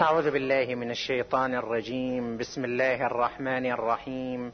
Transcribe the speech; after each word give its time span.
أعوذ 0.00 0.30
بالله 0.30 0.74
من 0.74 0.90
الشيطان 0.90 1.54
الرجيم. 1.54 2.36
بسم 2.36 2.64
الله 2.64 3.06
الرحمن 3.06 3.66
الرحيم. 3.66 4.52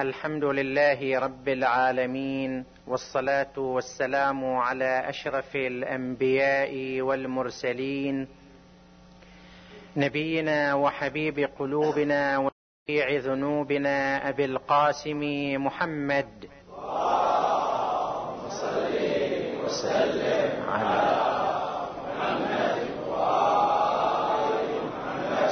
الحمد 0.00 0.44
لله 0.44 1.18
رب 1.18 1.48
العالمين 1.48 2.64
والصلاة 2.86 3.58
والسلام 3.58 4.44
على 4.44 5.08
أشرف 5.08 5.56
الأنبياء 5.56 7.00
والمرسلين. 7.00 8.28
نبينا 9.96 10.74
وحبيب 10.74 11.48
قلوبنا 11.58 12.38
وشفيع 12.38 13.16
ذنوبنا 13.16 14.28
أبي 14.28 14.44
القاسم 14.44 15.20
محمد. 15.64 16.48
وسلم 19.64 20.50
على 20.68 21.15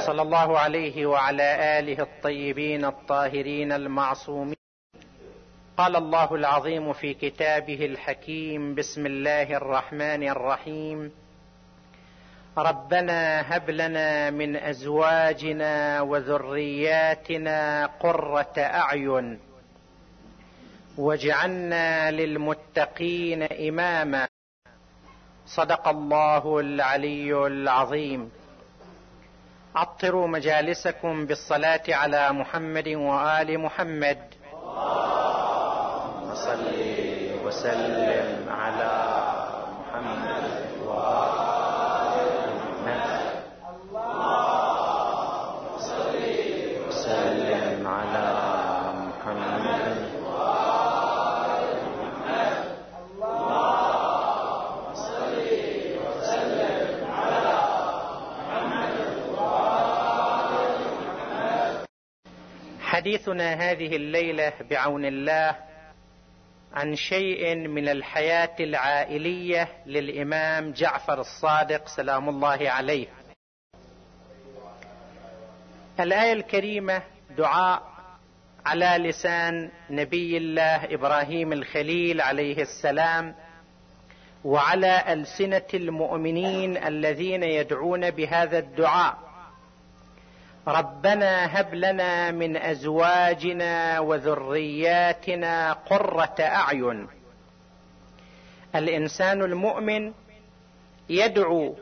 صلى 0.05 0.21
الله 0.21 0.59
عليه 0.59 1.05
وعلى 1.05 1.79
آله 1.79 1.99
الطيبين 2.01 2.85
الطاهرين 2.85 3.71
المعصومين. 3.71 4.55
قال 5.77 5.95
الله 5.95 6.35
العظيم 6.35 6.93
في 6.93 7.13
كتابه 7.13 7.85
الحكيم 7.85 8.75
بسم 8.75 9.05
الله 9.05 9.57
الرحمن 9.57 10.29
الرحيم. 10.29 11.11
ربنا 12.57 13.19
هب 13.55 13.69
لنا 13.69 14.29
من 14.29 14.55
أزواجنا 14.55 16.01
وذرياتنا 16.01 17.85
قرة 17.85 18.53
أعين 18.57 19.39
واجعلنا 20.97 22.11
للمتقين 22.11 23.43
إماما. 23.43 24.27
صدق 25.45 25.87
الله 25.87 26.59
العلي 26.59 27.47
العظيم. 27.47 28.44
عطروا 29.75 30.27
مجالسكم 30.27 31.25
بالصلاة 31.25 31.81
على 31.89 32.31
محمد 32.33 32.87
وآل 32.87 33.59
محمد. 33.59 34.17
صل 36.35 36.65
وسلم 37.43 38.49
على 38.49 39.04
حديثنا 63.05 63.53
هذه 63.53 63.95
الليلة 63.95 64.53
بعون 64.69 65.05
الله 65.05 65.55
عن 66.73 66.95
شيء 66.95 67.55
من 67.55 67.89
الحياة 67.89 68.55
العائلية 68.59 69.67
للإمام 69.85 70.71
جعفر 70.71 71.19
الصادق 71.19 71.87
سلام 71.87 72.29
الله 72.29 72.69
عليه. 72.69 73.07
الآية 75.99 76.33
الكريمة 76.33 77.01
دعاء 77.37 77.83
على 78.65 79.09
لسان 79.09 79.71
نبي 79.89 80.37
الله 80.37 80.93
إبراهيم 80.93 81.53
الخليل 81.53 82.21
عليه 82.21 82.61
السلام 82.61 83.35
وعلى 84.43 85.13
ألسنة 85.13 85.67
المؤمنين 85.73 86.77
الذين 86.77 87.43
يدعون 87.43 88.11
بهذا 88.11 88.59
الدعاء. 88.59 89.34
ربنا 90.67 91.59
هب 91.59 91.73
لنا 91.75 92.31
من 92.31 92.57
أزواجنا 92.57 93.99
وذرياتنا 93.99 95.73
قرة 95.73 96.35
أعين. 96.39 97.07
الإنسان 98.75 99.41
المؤمن 99.41 100.13
يدعو 101.09 101.75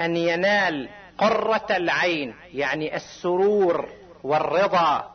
أن 0.00 0.16
ينال 0.16 0.88
قرة 1.18 1.66
العين 1.70 2.34
يعني 2.54 2.96
السرور 2.96 3.88
والرضا 4.22 5.14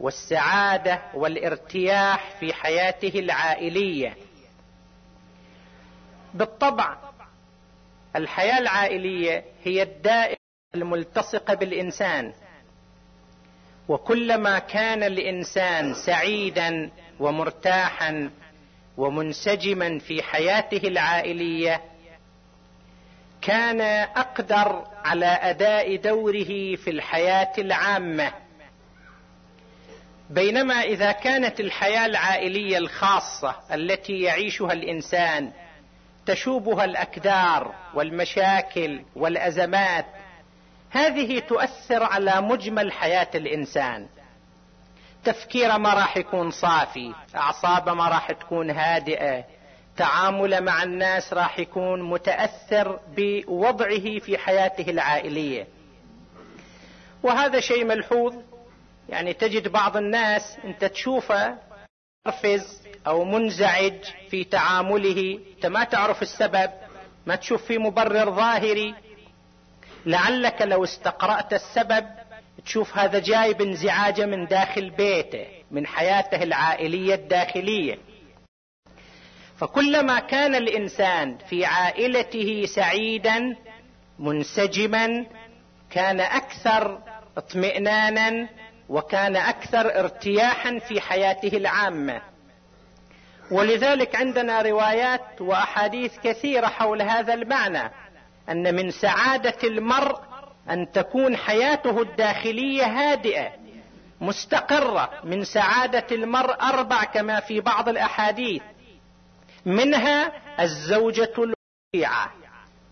والسعادة 0.00 1.02
والارتياح 1.14 2.30
في 2.40 2.52
حياته 2.52 3.18
العائلية. 3.18 4.16
بالطبع 6.34 6.96
الحياة 8.16 8.58
العائلية 8.58 9.44
هي 9.64 9.82
الدائرة 9.82 10.40
الملتصقه 10.74 11.54
بالإنسان. 11.54 12.32
وكلما 13.88 14.58
كان 14.58 15.02
الإنسان 15.02 15.94
سعيدا 15.94 16.90
ومرتاحا 17.20 18.30
ومنسجما 18.96 19.98
في 19.98 20.22
حياته 20.22 20.88
العائلية 20.88 21.80
كان 23.42 23.80
أقدر 24.16 24.84
على 25.04 25.26
أداء 25.26 25.96
دوره 25.96 26.76
في 26.76 26.90
الحياة 26.90 27.52
العامة. 27.58 28.32
بينما 30.30 30.74
إذا 30.74 31.12
كانت 31.12 31.60
الحياة 31.60 32.06
العائلية 32.06 32.78
الخاصة 32.78 33.56
التي 33.74 34.20
يعيشها 34.20 34.72
الإنسان 34.72 35.52
تشوبها 36.26 36.84
الأكدار 36.84 37.74
والمشاكل 37.94 39.02
والأزمات 39.16 40.06
هذه 40.90 41.38
تؤثر 41.38 42.02
على 42.02 42.40
مجمل 42.40 42.92
حياة 42.92 43.30
الإنسان. 43.34 44.08
تفكيره 45.24 45.76
ما 45.76 45.94
راح 45.94 46.16
يكون 46.16 46.50
صافي 46.50 47.14
اعصابه 47.36 47.94
ما 47.94 48.08
راح 48.08 48.32
تكون 48.32 48.70
هادئة 48.70 49.44
تعامله 49.96 50.60
مع 50.60 50.82
الناس 50.82 51.32
راح 51.32 51.58
يكون 51.58 52.02
متأثر 52.02 53.00
بوضعه 53.16 54.18
في 54.18 54.38
حياته 54.38 54.90
العائلية. 54.90 55.66
وهذا 57.22 57.60
شيء 57.60 57.84
ملحوظ 57.84 58.34
يعني 59.08 59.32
تجد 59.32 59.68
بعض 59.68 59.96
الناس 59.96 60.56
أنت 60.64 60.84
تشوفه 60.84 61.58
مرفز 62.26 62.82
أو 63.06 63.24
منزعج 63.24 64.04
في 64.30 64.44
تعامله. 64.44 65.40
أنت 65.56 65.66
ما 65.66 65.84
تعرف 65.84 66.22
السبب 66.22 66.70
ما 67.26 67.36
تشوف 67.36 67.64
فيه 67.64 67.78
مبرر 67.78 68.30
ظاهري. 68.30 68.94
لعلك 70.06 70.62
لو 70.62 70.84
استقرأت 70.84 71.52
السبب 71.52 72.06
تشوف 72.64 72.98
هذا 72.98 73.18
جاي 73.18 73.54
بانزعاجه 73.54 74.26
من 74.26 74.46
داخل 74.46 74.90
بيته 74.90 75.46
من 75.70 75.86
حياته 75.86 76.42
العائلية 76.42 77.14
الداخلية. 77.14 77.98
فكلما 79.58 80.20
كان 80.20 80.54
الإنسان 80.54 81.38
في 81.48 81.64
عائلته 81.64 82.66
سعيدا 82.66 83.56
منسجما 84.18 85.26
كان 85.90 86.20
أكثر 86.20 86.98
اطمئنانا 87.36 88.48
وكان 88.88 89.36
أكثر 89.36 90.00
ارتياحا 90.00 90.78
في 90.78 91.00
حياته 91.00 91.56
العامة. 91.56 92.22
ولذلك 93.50 94.16
عندنا 94.16 94.62
روايات 94.62 95.40
وأحاديث 95.40 96.18
كثيرة 96.18 96.66
حول 96.66 97.02
هذا 97.02 97.34
المعنى. 97.34 97.90
أن 98.50 98.74
من 98.74 98.90
سعادة 98.90 99.56
المرء 99.64 100.20
أن 100.70 100.92
تكون 100.92 101.36
حياته 101.36 102.02
الداخلية 102.02 102.84
هادئة 102.84 103.50
مستقرة. 104.20 105.10
من 105.24 105.44
سعادة 105.44 106.06
المرء 106.12 106.62
أربع 106.62 107.04
كما 107.04 107.40
في 107.40 107.60
بعض 107.60 107.88
الأحاديث. 107.88 108.62
منها 109.66 110.32
الزوجة 110.60 111.32
الوسيعة 111.38 112.32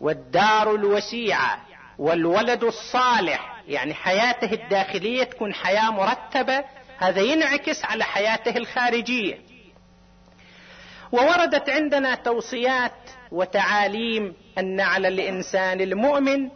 والدار 0.00 0.74
الوسيعة 0.74 1.60
والولد 1.98 2.64
الصالح. 2.64 3.62
يعني 3.68 3.94
حياته 3.94 4.52
الداخلية 4.52 5.24
تكون 5.24 5.54
حياة 5.54 5.90
مرتبة. 5.90 6.64
هذا 6.98 7.20
ينعكس 7.20 7.84
على 7.84 8.04
حياته 8.04 8.56
الخارجية. 8.56 9.38
ووردت 11.12 11.70
عندنا 11.70 12.14
توصيات 12.14 12.92
وتعاليم 13.32 14.34
أن 14.58 14.80
على 14.80 15.08
الإنسان 15.08 15.80
المؤمن 15.80 16.48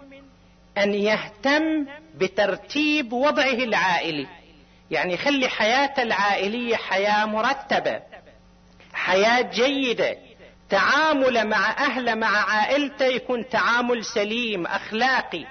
أن 0.78 0.94
يهتم 0.94 1.86
بترتيب 2.14 3.12
وضعه 3.12 3.52
العائلي. 3.52 4.26
يعني 4.90 5.16
خلي 5.16 5.48
حياته 5.48 6.02
العائلية 6.02 6.76
حياة 6.76 7.24
مرتبة 7.24 8.00
حياة 8.92 9.40
جيدة. 9.40 10.16
تعامل 10.70 11.48
مع 11.48 11.70
اهله 11.70 12.14
مع 12.14 12.50
عائلته 12.50 13.04
يكون 13.04 13.48
تعامل 13.48 14.04
سليم 14.04 14.66
أخلاقي. 14.66 15.46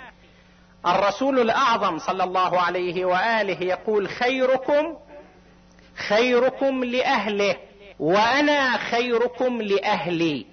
الرسول 0.85 1.39
الأعظم 1.39 1.99
صلى 1.99 2.23
الله 2.23 2.61
عليه 2.61 3.05
وآله 3.05 3.63
يقول 3.63 4.09
خيركم 4.09 4.97
خيركم 6.07 6.83
لأهله. 6.83 7.55
وأنا 8.01 8.77
خيركم 8.77 9.61
لأهلي. 9.61 10.45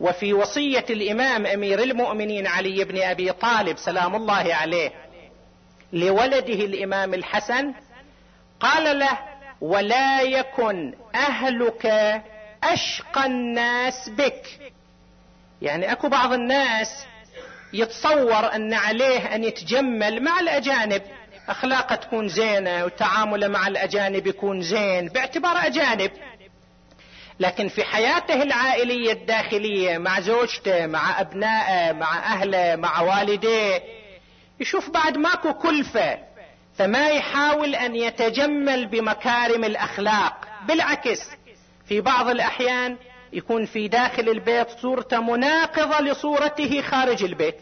وفي 0.00 0.32
وصية 0.32 0.84
الإمام 0.90 1.46
أمير 1.46 1.82
المؤمنين 1.82 2.46
علي 2.46 2.84
بن 2.84 3.02
أبي 3.02 3.32
طالب 3.32 3.76
سلام 3.78 4.14
الله 4.14 4.54
عليه 4.54 4.92
لولده 5.92 6.64
الإمام 6.64 7.14
الحسن 7.14 7.74
قال 8.60 8.98
له 8.98 9.18
ولا 9.60 10.20
يكن 10.20 10.94
أهلك 11.14 11.86
أشقى 12.64 13.26
الناس 13.26 14.08
بك. 14.08 14.72
يعني 15.62 15.92
أكو 15.92 16.08
بعض 16.08 16.32
الناس 16.32 17.06
يتصور 17.72 18.54
أن 18.54 18.74
عليه 18.74 19.34
أن 19.34 19.44
يتجمل 19.44 20.22
مع 20.22 20.40
الأجانب. 20.40 21.02
اخلاقه 21.48 21.94
تكون 21.94 22.28
زينة 22.28 22.84
وتعامله 22.84 23.48
مع 23.48 23.68
الأجانب 23.68 24.26
يكون 24.26 24.62
زين 24.62 25.08
باعتبار 25.08 25.66
أجانب. 25.66 26.10
لكن 27.40 27.68
في 27.68 27.84
حياته 27.84 28.42
العائلية 28.42 29.12
الداخلية 29.12 29.98
مع 29.98 30.20
زوجته 30.20 30.86
مع 30.86 31.20
أبنائه 31.20 31.92
مع 31.92 32.18
أهله 32.18 32.76
مع 32.76 33.00
والديه 33.00 33.82
يشوف 34.60 34.90
بعد 34.90 35.18
ماكو 35.18 35.52
كلفة. 35.54 36.18
فما 36.78 37.08
يحاول 37.08 37.74
أن 37.74 37.96
يتجمل 37.96 38.86
بمكارم 38.86 39.64
الأخلاق 39.64 40.48
بالعكس 40.68 41.20
في 41.88 42.00
بعض 42.00 42.28
الأحيان 42.28 42.96
يكون 43.32 43.66
في 43.66 43.88
داخل 43.88 44.28
البيت 44.28 44.68
صورته 44.82 45.20
مناقضة 45.20 46.00
لصورته 46.00 46.82
خارج 46.82 47.24
البيت. 47.24 47.56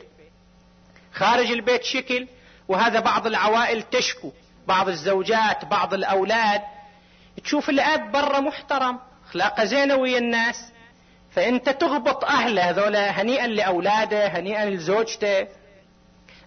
خارج 1.13 1.53
البيت 1.53 1.83
شكل 1.85 2.27
وهذا 2.69 3.01
بعض 3.01 3.27
العوائل 3.27 3.83
تشكو 3.83 4.33
بعض 4.67 4.89
الزوجات 4.89 5.65
بعض 5.65 5.95
الأولاد. 5.95 6.61
تشوف 7.45 7.71
الأب 7.71 8.13
برا 8.13 8.41
محترم 8.41 8.99
اخلاقه 9.29 9.65
زينه 9.65 9.95
ويا 9.95 10.19
الناس. 10.19 10.73
فأنت 11.31 11.69
تغبط 11.69 12.25
أهله 12.25 12.71
هذولا 12.71 13.11
هنيئا 13.11 13.47
لأولاده 13.47 14.27
هنيئا 14.27 14.71
لزوجته. 14.71 15.47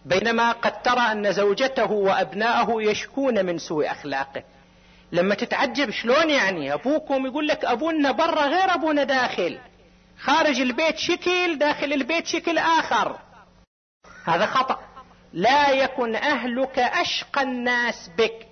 بينما 0.05 0.51
قد 0.51 0.81
ترى 0.81 1.11
أن 1.11 1.31
زوجته 1.31 1.91
وابنائه 1.91 2.67
يشكون 2.69 3.45
من 3.45 3.57
سوء 3.57 3.91
أخلاقه. 3.91 4.43
لما 5.11 5.35
تتعجب 5.35 5.89
شلون 5.89 6.29
يعني؟ 6.29 6.73
أبوكم 6.73 7.25
يقول 7.25 7.47
لك 7.47 7.65
أبونا 7.65 8.11
برا 8.11 8.45
غير 8.47 8.73
أبونا 8.73 9.03
داخل. 9.03 9.59
خارج 10.19 10.59
البيت 10.59 10.97
شكل 10.97 11.57
داخل 11.57 11.93
البيت 11.93 12.27
شكل 12.27 12.57
آخر. 12.57 13.19
هذا 14.25 14.45
خطأ. 14.45 14.94
لا 15.35 15.69
يكن 15.69 16.15
أهلك 16.15 16.79
أشقى 16.79 17.41
الناس 17.41 18.09
بك. 18.17 18.47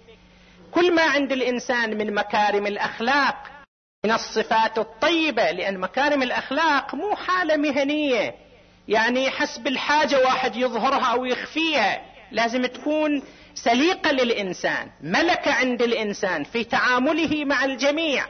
كل 0.71 0.95
ما 0.95 1.01
عند 1.01 1.31
الإنسان 1.31 1.97
من 1.97 2.13
مكارم 2.13 2.67
الأخلاق 2.67 3.35
من 4.05 4.11
الصفات 4.11 4.77
الطيبة 4.77 5.51
لأن 5.51 5.79
مكارم 5.79 6.23
الأخلاق 6.23 6.95
مو 6.95 7.15
حالة 7.15 7.57
مهنية. 7.57 8.35
يعني 8.87 9.29
حسب 9.29 9.67
الحاجة 9.67 10.19
واحد 10.19 10.55
يظهرها 10.55 11.05
أو 11.05 11.25
يخفيها 11.25 12.01
لازم 12.31 12.65
تكون 12.65 13.23
سليقة 13.53 14.11
للإنسان 14.11 14.89
ملكة 15.01 15.53
عند 15.53 15.81
الإنسان 15.81 16.43
في 16.43 16.63
تعامله 16.63 17.45
مع 17.45 17.65
الجميع. 17.65 18.25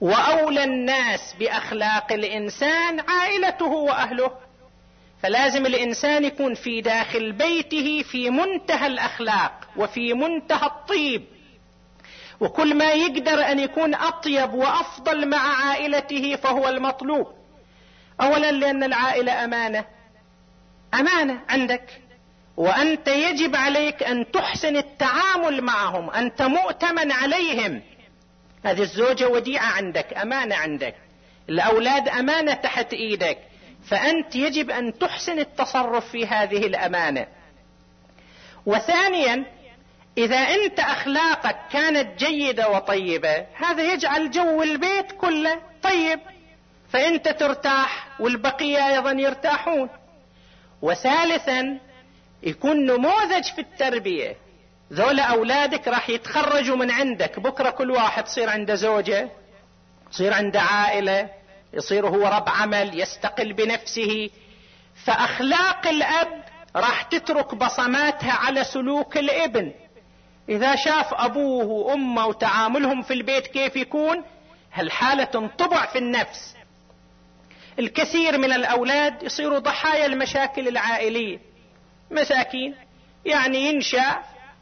وأولى 0.00 0.64
الناس 0.64 1.34
بأخلاق 1.38 2.12
الإنسان 2.12 3.00
عائلته 3.00 3.66
وأهله. 3.66 4.49
فلازم 5.22 5.66
الإنسان 5.66 6.24
يكون 6.24 6.54
في 6.54 6.80
داخل 6.80 7.32
بيته 7.32 8.02
في 8.02 8.30
منتهى 8.30 8.86
الأخلاق 8.86 9.68
وفي 9.76 10.14
منتهى 10.14 10.66
الطيب. 10.66 11.24
وكل 12.40 12.74
ما 12.74 12.92
يقدر 12.92 13.50
أن 13.50 13.58
يكون 13.58 13.94
أطيب 13.94 14.54
وأفضل 14.54 15.28
مع 15.28 15.66
عائلته 15.66 16.36
فهو 16.36 16.68
المطلوب. 16.68 17.26
اولا 18.20 18.52
لأن 18.52 18.82
العائله 18.82 19.44
أمانة. 19.44 19.84
أمانة 20.94 21.40
عندك. 21.48 22.00
وأنت 22.56 23.08
يجب 23.08 23.56
عليك 23.56 24.02
أن 24.02 24.30
تحسن 24.30 24.76
التعامل 24.76 25.62
معهم 25.62 26.10
انت 26.10 26.42
مؤتمن 26.42 27.12
عليهم. 27.12 27.82
هذه 28.64 28.82
الزوجة 28.82 29.28
وديعة 29.28 29.66
عندك 29.66 30.14
أمانة 30.16 30.54
عندك. 30.54 30.94
الأولاد 31.48 32.08
أمانة 32.08 32.54
تحت 32.54 32.92
إيدك. 32.92 33.38
فأنت 33.88 34.36
يجب 34.36 34.70
أن 34.70 34.98
تحسن 34.98 35.38
التصرف 35.38 36.10
في 36.10 36.26
هذه 36.26 36.66
الأمانة. 36.66 37.26
وثانيا 38.66 39.44
إذا 40.18 40.36
أنت 40.36 40.80
أخلاقك 40.80 41.56
كانت 41.72 42.18
جيدة 42.18 42.68
وطيبة 42.68 43.46
هذا 43.54 43.92
يجعل 43.92 44.30
جو 44.30 44.62
البيت 44.62 45.12
كله 45.12 45.60
طيب. 45.82 46.20
فأنت 46.92 47.28
ترتاح 47.28 48.08
والبقية 48.20 48.88
أيضا 48.88 49.10
يرتاحون. 49.10 49.88
وثالثا 50.82 51.78
يكون 52.42 52.86
نموذج 52.86 53.44
في 53.54 53.60
التربية. 53.60 54.36
ذولا 54.92 55.22
أولادك 55.22 55.88
راح 55.88 56.10
يتخرجوا 56.10 56.76
من 56.76 56.90
عندك 56.90 57.40
بكرة 57.40 57.70
كل 57.70 57.90
واحد 57.90 58.26
يصير 58.26 58.50
عنده 58.50 58.74
زوجة 58.74 59.30
يصير 60.12 60.34
عنده 60.34 60.60
عائلة. 60.60 61.28
يصير 61.72 62.08
هو 62.08 62.26
رب 62.26 62.48
عمل 62.48 63.00
يستقل 63.00 63.52
بنفسه. 63.52 64.30
فأخلاق 65.04 65.86
الأب 65.86 66.44
راح 66.76 67.02
تترك 67.02 67.54
بصماتها 67.54 68.32
على 68.32 68.64
سلوك 68.64 69.16
الابن. 69.16 69.72
إذا 70.48 70.76
شاف 70.76 71.14
أبوه 71.14 71.64
وأمه 71.64 72.26
وتعاملهم 72.26 73.02
في 73.02 73.14
البيت 73.14 73.46
كيف 73.46 73.76
يكون 73.76 74.24
هالحالة 74.72 75.24
تنطبع 75.24 75.86
في 75.86 75.98
النفس. 75.98 76.56
الكثير 77.78 78.38
من 78.38 78.52
الأولاد 78.52 79.22
يصيروا 79.22 79.58
ضحايا 79.58 80.06
المشاكل 80.06 80.68
العائلية. 80.68 81.38
مساكين. 82.10 82.74
يعني 83.24 83.58
ينشأ 83.58 84.18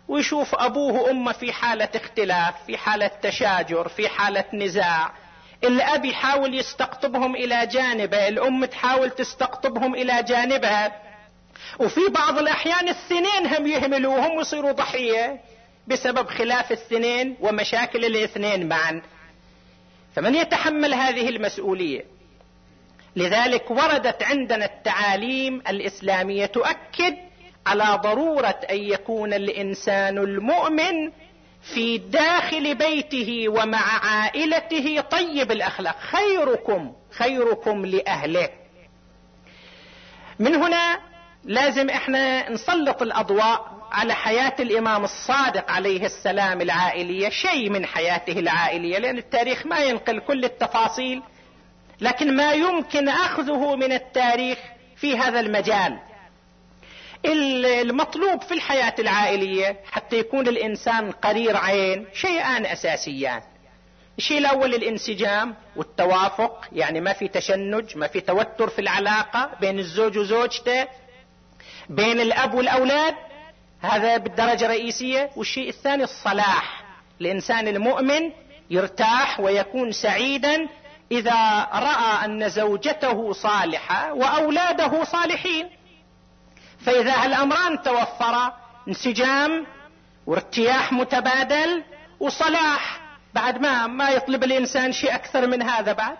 ويشوف 0.08 0.54
أبوه 0.54 0.92
وأمه 0.92 1.32
في 1.32 1.52
حالة 1.52 1.88
اختلاف 1.94 2.54
في 2.66 2.76
حالة 2.76 3.10
تشاجر 3.22 3.88
في 3.88 4.08
حالة 4.08 4.44
نزاع. 4.54 5.12
الاب 5.64 6.04
يحاول 6.04 6.54
يستقطبهم 6.54 7.36
إلى 7.36 7.66
جانبه 7.66 8.28
الأم 8.28 8.64
تحاول 8.64 9.10
تستقطبهم 9.10 9.94
إلى 9.94 10.22
جانبها. 10.22 10.92
وفي 11.78 12.00
بعض 12.10 12.38
الأحيان 12.38 12.88
الاثنين 12.88 13.46
هم 13.46 13.66
يهملوهم 13.66 14.36
ويصيروا 14.36 14.72
ضحية 14.72 15.40
بسبب 15.86 16.28
خلاف 16.28 16.72
الاثنين 16.72 17.36
ومشاكل 17.40 18.04
الاثنين 18.04 18.68
معا. 18.68 19.02
فمن 20.16 20.34
يتحمل 20.34 20.94
هذه 20.94 21.28
المسؤولية؟ 21.28 22.04
لذلك 23.16 23.70
وردت 23.70 24.22
عندنا 24.22 24.64
التعاليم 24.64 25.62
الإسلامية 25.68 26.46
تؤكد 26.46 27.16
على 27.66 28.00
ضرورة 28.02 28.60
أن 28.70 28.76
يكون 28.76 29.34
الإنسان 29.34 30.18
المؤمن 30.18 31.12
في 31.62 31.98
داخل 31.98 32.74
بيته 32.74 33.48
ومع 33.48 34.06
عائلته 34.06 35.00
طيب 35.00 35.52
الأخلاق. 35.52 35.96
خيركم 36.00 36.92
خيركم 37.10 37.86
لأهله. 37.86 38.48
من 40.38 40.54
هنا 40.54 40.98
لازم 41.44 41.90
إحنا 41.90 42.50
نسلط 42.50 43.02
الأضواء 43.02 43.78
على 43.92 44.14
حياة 44.14 44.54
الإمام 44.60 45.04
الصادق 45.04 45.70
عليه 45.70 46.06
السلام 46.06 46.60
العائلية. 46.60 47.28
شيء 47.28 47.70
من 47.70 47.86
حياته 47.86 48.32
العائلية 48.38 48.98
لأن 48.98 49.18
التاريخ 49.18 49.66
ما 49.66 49.78
ينقل 49.78 50.20
كل 50.20 50.44
التفاصيل 50.44 51.22
لكن 52.00 52.36
ما 52.36 52.52
يمكن 52.52 53.08
أخذه 53.08 53.76
من 53.76 53.92
التاريخ 53.92 54.58
في 54.96 55.18
هذا 55.18 55.40
المجال. 55.40 55.98
المطلوب 57.26 58.42
في 58.42 58.54
الحياة 58.54 58.94
العائلية 58.98 59.76
حتى 59.92 60.18
يكون 60.18 60.48
الإنسان 60.48 61.10
قرير 61.10 61.56
عين 61.56 62.06
شيئان 62.14 62.66
أساسيان. 62.66 63.42
الشيء 64.18 64.38
الأول 64.38 64.74
الانسجام 64.74 65.54
والتوافق 65.76 66.64
يعني 66.72 67.00
ما 67.00 67.12
في 67.12 67.28
تشنج 67.28 67.96
ما 67.96 68.06
في 68.06 68.20
توتر 68.20 68.68
في 68.68 68.80
العلاقة 68.80 69.50
بين 69.60 69.78
الزوج 69.78 70.18
وزوجته 70.18 70.86
بين 71.88 72.20
الأب 72.20 72.54
والأولاد 72.54 73.14
هذا 73.80 74.16
بالدرجة 74.16 74.64
الرئيسية. 74.64 75.30
والشيء 75.36 75.68
الثاني 75.68 76.04
الصلاح 76.04 76.84
الإنسان 77.20 77.68
المؤمن 77.68 78.32
يرتاح 78.70 79.40
ويكون 79.40 79.92
سعيدا 79.92 80.68
إذا 81.12 81.68
رأى 81.72 82.24
أن 82.24 82.48
زوجته 82.48 83.32
صالحة 83.32 84.12
وأولاده 84.12 85.04
صالحين. 85.04 85.77
فإذا 86.80 87.24
هالامران 87.24 87.82
توفرا 87.82 88.56
انسجام 88.88 89.66
وارتياح 90.26 90.92
متبادل 90.92 91.84
وصلاح. 92.20 93.00
بعد 93.34 93.60
ما 93.60 93.86
ما 93.86 94.10
يطلب 94.10 94.44
الإنسان 94.44 94.92
شيء 94.92 95.14
أكثر 95.14 95.46
من 95.46 95.62
هذا 95.62 95.92
بعد. 95.92 96.16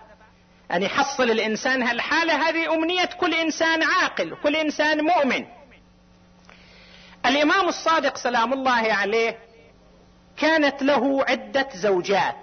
أن 0.71 0.83
يحصل 0.83 1.31
الإنسان 1.31 1.83
هالحالة 1.83 2.49
هذه 2.49 2.73
أمنية 2.73 3.09
كل 3.19 3.33
إنسان 3.33 3.83
عاقل 3.83 4.37
كل 4.43 4.55
إنسان 4.55 5.03
مؤمن. 5.03 5.45
الإمام 7.25 7.67
الصادق 7.67 8.17
سلام 8.17 8.53
الله 8.53 8.93
عليه 8.93 9.39
كانت 10.37 10.83
له 10.83 11.25
عدة 11.29 11.69
زوجات. 11.75 12.35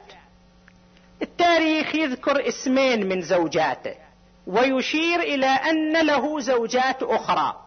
التاريخ 1.23 1.95
يذكر 1.95 2.49
اسمين 2.49 3.09
من 3.09 3.23
زوجاته 3.23 3.95
ويشير 4.47 5.21
إلى 5.21 5.47
أن 5.47 6.07
له 6.07 6.41
زوجات 6.41 7.03
أخرى. 7.03 7.66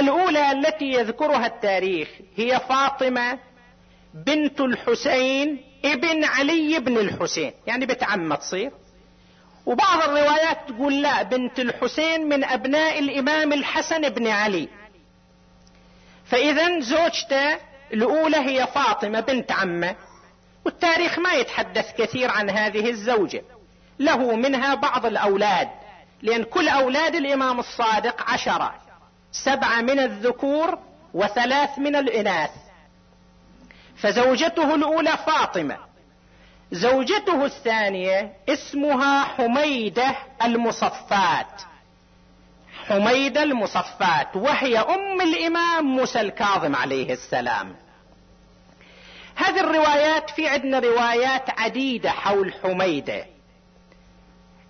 الأولى 0.00 0.52
التي 0.52 0.84
يذكرها 0.84 1.46
التاريخ 1.46 2.08
هي 2.36 2.60
فاطمة 2.68 3.38
بنت 4.14 4.60
الحسين 4.60 5.64
ابن 5.84 6.24
علي 6.24 6.78
بن 6.78 6.98
الحسين 6.98 7.52
يعني 7.66 7.86
بنت 7.86 8.02
عمه 8.04 8.34
تصير 8.34 8.72
وبعض 9.66 10.02
الروايات 10.02 10.58
تقول 10.68 11.02
لا 11.02 11.22
بنت 11.22 11.60
الحسين 11.60 12.28
من 12.28 12.44
أبناء 12.44 12.98
الإمام 12.98 13.52
الحسن 13.52 14.08
بن 14.08 14.26
علي. 14.26 14.68
فاذا 16.24 16.80
زوجته 16.80 17.58
الأولى 17.92 18.36
هي 18.36 18.66
فاطمة 18.66 19.20
بنت 19.20 19.52
عمه 19.52 19.96
والتاريخ 20.64 21.18
ما 21.18 21.32
يتحدث 21.32 21.92
كثير 21.98 22.30
عن 22.30 22.50
هذه 22.50 22.90
الزوجة. 22.90 23.42
له 23.98 24.36
منها 24.36 24.74
بعض 24.74 25.06
الأولاد 25.06 25.68
لأن 26.22 26.42
كل 26.42 26.68
أولاد 26.68 27.14
الإمام 27.14 27.60
الصادق 27.60 28.30
عشرة. 28.30 28.74
سبعة 29.34 29.80
من 29.80 29.98
الذكور 29.98 30.78
وثلاث 31.14 31.78
من 31.78 31.96
الإناث. 31.96 32.50
فزوجته 33.96 34.74
الأولى 34.74 35.16
فاطمة. 35.26 35.78
زوجته 36.72 37.44
الثانية 37.44 38.32
اسمها 38.48 39.24
حميدة 39.24 40.16
المصفات. 40.44 41.62
حميدة 42.86 43.42
المصفات 43.42 44.36
وهي 44.36 44.78
أم 44.78 45.20
الإمام 45.20 45.84
موسى 45.84 46.20
الكاظم 46.20 46.76
عليه 46.76 47.12
السلام. 47.12 47.76
هذه 49.36 49.60
الروايات 49.60 50.30
في 50.30 50.48
عندنا 50.48 50.78
روايات 50.78 51.60
عديدة 51.60 52.10
حول 52.10 52.54
حميدة. 52.62 53.26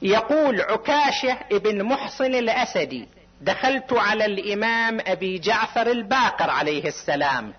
يقول 0.03 0.61
عكاشة 0.61 1.39
ابن 1.53 1.83
محصن 1.83 2.35
الأسدي 2.35 3.09
دخلت 3.45 3.93
على 3.93 4.25
الإمام 4.25 5.01
أبي 5.07 5.39
جعفر 5.39 5.87
الباقر 5.91 6.51
عليه 6.51 6.85
السلام. 6.89 7.55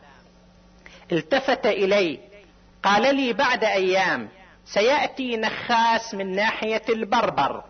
التفت 1.12 1.65
إلي 1.65 2.20
قال 2.84 3.15
لي 3.15 3.34
بعد 3.34 3.63
أيام 3.63 4.30
سيأتي 4.65 5.38
نخاس 5.38 6.13
من 6.13 6.36
ناحية 6.36 6.82
البربر 6.89 7.63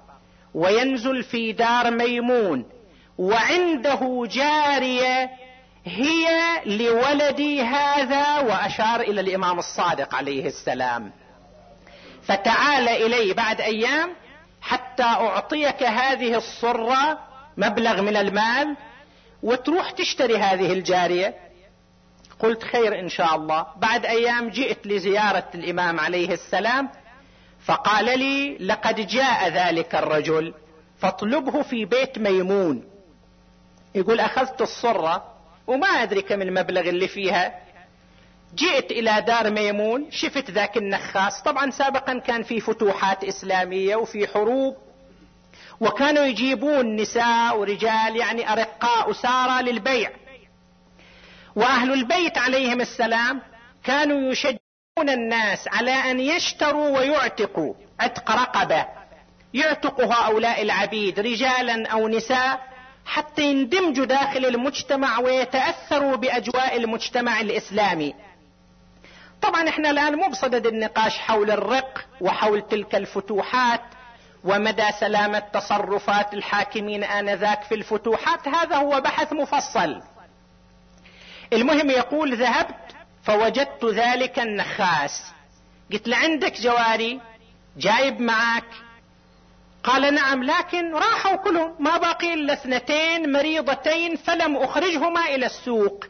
وينزل 0.54 1.24
في 1.24 1.52
دار 1.52 1.92
ميمون 1.92 2.66
وعنده 3.18 4.24
جارية 4.26 5.30
هي 5.86 6.28
لولدي 6.66 7.62
هذا 7.62 8.40
وأشار 8.40 9.02
إلى 9.02 9.22
الإمام 9.22 9.60
الصادق 9.60 10.16
عليه 10.16 10.48
السلام. 10.48 11.12
فتعال 12.24 12.90
إلي 12.90 13.34
بعد 13.34 13.62
أيام 13.62 14.10
حتى 14.62 15.04
أعطيك 15.04 15.84
هذه 15.84 16.36
الصرة 16.36 17.25
مبلغ 17.58 18.02
من 18.02 18.16
المال 18.18 18.76
وتروح 19.44 19.92
تشتري 19.92 20.38
هذه 20.38 20.74
الجارية. 20.74 21.36
قلت 22.40 22.64
خير 22.64 23.00
إن 23.00 23.10
شاء 23.10 23.36
الله. 23.36 23.66
بعد 23.78 24.06
أيام 24.06 24.50
جئت 24.50 24.88
لزيارة 24.88 25.46
الإمام 25.56 26.00
عليه 26.00 26.34
السلام 26.34 26.90
فقال 27.66 28.20
لي 28.20 28.58
لقد 28.58 29.08
جاء 29.08 29.50
ذلك 29.50 29.96
الرجل 29.96 30.54
فاطلبه 30.98 31.62
في 31.62 31.86
بيت 31.86 32.20
ميمون. 32.20 32.84
يقول 33.96 34.20
أخذت 34.20 34.62
الصرة 34.62 35.34
وما 35.68 35.88
أدري 35.88 36.22
كم 36.22 36.42
المبلغ 36.42 36.82
اللي 36.82 37.08
فيها. 37.08 37.60
جئت 38.56 38.92
إلى 38.92 39.22
دار 39.28 39.52
ميمون 39.52 40.12
شفت 40.12 40.52
ذاك 40.52 40.78
النخاس. 40.78 41.42
طبعا 41.42 41.72
سابقا 41.72 42.20
كان 42.20 42.44
في 42.44 42.60
فتوحات 42.60 43.24
إسلامية 43.24 43.96
وفي 43.96 44.28
حروب. 44.28 44.85
وكانوا 45.80 46.24
يجيبون 46.24 46.96
نساء 46.96 47.58
ورجال 47.58 48.16
يعني 48.16 48.54
أرقاء 48.54 49.12
اسارى 49.12 49.72
للبيع. 49.72 50.12
وأهل 51.56 51.94
البيت 51.94 52.38
عليهم 52.38 52.82
السلام 52.82 53.42
كانوا 53.84 54.32
يشجعون 54.32 55.10
الناس 55.10 55.68
على 55.68 55.92
أن 55.92 56.20
يشتروا 56.20 56.98
ويعتقوا 56.98 57.74
عتق 58.00 58.32
رقبة. 58.32 58.86
يعتق 59.54 60.02
هؤلاء 60.02 60.62
العبيد 60.62 61.20
رجالا 61.20 61.88
أو 61.88 62.08
نساء 62.08 62.76
حتى 63.06 63.42
يندمجوا 63.42 64.06
داخل 64.06 64.46
المجتمع 64.46 65.20
ويتأثروا 65.20 66.16
بأجواء 66.16 66.78
المجتمع 66.78 67.42
الإسلامي. 67.42 68.14
طبعا 69.42 69.70
إحنا 69.70 69.90
الآن 69.90 70.16
مو 70.16 70.28
بصدد 70.30 70.68
النقاش 70.68 71.18
حول 71.18 71.52
الرق 71.52 72.06
وحول 72.22 72.62
تلك 72.62 72.96
الفتوحات 72.96 73.82
ومدى 74.46 74.92
سلامه 75.00 75.40
تصرفات 75.40 76.34
الحاكمين 76.34 77.04
آنذاك 77.04 77.64
في 77.64 77.76
الفتوحات؟ 77.76 78.48
هذا 78.48 78.76
هو 78.76 79.02
بحث 79.02 79.34
مفصل. 79.34 80.02
المهم 81.54 81.90
يقول 81.90 82.38
ذهبت 82.38 82.96
فوجدت 83.24 83.86
ذلك 83.86 84.40
النخاس. 84.40 85.24
قلت 85.92 86.08
له 86.08 86.18
عندك 86.18 86.62
جواري 86.62 87.22
جايب 87.78 88.22
معك 88.22 88.64
قال 89.84 90.14
نعم 90.14 90.44
لكن 90.44 90.94
راحوا 90.94 91.36
كلهم 91.36 91.76
ما 91.80 91.98
باقي 91.98 92.34
إلا 92.34 92.54
اثنتين 92.54 93.32
مريضتين 93.32 94.16
فلم 94.16 94.58
أخرجهما 94.58 95.26
إلى 95.26 95.46
السوق. 95.46 96.06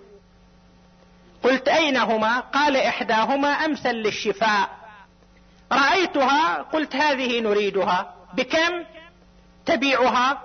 قلت 1.43 1.67
أين 1.67 1.97
هما؟ 1.97 2.39
قال 2.39 2.77
إحداهما 2.77 3.47
أمثل 3.47 3.93
للشفاء. 3.95 4.69
رأيتها 5.71 6.61
قلت 6.61 6.95
هذه 6.95 7.39
نريدها. 7.39 8.14
بكم 8.35 8.83
تبيعها؟ 9.65 10.41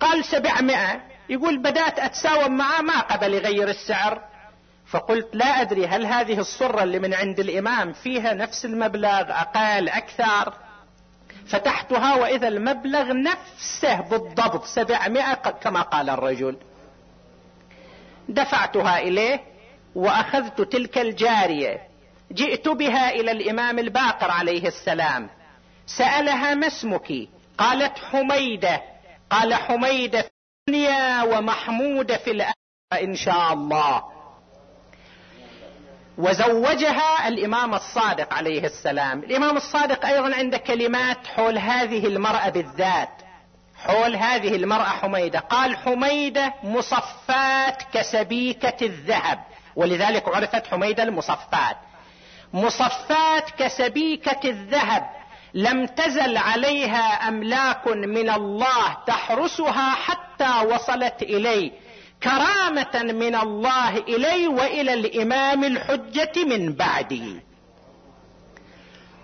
قال 0.00 0.24
سبعمائة. 0.24 1.00
يقول 1.28 1.58
بدأت 1.58 1.98
أتساوم 1.98 2.56
معه 2.56 2.80
ما 2.80 3.00
قبل 3.00 3.34
يغير 3.34 3.68
السعر. 3.68 4.22
فقلت 4.86 5.28
لا 5.32 5.60
أدري 5.60 5.86
هل 5.86 6.06
هذه 6.06 6.38
الصرة 6.38 6.82
اللي 6.82 6.98
من 6.98 7.14
عند 7.14 7.40
الإمام 7.40 7.92
فيها 7.92 8.34
نفس 8.34 8.64
المبلغ 8.64 9.30
أقل 9.30 9.88
أكثر؟ 9.88 10.54
فتحتها 11.46 12.14
وإذا 12.14 12.48
المبلغ 12.48 13.12
نفسه 13.12 14.00
بالضبط 14.00 14.64
سبعمائة 14.64 15.34
كما 15.34 15.82
قال 15.82 16.10
الرجل. 16.10 16.56
دفعتها 18.28 18.98
إليه 18.98 19.40
وأخذت 19.94 20.60
تلك 20.60 20.98
الجارية. 20.98 21.80
جئت 22.32 22.68
بها 22.68 23.10
إلى 23.10 23.30
الإمام 23.30 23.78
الباقر 23.78 24.30
عليه 24.30 24.68
السلام. 24.68 25.30
سألها 25.88 26.54
ما 26.54 26.66
اسمك؟ 26.66 27.12
قالت 27.58 27.98
حميدة. 27.98 28.82
قال 29.30 29.54
حميدة 29.54 30.22
في 30.22 30.28
الدنيا 30.68 31.22
ومحمودة 31.22 32.16
في 32.16 32.30
الآخرة 32.30 32.54
إن 33.02 33.14
شاء 33.16 33.52
الله. 33.52 34.02
وزوجها 36.18 37.28
الإمام 37.28 37.74
الصادق 37.74 38.34
عليه 38.34 38.64
السلام. 38.64 39.18
الإمام 39.18 39.56
الصادق 39.56 40.06
أيضا 40.06 40.34
عنده 40.34 40.58
كلمات 40.58 41.26
حول 41.26 41.58
هذه 41.58 42.06
المرأة 42.06 42.48
بالذات. 42.48 43.22
حول 43.76 44.16
هذه 44.16 44.56
المرأة 44.56 44.88
حميدة. 44.88 45.38
قال 45.38 45.76
حميدة 45.76 46.54
مصفات 46.62 47.82
كسبيكة 47.92 48.86
الذهب. 48.86 49.44
ولذلك 49.76 50.28
عرفت 50.28 50.66
حميدة 50.66 51.02
المصفات. 51.02 51.76
مصفات 52.52 53.50
كسبيكة 53.50 54.48
الذهب. 54.50 55.17
لم 55.58 55.86
تزل 55.86 56.36
عليها 56.36 57.28
أملاك 57.28 57.86
من 57.86 58.30
الله 58.30 58.96
تحرسها 59.06 59.90
حتى 59.90 60.66
وصلت 60.66 61.22
إليه. 61.22 61.72
كرامة 62.22 63.02
من 63.12 63.34
الله 63.34 63.98
الي 63.98 64.46
وإلى 64.46 64.94
الإمام 64.94 65.64
الحجة 65.64 66.44
من 66.44 66.72
بعده. 66.72 67.42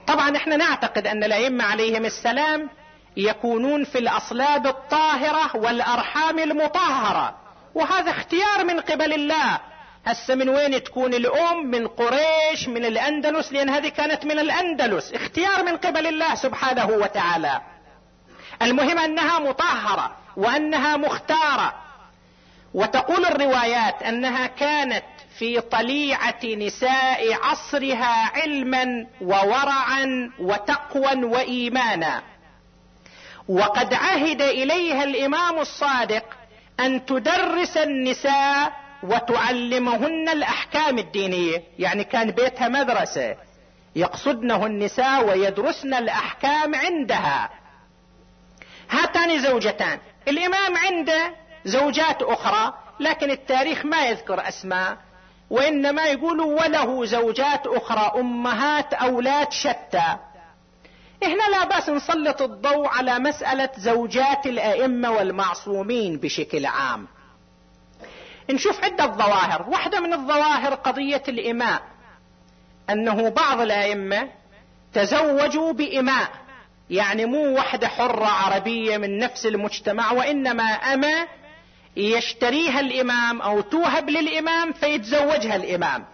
طبعا 0.07 0.37
إحنا 0.37 0.57
نعتقد 0.57 1.07
أن 1.07 1.25
الأئمة 1.25 1.64
عليهم 1.64 2.05
السلام 2.05 2.71
يكونون 3.17 3.85
في 3.85 3.99
الأصلاب 3.99 4.67
الطاهرة 4.67 5.57
والأرحام 5.57 6.38
المطهرة. 6.38 7.37
وهذا 7.75 8.11
اختيار 8.11 8.64
من 8.64 8.81
قبل 8.81 9.12
الله. 9.12 9.61
هسه 10.07 10.35
من 10.35 10.49
وين 10.49 10.83
تكون 10.85 11.15
الأم؟ 11.15 11.67
من 11.67 11.87
قريش 11.87 12.69
من 12.69 12.85
الأندلس 12.85 13.53
لأن 13.53 13.71
هذه 13.71 13.89
كانت 13.89 14.25
من 14.25 14.39
الأندلس 14.39 15.13
اختيار 15.13 15.65
من 15.65 15.77
قبل 15.77 16.07
الله 16.07 16.35
سبحانه 16.35 16.87
وتعالى. 16.87 17.61
المهم 18.63 18.99
أنها 18.99 19.39
مطهرة 19.39 20.17
وأنها 20.37 20.97
مختارة. 20.97 21.75
وتقول 22.75 23.25
الروايات 23.25 24.03
أنها 24.03 24.47
كانت 24.47 25.05
في 25.39 25.61
طليعة 25.61 26.45
نساء 26.45 27.33
عصرها 27.43 28.31
علما 28.35 29.07
وورعا 29.21 30.31
وتقوى 30.39 31.25
وإيمانا. 31.25 32.23
وقد 33.49 33.95
عهد 33.95 34.43
إليها 34.43 35.05
الإمام 35.05 35.59
الصادق 35.59 36.25
أن 36.81 37.07
تدرس 37.07 37.77
النساء 37.77 38.84
وتعلمهن 39.05 40.29
الأحكام 40.29 40.99
الدينية 40.99 41.63
يعني 41.79 42.05
كان 42.05 42.31
بيتها 42.31 42.69
مدرسة 42.69 43.37
يقصدنه 43.97 44.67
النساء 44.67 45.29
ويدرسن 45.29 45.95
الأحكام 45.95 46.75
عندها. 46.75 47.51
هاتان 48.91 49.43
زوجتان 49.43 49.99
الإمام 50.29 50.77
عنده 50.77 51.35
زوجات 51.65 52.23
أخرى 52.23 52.75
لكن 53.01 53.31
التاريخ 53.31 53.85
ما 53.85 54.07
يذكر 54.07 54.49
أسماء 54.49 54.99
وإنما 55.51 56.05
يقول 56.07 56.41
وله 56.41 57.05
زوجات 57.05 57.67
أخرى 57.67 58.21
أمهات 58.21 58.95
أولاد 58.95 59.53
شتى. 59.53 60.17
هنا 61.23 61.49
لا 61.51 61.65
بأس 61.65 61.89
نسلط 61.89 62.43
الضوء 62.43 62.89
على 62.89 63.19
مسألة 63.19 63.71
زوجات 63.79 64.47
الأئمة 64.47 65.11
والمعصومين 65.11 66.17
بشكل 66.17 66.67
عام. 66.67 67.09
نشوف 68.51 68.85
عدة 68.85 69.07
ظواهر. 69.07 69.67
واحدة 69.71 70.01
من 70.01 70.13
الظواهر 70.13 70.75
قضية 70.75 71.23
الإماء. 71.29 71.83
أنه 72.91 73.29
بعض 73.29 73.61
الأئمة 73.61 74.29
تزوجوا 74.95 75.73
بإماء. 75.73 76.29
يعني 76.91 77.25
مو 77.27 77.57
وحدة 77.59 77.89
حرة 77.89 78.27
عربية 78.27 78.97
من 78.97 79.19
نفس 79.19 79.47
المجتمع 79.47 80.13
وإنما 80.13 80.65
اما 80.65 81.27
يشتريها 81.97 82.81
الإمام 82.81 83.43
أو 83.43 83.61
توهب 83.61 84.11
للإمام 84.11 84.73
فيتزوجها 84.73 85.57
الإمام. 85.57 86.05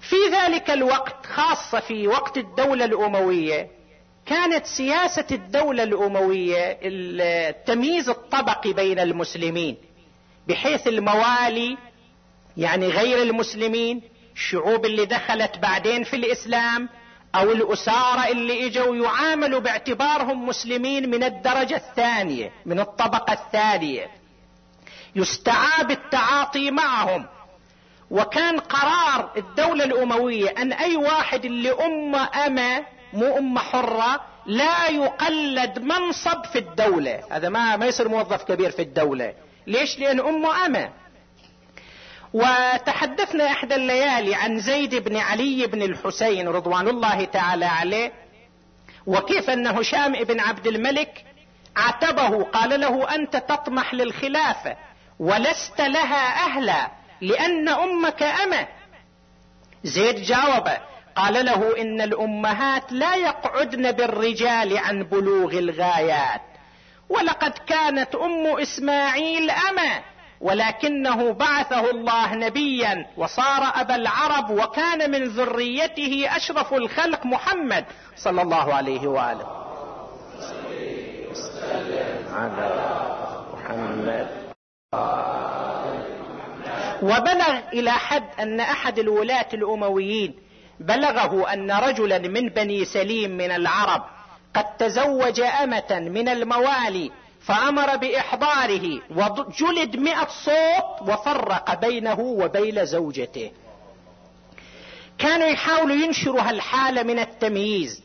في 0.00 0.16
ذلك 0.32 0.70
الوقت 0.70 1.26
خاصة 1.26 1.80
في 1.80 2.08
وقت 2.08 2.38
الدولة 2.38 2.84
الأموية 2.84 3.70
كانت 4.26 4.66
سياسة 4.66 5.26
الدولة 5.32 5.82
الأموية 5.82 6.78
التمييز 6.82 8.08
الطبقي 8.08 8.72
بين 8.72 8.98
المسلمين. 8.98 9.76
بحيث 10.50 10.86
الموالي 10.86 11.78
يعني 12.56 12.88
غير 12.88 13.22
المسلمين 13.22 14.02
الشعوب 14.34 14.86
اللي 14.86 15.06
دخلت 15.06 15.58
بعدين 15.58 16.04
في 16.04 16.16
الإسلام 16.16 16.88
أو 17.34 17.52
الأسارة 17.52 18.28
اللي 18.28 18.66
إجوا 18.66 18.96
يعاملوا 18.96 19.60
باعتبارهم 19.60 20.46
مسلمين 20.46 21.10
من 21.10 21.24
الدرجة 21.24 21.76
الثانية 21.76 22.52
من 22.66 22.80
الطبقة 22.80 23.32
الثانية. 23.32 24.10
يستعاب 25.16 25.90
التعاطي 25.90 26.70
معهم. 26.70 27.26
وكان 28.10 28.58
قرار 28.58 29.30
الدولة 29.36 29.84
الأموية 29.84 30.54
أن 30.58 30.72
أي 30.72 30.96
واحد 30.96 31.44
اللي 31.44 31.70
أمة 31.70 32.28
اما 32.46 32.82
مو 33.12 33.38
أمة 33.38 33.60
حرة 33.60 34.20
لا 34.46 34.88
يقلد 34.88 35.78
منصب 35.78 36.44
في 36.52 36.58
الدولة. 36.58 37.22
هذا 37.30 37.48
ما 37.48 37.76
ما 37.76 37.86
يصير 37.86 38.08
موظف 38.08 38.42
كبير 38.44 38.70
في 38.70 38.82
الدولة. 38.82 39.34
ليش؟ 39.66 39.98
لأن 39.98 40.20
أمة. 40.20 40.66
اما 40.66 40.90
وتحدثنا 42.32 43.46
إحدى 43.46 43.74
الليالي 43.74 44.34
عن 44.34 44.60
زيد 44.60 44.94
بن 44.94 45.16
علي 45.16 45.66
بن 45.66 45.82
الحسين 45.82 46.48
رضوان 46.48 46.88
الله 46.88 47.24
تعالى 47.24 47.64
عليه 47.64 48.12
وكيف 49.06 49.50
ان 49.50 49.66
هشام 49.66 50.12
بن 50.12 50.40
عبد 50.40 50.66
الملك 50.66 51.24
عتبه 51.76 52.42
قال 52.44 52.80
له 52.80 53.14
أنت 53.14 53.36
تطمح 53.36 53.94
للخلافة 53.94 54.76
ولست 55.18 55.80
لها 55.80 56.46
أهلا 56.46 56.90
لأن 57.20 57.68
أمك 57.68 58.22
أمة. 58.22 58.68
زيد 59.84 60.16
جاوب 60.16 60.68
قال 61.16 61.44
له 61.46 61.80
إن 61.80 62.00
الأمهات 62.00 62.92
لا 62.92 63.14
يقعدن 63.14 63.92
بالرجال 63.92 64.78
عن 64.78 65.02
بلوغ 65.02 65.58
الغايات. 65.58 66.49
ولقد 67.10 67.52
كانت 67.66 68.14
أم 68.14 68.46
إسماعيل 68.46 69.50
اما 69.50 70.00
ولكنه 70.40 71.32
بعثه 71.32 71.90
الله 71.90 72.34
نبيا 72.34 73.06
وصار 73.16 73.72
أبا 73.74 73.94
العرب 73.94 74.50
وكان 74.50 75.10
من 75.10 75.24
ذريته 75.24 76.36
أشرف 76.36 76.74
الخلق 76.74 77.26
محمد 77.26 77.84
صلى 78.16 78.42
الله 78.42 78.74
عليه 78.74 79.08
وآله. 79.08 79.46
على 82.32 82.70
محمد 83.54 84.28
وبلغ 87.02 87.58
إلى 87.72 87.90
حد 87.90 88.24
أن 88.40 88.60
أحد 88.60 88.98
الولاة 88.98 89.46
الأمويين 89.54 90.34
بلغه 90.80 91.52
أن 91.52 91.70
رجلا 91.70 92.18
من 92.18 92.48
بني 92.48 92.84
سليم 92.84 93.30
من 93.30 93.50
العرب 93.50 94.02
قد 94.54 94.76
تزوج 94.76 95.40
أمة 95.40 96.00
من 96.00 96.28
الموالي 96.28 97.10
فأمر 97.40 97.96
بإحضاره 97.96 99.00
وجلد 99.10 99.96
مئة 99.96 100.28
صوت 100.44 101.08
وفرق 101.08 101.80
بينه 101.80 102.20
وبين 102.20 102.84
زوجته. 102.84 103.50
كانوا 105.18 105.46
يحاولوا 105.46 105.96
ينشروا 105.96 106.40
هالحالة 106.40 107.02
من 107.02 107.18
التمييز. 107.18 108.02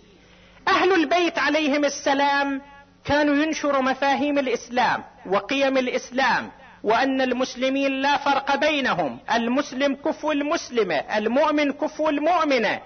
أهل 0.68 0.94
البيت 0.94 1.40
عليهم 1.40 1.86
السلام 1.86 2.62
كانوا 3.06 3.36
ينشروا 3.36 3.82
مفاهيم 3.82 4.40
الإسلام 4.40 5.04
وقيم 5.26 5.78
الإسلام 5.78 6.52
وأن 6.84 7.22
المسلمين 7.22 7.92
لا 8.02 8.18
فرق 8.18 8.56
بينهم 8.56 9.20
المسلم 9.34 9.96
كفو 9.96 10.32
المسلمة 10.32 10.96
المؤمن 10.96 11.72
كفو 11.72 12.10
المؤمنة. 12.10 12.82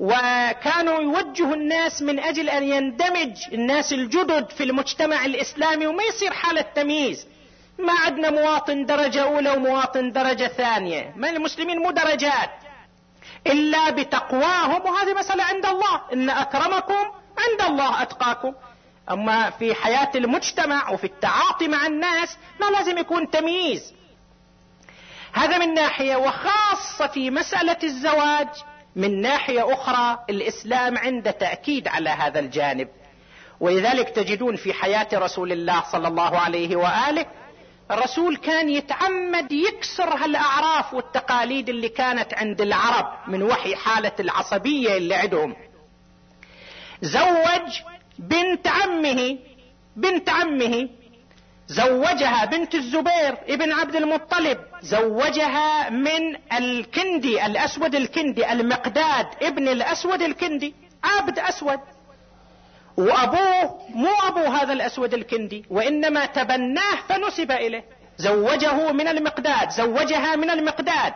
وكانوا 0.00 1.00
يوجهوا 1.00 1.54
الناس 1.54 2.02
من 2.02 2.18
أجل 2.18 2.48
أن 2.48 2.64
يندمج 2.64 3.36
الناس 3.52 3.92
الجدد 3.92 4.50
في 4.50 4.64
المجتمع 4.64 5.24
الإسلامي 5.24 5.86
وما 5.86 6.02
يصير 6.02 6.32
حالة 6.32 6.64
تمييز 6.74 7.26
ما 7.78 7.92
عندنا 7.92 8.30
مواطن 8.30 8.86
درجة 8.86 9.22
أولى 9.22 9.50
ومواطن 9.50 10.12
درجة 10.12 10.46
ثانية. 10.48 11.12
ما 11.16 11.30
المسلمين 11.30 11.78
مو 11.78 11.90
درجات. 11.90 12.50
إلا 13.46 13.90
بتقواهم 13.90 14.82
وهذه 14.82 15.14
مسألة 15.14 15.44
عند 15.44 15.66
الله. 15.66 16.00
إن 16.12 16.30
أكرمكم 16.30 17.04
عند 17.38 17.70
الله 17.70 18.02
أتقاكم. 18.02 18.54
أما 19.10 19.50
في 19.50 19.74
حياة 19.74 20.10
المجتمع 20.14 20.90
وفي 20.90 21.04
التعاطي 21.04 21.68
مع 21.68 21.86
الناس 21.86 22.36
ما 22.60 22.66
لازم 22.66 22.98
يكون 22.98 23.30
تمييز. 23.30 23.94
هذا 25.32 25.58
من 25.58 25.74
ناحية 25.74 26.16
وخاصة 26.16 27.06
في 27.06 27.30
مسألة 27.30 27.78
الزواج. 27.84 28.48
من 28.96 29.20
ناحية 29.20 29.72
أخرى 29.74 30.18
الإسلام 30.30 30.98
عنده 30.98 31.30
تأكيد 31.30 31.88
على 31.88 32.10
هذا 32.10 32.40
الجانب. 32.40 32.88
ولذلك 33.60 34.08
تجدون 34.08 34.56
في 34.56 34.72
حياة 34.72 35.08
رسول 35.14 35.52
الله 35.52 35.82
صلى 35.92 36.08
الله 36.08 36.38
عليه 36.38 36.76
وآله 36.76 37.26
الرسول 37.90 38.36
كان 38.36 38.68
يتعمد 38.70 39.52
يكسر 39.52 40.14
هالأعراف 40.16 40.94
والتقاليد 40.94 41.68
اللي 41.68 41.88
كانت 41.88 42.34
عند 42.34 42.60
العرب 42.60 43.06
من 43.28 43.42
وحي 43.42 43.76
حالة 43.76 44.12
العصبية 44.20 44.96
اللي 44.96 45.14
عندهم. 45.14 45.56
زوج 47.02 47.80
بنت 48.18 48.66
عمه 48.66 49.38
بنت 49.96 50.28
عمه 50.28 50.88
زوجها 51.68 52.44
بنت 52.44 52.74
الزبير 52.74 53.38
ابن 53.48 53.72
عبد 53.72 53.96
المطلب 53.96 54.58
زوجها 54.82 55.90
من 55.90 56.36
الكندي 56.52 57.46
الأسود 57.46 57.94
الكندي 57.94 58.52
المقداد 58.52 59.26
ابن 59.42 59.68
الأسود 59.68 60.22
الكندي 60.22 60.74
عبد 61.04 61.38
أسود. 61.38 61.80
وأبوه 62.96 63.78
مو 63.94 64.10
أبو 64.28 64.40
هذا 64.40 64.72
الأسود 64.72 65.14
الكندي 65.14 65.64
وإنما 65.70 66.26
تبناه 66.26 66.96
فنسب 67.08 67.50
إليه. 67.50 67.84
زوجه 68.18 68.92
من 68.92 69.08
المقداد 69.08 69.70
زوجها 69.70 70.36
من 70.36 70.50
المقداد. 70.50 71.14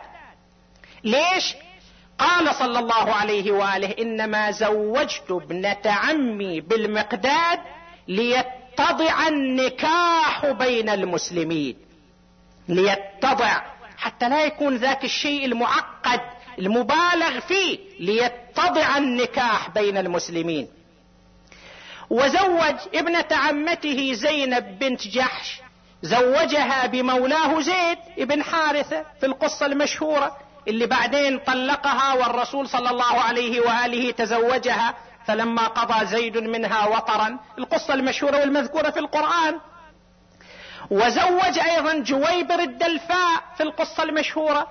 ليش؟ 1.03 1.55
قال 2.19 2.55
صلى 2.55 2.79
الله 2.79 3.13
عليه 3.13 3.51
وآله 3.51 3.95
إنما 3.99 4.51
زوجت 4.51 5.31
ابنة 5.31 5.81
عمي 5.85 6.61
بالمقداد 6.61 7.59
ليت 8.07 8.45
ليتضع 8.79 9.27
النكاح 9.27 10.45
بين 10.45 10.89
المسلمين. 10.89 11.77
ليتضع 12.67 13.61
حتى 13.97 14.29
لا 14.29 14.43
يكون 14.43 14.75
ذاك 14.75 15.03
الشيء 15.03 15.45
المعقد 15.45 16.21
المبالغ 16.59 17.39
فيه 17.39 17.79
ليتضع 17.99 18.97
النكاح 18.97 19.69
بين 19.69 19.97
المسلمين. 19.97 20.67
وزوج 22.09 22.75
ابنة 22.95 23.25
عمته 23.31 24.13
زينب 24.13 24.79
بنت 24.79 25.07
جحش 25.07 25.61
زوجها 26.01 26.85
بمولاه 26.87 27.61
زيد 27.61 27.97
ابن 28.19 28.43
حارثة 28.43 29.05
في 29.19 29.25
القصة 29.25 29.65
المشهورة 29.65 30.37
اللي 30.67 30.85
بعدين 30.87 31.39
طلقها 31.39 32.13
والرسول 32.13 32.69
صلى 32.69 32.89
الله 32.89 33.21
عليه 33.21 33.59
وآله 33.61 34.11
تزوجها 34.11 34.95
فلما 35.27 35.67
قضى 35.67 36.05
زيد 36.05 36.37
منها 36.37 36.87
وطرا 36.87 37.39
القصة 37.57 37.93
المشهورة 37.93 38.39
والمذكورة 38.39 38.89
في 38.89 38.99
القرآن. 38.99 39.59
وزوج 40.91 41.59
أيضا 41.59 41.99
جويبر 41.99 42.59
الدلفاء 42.59 43.43
في 43.57 43.63
القصة 43.63 44.03
المشهورة. 44.03 44.67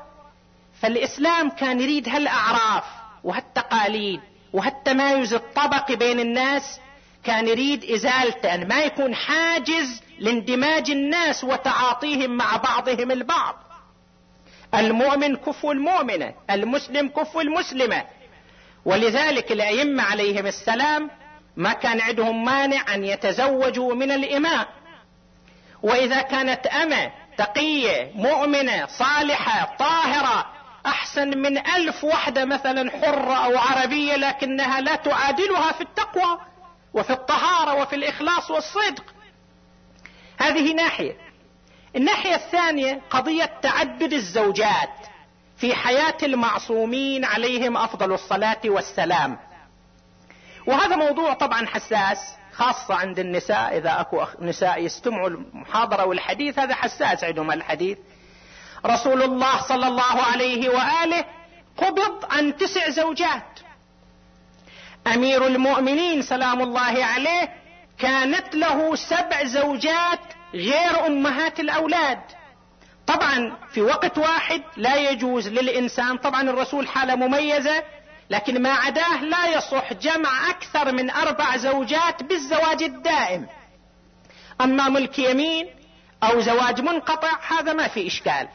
فالإسلام 0.83 1.51
كان 1.51 1.81
يريد 1.81 2.09
هالأعراف 2.09 2.85
وهالتقاليد 3.25 4.21
وهالتمايز 4.53 5.35
الطبقي 5.35 5.97
بين 5.97 6.21
الناس 6.21 6.81
كان 7.25 7.49
يريد 7.49 7.85
إزالته 7.85 8.55
أن 8.55 8.69
ما 8.69 8.81
يكون 8.81 9.15
حاجز 9.15 10.03
لاندماج 10.19 10.91
الناس 10.91 11.45
وتعاطيهم 11.45 12.31
مع 12.31 12.57
بعضهم 12.57 13.11
البعض. 13.11 13.55
المؤمن 14.75 15.37
كفو 15.37 15.73
المؤمنة 15.73 16.35
المسلم 16.51 17.09
كفو 17.09 17.41
المسلمة. 17.41 18.05
ولذلك 18.85 19.53
الأئمة 19.53 20.03
عليهم 20.03 20.47
السلام 20.47 21.11
ما 21.57 21.73
كان 21.73 22.01
عندهم 22.01 22.45
مانع 22.45 22.95
أن 22.95 23.05
يتزوجوا 23.05 23.95
من 23.95 24.11
الاماء 24.11 24.69
وإذا 25.85 26.23
كانت 26.23 26.67
أمة 26.67 27.13
تقية 27.39 28.13
مؤمنة 28.15 28.87
صالحة 28.87 29.77
طاهرة 29.79 30.47
أحسن 30.87 31.39
من 31.39 31.59
ألف 31.59 32.05
وحدة 32.05 32.45
مثلا 32.45 32.91
حرة 32.91 33.35
أو 33.35 33.59
عربية 33.59 34.17
لكنها 34.17 34.81
لا 34.81 34.95
تعادلها 34.97 35.73
في 35.73 35.81
التقوى 35.81 36.41
وفي 36.95 37.11
الطهارة 37.11 37.83
وفي 37.83 37.97
الإخلاص 37.97 38.51
والصدق. 38.51 39.05
هذه 40.41 40.75
ناحية. 40.75 41.17
الناحية 41.97 42.35
الثانية 42.35 43.01
قضية 43.11 43.51
تعدد 43.63 44.13
الزوجات 44.13 44.95
في 45.57 45.75
حياة 45.75 46.17
المعصومين 46.23 47.25
عليهم 47.25 47.77
أفضل 47.77 48.13
الصلاة 48.13 48.61
والسلام. 48.65 49.39
وهذا 50.67 50.97
موضوع 50.97 51.33
طبعا 51.33 51.67
حساس. 51.67 52.19
خاصة 52.57 52.95
عند 52.95 53.19
النساء 53.19 53.77
إذا 53.79 54.01
أكو 54.01 54.25
نساء 54.41 54.83
يستمعوا 54.83 55.29
المحاضرة 55.29 56.05
والحديث 56.05 56.59
هذا 56.59 56.75
حساس 56.75 57.25
عندهم 57.25 57.53
الحديث. 57.53 57.99
رسول 58.87 59.23
الله 59.23 59.63
صلى 59.63 59.87
الله 59.87 60.23
عليه 60.23 60.69
وآله 60.69 61.25
قبض 61.77 62.25
عن 62.31 62.57
تسع 62.57 62.89
زوجات. 62.89 63.61
أمير 65.07 65.47
المؤمنين 65.47 66.23
سلام 66.23 66.63
الله 66.63 67.05
عليه 67.05 67.49
كانت 67.99 68.55
له 68.55 68.97
سبع 68.97 69.45
زوجات 69.45 70.21
غير 70.55 71.07
أمهات 71.07 71.61
الأولاد. 71.61 72.21
طبعا 73.07 73.57
في 73.73 73.83
وقت 73.83 74.19
واحد 74.19 74.63
لا 74.77 75.11
يجوز 75.11 75.49
للإنسان 75.49 76.17
طبعا 76.17 76.43
الرسول 76.43 76.89
حالة 76.89 77.15
مميزة 77.15 77.83
لكن 78.31 78.63
ما 78.63 78.73
عداه 78.73 79.23
لا 79.23 79.47
يصح 79.47 79.93
جمع 79.93 80.51
أكثر 80.51 80.93
من 80.93 81.11
أربع 81.11 81.57
زوجات 81.57 82.23
بالزواج 82.23 82.83
الدائم. 82.83 83.47
أما 84.61 84.89
ملك 84.89 85.19
يمين 85.19 85.67
أو 86.23 86.41
زواج 86.41 86.81
منقطع 86.81 87.31
هذا 87.49 87.73
ما 87.73 87.89
في 87.89 88.07
إشكال. 88.07 88.49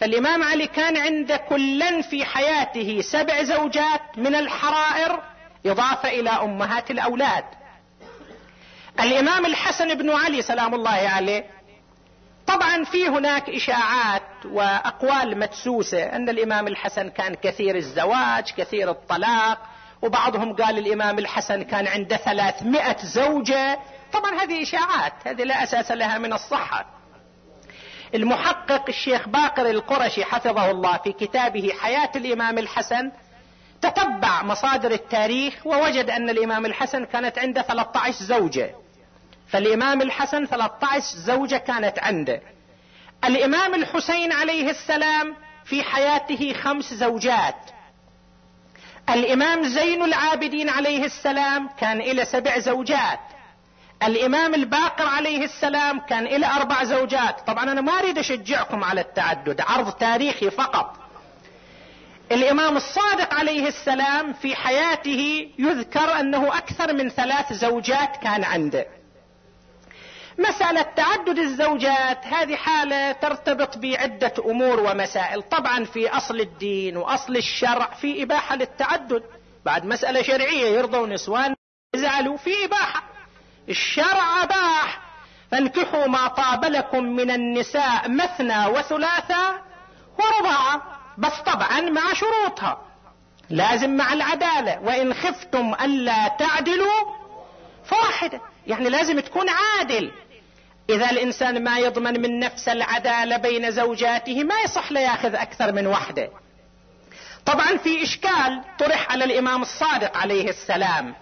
فالإمام 0.00 0.42
علي 0.42 0.66
كان 0.66 0.96
عند 0.96 1.32
كلا 1.32 2.02
في 2.02 2.24
حياته 2.24 3.00
سبع 3.00 3.42
زوجات 3.42 4.18
من 4.18 4.34
الحرائر 4.34 5.22
إضافة 5.66 6.08
إلى 6.08 6.30
أمهات 6.30 6.90
الأولاد. 6.90 7.44
الإمام 9.00 9.46
الحسن 9.46 9.94
بن 9.94 10.10
علي 10.10 10.42
سلام 10.42 10.74
الله 10.74 10.90
عليه 10.90 11.55
طبعا 12.46 12.84
في 12.84 13.08
هناك 13.08 13.48
إشاعات 13.50 14.22
وأقوال 14.44 15.38
مدسوسة 15.38 16.02
أن 16.02 16.28
الإمام 16.28 16.66
الحسن 16.68 17.08
كان 17.08 17.34
كثير 17.34 17.76
الزواج 17.76 18.52
كثير 18.56 18.90
الطلاق 18.90 19.58
وبعضهم 20.02 20.56
قال 20.56 20.78
الإمام 20.78 21.18
الحسن 21.18 21.62
كان 21.62 21.86
عنده 21.86 22.16
ثلاثمائة 22.16 22.96
زوجة. 23.04 23.78
طبعا 24.12 24.42
هذه 24.42 24.62
إشاعات 24.62 25.12
هذه 25.26 25.42
لا 25.42 25.62
أساس 25.62 25.90
لها 25.90 26.18
من 26.18 26.32
الصحة. 26.32 26.86
المحقق 28.14 28.84
الشيخ 28.88 29.28
باقر 29.28 29.70
القرشي 29.70 30.24
حفظه 30.24 30.70
الله 30.70 30.96
في 30.96 31.12
كتابه 31.12 31.72
حياة 31.80 32.10
الإمام 32.16 32.58
الحسن 32.58 33.12
تتبع 33.82 34.42
مصادر 34.42 34.90
التاريخ 34.90 35.66
ووجد 35.66 36.10
أن 36.10 36.30
الإمام 36.30 36.66
الحسن 36.66 37.04
كانت 37.04 37.38
عنده 37.38 37.62
13 37.62 38.24
زوجة. 38.24 38.74
فالإمام 39.48 40.02
الحسن 40.02 40.46
13 40.46 41.16
زوجة 41.16 41.56
كانت 41.56 41.98
عنده. 41.98 42.40
الإمام 43.24 43.74
الحسين 43.74 44.32
عليه 44.32 44.70
السلام 44.70 45.34
في 45.64 45.82
حياته 45.82 46.52
خمس 46.52 46.94
زوجات. 46.94 47.56
الإمام 49.10 49.64
زين 49.64 50.02
العابدين 50.02 50.68
عليه 50.68 51.04
السلام 51.04 51.68
كان 51.80 52.00
إلى 52.00 52.24
سبع 52.24 52.58
زوجات. 52.58 53.20
الإمام 54.02 54.54
الباقر 54.54 55.06
عليه 55.06 55.44
السلام 55.44 56.00
كان 56.00 56.26
إلى 56.26 56.46
أربع 56.46 56.84
زوجات. 56.84 57.40
طبعا 57.46 57.72
أنا 57.72 57.80
ما 57.80 57.92
أريد 57.92 58.18
أشجعكم 58.18 58.84
على 58.84 59.00
التعدد 59.00 59.60
عرض 59.60 59.92
تاريخي 59.92 60.50
فقط. 60.50 60.96
الإمام 62.32 62.76
الصادق 62.76 63.34
عليه 63.34 63.68
السلام 63.68 64.32
في 64.32 64.56
حياته 64.56 65.50
يذكر 65.58 66.20
أنه 66.20 66.58
أكثر 66.58 66.92
من 66.92 67.08
ثلاث 67.08 67.52
زوجات 67.52 68.16
كان 68.16 68.44
عنده. 68.44 68.86
مسألة 70.38 70.82
تعدد 70.82 71.38
الزوجات 71.38 72.26
هذه 72.26 72.56
حالة 72.56 73.12
ترتبط 73.12 73.78
بعدة 73.78 74.32
أمور 74.46 74.80
ومسائل. 74.80 75.42
طبعا 75.42 75.84
في 75.84 76.08
أصل 76.08 76.40
الدين 76.40 76.96
وأصل 76.96 77.36
الشرع 77.36 77.90
في 78.00 78.22
إباحة 78.22 78.56
للتعدد. 78.56 79.22
بعد 79.64 79.84
مسألة 79.84 80.22
شرعية 80.22 80.66
يرضوا 80.78 81.06
نسوان 81.06 81.54
يزعلوا 81.94 82.36
في 82.36 82.64
إباحة. 82.64 83.02
الشرع 83.68 84.42
أباح. 84.42 85.00
فانكحوا 85.50 86.06
ما 86.06 86.28
طاب 86.28 86.64
لكم 86.64 87.04
من 87.04 87.30
النساء 87.30 88.08
مثنى 88.08 88.66
وثلاثة 88.66 89.60
ورباعة 90.18 90.82
بس 91.18 91.32
طبعا 91.46 91.80
مع 91.80 92.12
شروطها. 92.12 92.82
لازم 93.50 93.96
مع 93.96 94.12
العدالة. 94.12 94.80
وإن 94.82 95.14
خفتم 95.14 95.74
ألا 95.74 96.28
تعدلوا 96.28 97.16
فواحدة. 97.84 98.40
يعني 98.66 98.88
لازم 98.88 99.20
تكون 99.20 99.46
عادل. 99.48 100.12
إذا 100.90 101.10
الإنسان 101.10 101.64
ما 101.64 101.78
يضمن 101.78 102.20
من 102.20 102.38
نفس 102.38 102.68
العدالة 102.68 103.36
بين 103.36 103.70
زوجاته 103.70 104.44
ما 104.44 104.54
يصح 104.64 104.92
له 104.92 105.00
ياخذ 105.00 105.34
أكثر 105.34 105.72
من 105.72 105.86
وحده. 105.86 106.30
طبعا 107.46 107.76
في 107.76 108.02
إشكال 108.02 108.62
طرح 108.78 109.12
على 109.12 109.24
الإمام 109.24 109.62
الصادق 109.62 110.16
عليه 110.16 110.48
السلام 110.48 111.14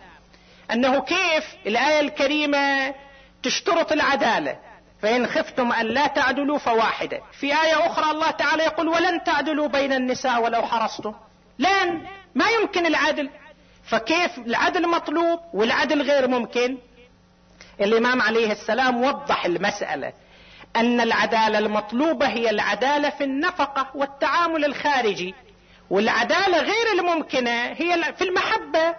أنه 0.72 1.00
كيف 1.00 1.44
الآية 1.66 2.00
الكريمة 2.00 2.94
تشترط 3.42 3.92
العدالة؟ 3.92 4.57
فإن 5.03 5.27
خفتم 5.27 5.72
أن 5.72 5.87
لا 5.87 6.07
تعدلوا 6.07 6.59
فواحدة. 6.59 7.20
في 7.33 7.46
آية 7.46 7.87
أخرى 7.87 8.11
الله 8.11 8.31
تعالى 8.31 8.62
يقول 8.62 8.88
ولن 8.88 9.24
تعدلوا 9.24 9.68
بين 9.68 9.92
النساء 9.92 10.42
ولو 10.42 10.62
حرصتم. 10.62 11.14
لن 11.59 12.07
ما 12.35 12.44
يمكن 12.61 12.87
العدل. 12.87 13.31
فكيف 13.85 14.38
العدل 14.38 14.88
مطلوب 14.88 15.40
والعدل 15.55 16.03
غير 16.03 16.29
ممكن؟ 16.29 16.79
الإمام 17.80 18.22
عليه 18.22 18.52
السلام 18.52 19.02
وضح 19.02 19.46
المسألة 19.46 20.12
أن 20.76 21.00
العدالة 21.00 21.58
المطلوبة 21.58 22.26
هي 22.26 22.50
العدالة 22.50 23.10
في 23.10 23.24
النفقة 23.24 23.90
والتعامل 23.94 24.64
الخارجي 24.64 25.34
والعدالة 25.90 26.58
غير 26.58 26.92
الممكنة 26.98 27.64
هي 27.64 28.14
في 28.18 28.24
المحبة. 28.24 28.94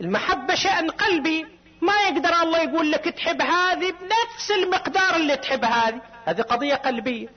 المحبة 0.00 0.54
شأن 0.54 0.90
قلبي. 0.90 1.46
ما 1.80 1.92
يقدر 2.08 2.42
الله 2.42 2.58
يقول 2.62 2.90
لك 2.92 3.04
تحب 3.04 3.42
هذه 3.42 3.94
بنفس 4.00 4.50
المقدار 4.62 5.16
اللي 5.16 5.36
تحب 5.36 5.64
هذه. 5.64 6.00
هذه 6.26 6.42
قضية 6.42 6.74
قلبية. 6.74 7.28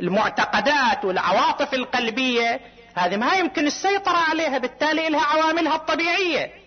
المعتقدات 0.00 1.04
والعواطف 1.04 1.74
القلبية 1.74 2.60
هذه 2.94 3.16
ما 3.16 3.34
يمكن 3.34 3.66
السيطرة 3.66 4.18
عليها 4.30 4.58
بالتالي 4.58 5.08
لها 5.08 5.26
عواملها 5.26 5.76
الطبيعية. 5.76 6.61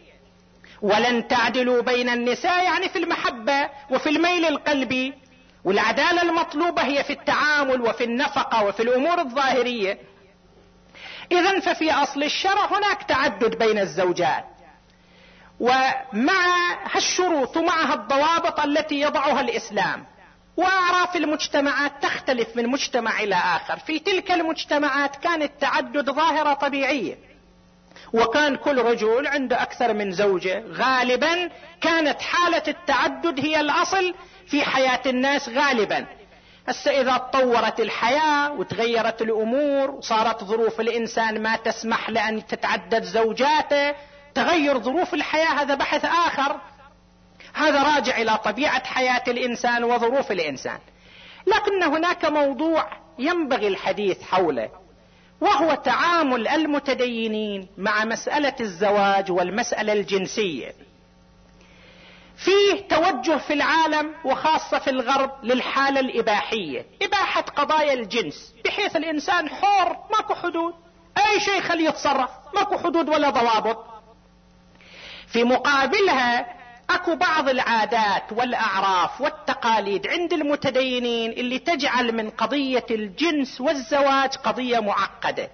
ولن 0.81 1.27
تعدلوا 1.27 1.81
بين 1.81 2.09
النساء 2.09 2.63
يعني 2.63 2.89
في 2.89 2.99
المحبة 2.99 3.69
وفي 3.89 4.09
الميل 4.09 4.45
القلبي 4.45 5.13
والعدالة 5.63 6.21
المطلوبة 6.21 6.81
هي 6.81 7.03
في 7.03 7.13
التعامل 7.13 7.81
وفي 7.81 8.03
النفقة 8.03 8.63
وفي 8.63 8.83
الأمور 8.83 9.19
الظاهرية. 9.21 9.97
إذا 11.31 11.59
ففي 11.59 11.91
أصل 11.91 12.23
الشرع 12.23 12.65
هناك 12.65 13.03
تعدد 13.03 13.57
بين 13.57 13.79
الزوجات. 13.79 14.45
ومع 15.59 16.77
هالشروط 16.91 17.57
ومعها 17.57 17.93
الضوابط 17.93 18.59
التي 18.59 19.01
يضعها 19.01 19.41
الإسلام 19.41 20.05
وأعراف 20.57 21.15
المجتمعات 21.15 21.91
تختلف 22.01 22.55
من 22.55 22.67
مجتمع 22.67 23.19
إلى 23.19 23.35
آخر. 23.35 23.79
في 23.79 23.99
تلك 23.99 24.31
المجتمعات 24.31 25.15
كان 25.15 25.41
التعدد 25.41 26.09
ظاهرة 26.09 26.53
طبيعية. 26.53 27.17
وكان 28.13 28.55
كل 28.55 28.81
رجل 28.81 29.27
عنده 29.27 29.61
أكثر 29.61 29.93
من 29.93 30.11
زوجة. 30.11 30.63
غالبا 30.71 31.49
كانت 31.81 32.21
حالة 32.21 32.63
التعدد 32.67 33.39
هي 33.39 33.59
الأصل 33.59 34.13
في 34.47 34.61
حياة 34.61 35.01
الناس 35.05 35.49
غالبا. 35.49 36.05
هسه 36.67 37.01
إذا 37.01 37.17
تطورت 37.17 37.79
الحياة 37.79 38.51
وتغيرت 38.51 39.21
الأمور 39.21 39.91
وصارت 39.91 40.43
ظروف 40.43 40.79
الإنسان 40.79 41.41
ما 41.43 41.55
تسمح 41.55 42.09
لأن 42.09 42.47
تتعدد 42.47 43.03
زوجاته 43.03 43.95
تغير 44.35 44.79
ظروف 44.79 45.13
الحياة 45.13 45.61
هذا 45.61 45.75
بحث 45.75 46.05
آخر. 46.05 46.59
هذا 47.53 47.83
راجع 47.83 48.17
إلى 48.17 48.37
طبيعة 48.37 48.85
حياة 48.85 49.23
الإنسان 49.27 49.83
وظروف 49.83 50.31
الإنسان. 50.31 50.79
لكن 51.47 51.83
هناك 51.83 52.25
موضوع 52.25 52.89
ينبغي 53.19 53.67
الحديث 53.67 54.23
حوله. 54.23 54.69
وهو 55.41 55.73
تعامل 55.73 56.47
المتدينين 56.47 57.67
مع 57.77 58.05
مسألة 58.05 58.55
الزواج 58.59 59.31
والمسألة 59.31 59.93
الجنسية. 59.93 60.75
فيه 62.37 62.87
توجه 62.89 63.37
في 63.37 63.53
العالم 63.53 64.13
وخاصة 64.25 64.79
في 64.79 64.89
الغرب 64.89 65.31
للحالة 65.43 65.99
الإباحية 65.99 66.85
إباحة 67.01 67.41
قضايا 67.41 67.93
الجنس 67.93 68.53
بحيث 68.65 68.95
الإنسان 68.95 69.49
حر 69.49 69.97
ماكو 70.11 70.33
حدود. 70.35 70.73
أي 71.17 71.39
شيء 71.39 71.61
خليه 71.61 71.89
يتصرف 71.89 72.29
ماكو 72.55 72.77
حدود 72.77 73.09
ولا 73.09 73.29
ضوابط. 73.29 73.85
في 75.27 75.43
مقابلها 75.43 76.55
أكو 76.89 77.15
بعض 77.15 77.49
العادات 77.49 78.23
والأعراف 78.31 79.21
والتقاليد 79.21 80.07
عند 80.07 80.33
المتدينين 80.33 81.31
اللي 81.31 81.59
تجعل 81.59 82.11
من 82.11 82.29
قضية 82.29 82.85
الجنس 82.91 83.61
والزواج 83.61 84.35
قضية 84.35 84.79
معقدة. 84.79 85.49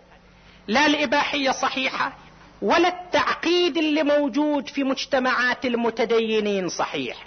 لا 0.67 0.85
الإباحية 0.85 1.51
صحيحة 1.51 2.13
ولا 2.61 2.87
التعقيد 2.87 3.77
اللي 3.77 4.03
موجود 4.03 4.69
في 4.69 4.83
مجتمعات 4.83 5.65
المتدينين 5.65 6.69
صحيح. 6.69 7.17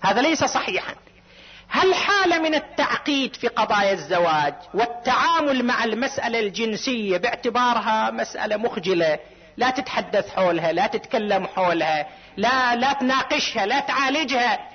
هذا 0.00 0.22
ليس 0.22 0.44
صحيحا. 0.44 0.94
هل 1.68 1.94
حالة 1.94 2.38
من 2.38 2.54
التعقيد 2.54 3.36
في 3.36 3.48
قضايا 3.48 3.92
الزواج 3.92 4.54
والتعامل 4.74 5.64
مع 5.64 5.84
المسألة 5.84 6.40
الجنسية 6.40 7.16
باعتبارها 7.16 8.10
مسألة 8.10 8.56
مخجلة 8.56 9.18
لا 9.56 9.70
تتحدث 9.70 10.28
حولها 10.30 10.72
لا 10.72 10.86
تتكلم 10.86 11.46
حولها 11.46 12.06
لا 12.36 12.76
لا 12.76 12.92
تناقشها 12.92 13.66
لا 13.66 13.80
تعالجها. 13.80 14.68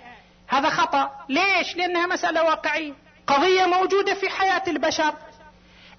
هذا 0.48 0.70
خطأ. 0.70 1.12
ليش؟ 1.30 1.76
لأنها 1.76 2.08
مسألة 2.08 2.44
واقعية. 2.44 2.94
قضية 3.28 3.65
موجودة 3.65 4.13
في 4.13 4.30
حياة 4.30 4.63
البشر. 4.68 5.13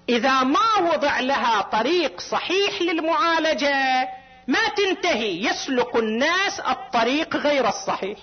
إذا 0.09 0.43
ما 0.43 0.77
وضع 0.93 1.19
لها 1.19 1.61
طريق 1.61 2.21
صحيح 2.21 2.81
للمعالجة 2.81 4.09
ما 4.47 4.67
تنتهي. 4.77 5.45
يسلك 5.45 5.95
الناس 5.95 6.59
الطريق 6.59 7.35
غير 7.35 7.67
الصحيح. 7.67 8.17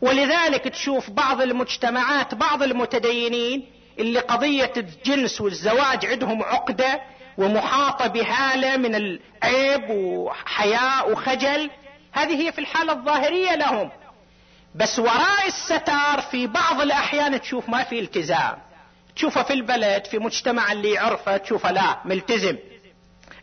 ولذلك 0.00 0.64
تشوف 0.64 1.10
بعض 1.10 1.40
المجتمعات 1.40 2.34
بعض 2.34 2.62
المتدينين 2.62 3.66
اللي 3.98 4.18
قضية 4.18 4.72
الجنس 4.76 5.40
والزواج 5.40 6.06
عندهم 6.06 6.42
عقدة 6.42 7.00
ومحاطة 7.38 8.06
بهالة 8.06 8.76
من 8.76 8.94
العيب 8.94 9.90
وحياء 9.90 11.12
وخجل. 11.12 11.70
هذه 12.12 12.46
هي 12.46 12.52
في 12.52 12.60
الحالة 12.60 12.92
الظاهرية 12.92 13.54
لهم. 13.54 13.90
بس 14.74 14.98
وراء 14.98 15.46
الستار 15.46 16.20
في 16.20 16.46
بعض 16.46 16.80
الأحيان 16.80 17.40
تشوف 17.40 17.68
ما 17.68 17.84
في 17.84 18.00
التزام. 18.00 18.58
تشوفه 19.16 19.42
في 19.42 19.52
البلد 19.52 20.06
في 20.06 20.18
مجتمع 20.18 20.72
اللي 20.72 20.90
يعرفه 20.90 21.36
تشوفه 21.36 21.70
لا 21.72 21.98
ملتزم. 22.04 22.56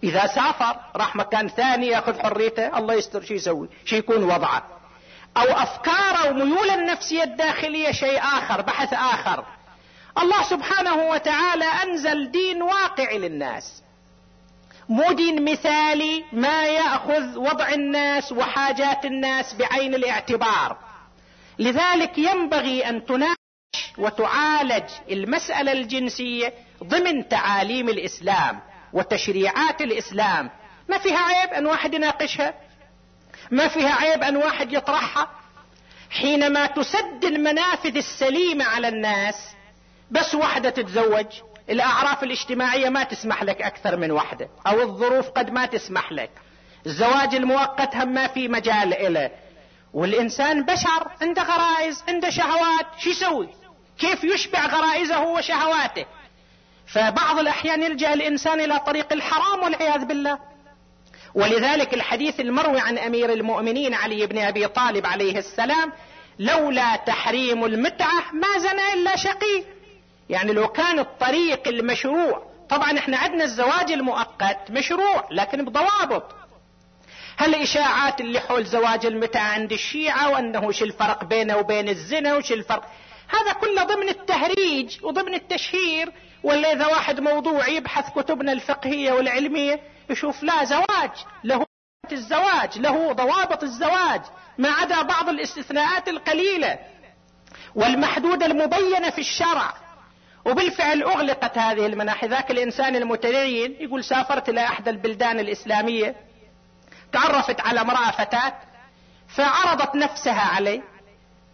إذا 0.03 0.27
سافر 0.27 0.75
راح 0.95 1.15
مكان 1.15 1.47
ثاني 1.47 1.87
يأخذ 1.87 2.19
حريته 2.19 2.77
الله 2.77 2.93
يستر 2.93 3.23
شو 3.23 3.33
يسوي؟ 3.33 3.69
شو 3.85 3.95
يكون 3.95 4.23
وضعه؟ 4.23 4.67
أو 5.37 5.43
أفكاره 5.43 6.29
وميوله 6.29 6.73
النفسية 6.75 7.23
الداخلية 7.23 7.91
شيء 7.91 8.19
آخر 8.19 8.61
بحث 8.61 8.93
آخر. 8.93 9.45
الله 10.17 10.43
سبحانه 10.43 10.95
وتعالى 10.95 11.65
أنزل 11.65 12.31
دين 12.31 12.61
واقعي 12.61 13.17
للناس. 13.17 13.83
مو 14.89 15.11
دين 15.11 15.51
مثالي 15.51 16.23
ما 16.31 16.65
يأخذ 16.65 17.37
وضع 17.37 17.69
الناس 17.69 18.31
وحاجات 18.31 19.05
الناس 19.05 19.53
بعين 19.53 19.95
الاعتبار. 19.95 20.77
لذلك 21.59 22.17
ينبغي 22.17 22.89
أن 22.89 23.05
تناقش 23.05 23.37
وتعالج 23.97 24.89
المسألة 25.11 25.71
الجنسية 25.71 26.53
ضمن 26.83 27.27
تعاليم 27.27 27.89
الإسلام 27.89 28.59
وتشريعات 28.93 29.81
الإسلام. 29.81 30.49
ما 30.89 30.97
فيها 30.97 31.19
عيب 31.19 31.53
أن 31.53 31.65
واحد 31.65 31.93
يناقشها؟ 31.93 32.53
ما 33.51 33.67
فيها 33.67 33.95
عيب 33.95 34.23
أن 34.23 34.37
واحد 34.37 34.73
يطرحها؟ 34.73 35.27
حينما 36.09 36.65
تسد 36.65 37.25
المنافذ 37.25 37.97
السليمة 37.97 38.65
على 38.65 38.87
الناس 38.87 39.35
بس 40.11 40.35
واحدة 40.35 40.69
تتزوج 40.69 41.25
الأعراف 41.69 42.23
الاجتماعية 42.23 42.89
ما 42.89 43.03
تسمح 43.03 43.43
لك 43.43 43.61
أكثر 43.61 43.97
من 43.97 44.11
واحدة 44.11 44.49
أو 44.67 44.81
الظروف 44.81 45.29
قد 45.29 45.49
ما 45.51 45.65
تسمح 45.65 46.11
لك. 46.11 46.29
الزواج 46.85 47.35
المؤقت 47.35 47.95
هم 47.95 48.13
ما 48.13 48.27
في 48.27 48.47
مجال 48.47 48.93
إله. 48.93 49.31
والإنسان 49.93 50.65
بشر 50.65 51.07
عنده 51.21 51.43
غرائز 51.43 52.03
عنده 52.07 52.29
شهوات 52.29 52.85
شو 52.97 53.09
يسوي؟ 53.09 53.49
كيف 53.99 54.23
يشبع 54.23 54.65
غرائزه 54.65 55.23
وشهواته؟ 55.23 56.05
فبعض 56.87 57.39
الأحيان 57.39 57.83
يلجأ 57.83 58.13
الإنسان 58.13 58.59
إلى 58.61 58.79
طريق 58.79 59.13
الحرام 59.13 59.63
والعياذ 59.63 60.05
بالله. 60.05 60.39
ولذلك 61.35 61.93
الحديث 61.93 62.39
المروي 62.39 62.79
عن 62.79 62.97
أمير 62.97 63.33
المؤمنين 63.33 63.93
علي 63.93 64.25
بن 64.25 64.37
أبي 64.37 64.67
طالب 64.67 65.05
عليه 65.05 65.37
السلام 65.37 65.93
لولا 66.39 66.95
تحريم 66.95 67.65
المتعة 67.65 68.31
ما 68.33 68.57
زنى 68.57 68.93
إلا 68.93 69.15
شقي. 69.15 69.63
يعني 70.31 70.53
لو 70.53 70.67
كان 70.67 70.99
الطريق 70.99 71.67
المشروع 71.67 72.43
طبعا 72.69 72.97
إحنا 72.97 73.17
عندنا 73.17 73.43
الزواج 73.43 73.91
المؤقت 73.91 74.71
مشروع 74.71 75.27
لكن 75.31 75.65
بضوابط. 75.65 76.35
هالاشاعات 77.37 78.21
اللي 78.21 78.39
حول 78.39 78.65
زواج 78.65 79.05
المتعة 79.05 79.53
عند 79.53 79.71
الشيعة 79.71 80.29
وأنه 80.29 80.71
شو 80.71 80.85
الفرق 80.85 81.23
بينه 81.23 81.57
وبين 81.57 81.89
الزنا 81.89 82.35
وش 82.35 82.51
الفرق؟ 82.51 82.85
هذا 83.29 83.53
كله 83.53 83.83
ضمن 83.83 84.09
التهريج 84.09 85.03
وضمن 85.03 85.33
التشهير 85.33 86.11
ولا 86.43 86.71
إذا 86.73 86.87
واحد 86.87 87.19
موضوع 87.19 87.67
يبحث 87.67 88.09
كتبنا 88.19 88.51
الفقهية 88.51 89.11
والعلمية 89.11 89.79
يشوف 90.09 90.43
لا 90.43 90.63
زواج 90.63 91.11
له 91.43 91.65
الزواج 92.11 92.79
له 92.79 93.13
ضوابط 93.13 93.63
الزواج 93.63 94.21
ما 94.57 94.69
عدا 94.69 95.01
بعض 95.01 95.29
الاستثناءات 95.29 96.07
القليلة. 96.07 96.79
والمحدودة 97.75 98.45
المبينة 98.45 99.09
في 99.09 99.21
الشرع. 99.21 99.73
وبالفعل 100.45 101.03
أغلقت 101.03 101.57
هذه 101.57 101.85
المناحي. 101.85 102.27
ذاك 102.27 102.51
الإنسان 102.51 102.95
المتدين 102.95 103.75
يقول 103.79 104.03
سافرت 104.03 104.49
إلى 104.49 104.63
احدى 104.63 104.89
البلدان 104.89 105.39
الإسلامية 105.39 106.15
تعرفت 107.13 107.61
على 107.61 107.81
امرأة 107.81 108.11
فتاة 108.11 108.53
فعرضت 109.27 109.95
نفسها 109.95 110.41
علي. 110.55 110.81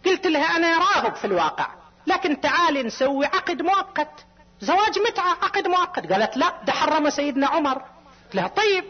قلت 0.06 0.26
لها 0.26 0.56
أنا 0.56 0.78
راغب 0.78 1.14
في 1.14 1.24
الواقع 1.24 1.66
لكن 2.06 2.40
تعالي 2.40 2.82
نسوي 2.82 3.26
عقد 3.26 3.62
مؤقت. 3.62 4.26
زواج 4.60 4.98
متعة 4.98 5.30
عقد 5.30 5.68
مؤقت. 5.68 6.12
قالت 6.12 6.36
لا 6.36 6.52
ده 6.66 6.72
حرم 6.72 7.10
سيدنا 7.10 7.46
عمر. 7.46 7.74
قلت 7.78 8.34
لها 8.34 8.48
طيب 8.48 8.84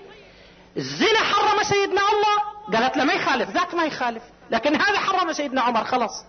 الزنا 0.76 1.18
حرم 1.18 1.62
سيدنا 1.62 2.00
الله 2.00 2.38
قالت 2.78 2.96
لا 2.96 3.04
ما 3.04 3.12
يخالف 3.12 3.50
ذاك 3.50 3.74
ما 3.74 3.84
يخالف 3.84 4.22
لكن 4.50 4.74
هذا 4.74 4.98
حرم 4.98 5.32
سيدنا 5.32 5.60
عمر 5.60 5.84
خلاص. 5.84 6.24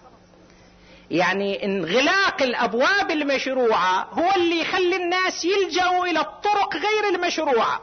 يعني 1.11 1.65
انغلاق 1.65 2.41
الأبواب 2.41 3.11
المشروعة 3.11 4.07
هو 4.11 4.31
اللي 4.35 4.61
يخلي 4.61 4.95
الناس 4.95 5.45
يلجأوا 5.45 6.05
إلى 6.05 6.19
الطرق 6.19 6.75
غير 6.75 7.15
المشروعة. 7.15 7.81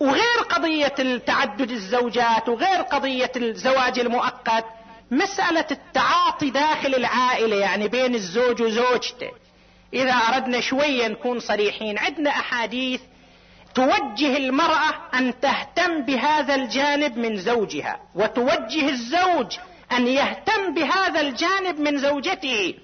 وغير 0.00 0.38
قضية 0.48 0.94
التعدد 0.98 1.70
الزوجات 1.70 2.48
وغير 2.48 2.82
قضية 2.82 3.32
الزواج 3.36 3.98
المؤقت 3.98 4.64
مسألة 5.10 5.66
التعاطي 5.70 6.50
داخل 6.50 6.94
العائلة 6.94 7.56
يعني 7.56 7.88
بين 7.88 8.14
الزوج 8.14 8.62
وزوجته. 8.62 9.30
إذا 9.94 10.12
أردنا 10.12 10.60
شوية 10.60 11.08
نكون 11.08 11.40
صريحين 11.40 11.98
عندنا 11.98 12.30
أحاديث 12.30 13.00
توجه 13.74 14.36
المرأة 14.36 14.94
أن 15.14 15.40
تهتم 15.40 16.02
بهذا 16.02 16.54
الجانب 16.54 17.18
من 17.18 17.36
زوجها 17.36 18.00
وتوجه 18.14 18.88
الزوج 18.88 19.56
أن 19.92 20.06
يهتم 20.06 20.74
بهذا 20.74 21.20
الجانب 21.20 21.80
من 21.80 21.98
زوجته. 21.98 22.74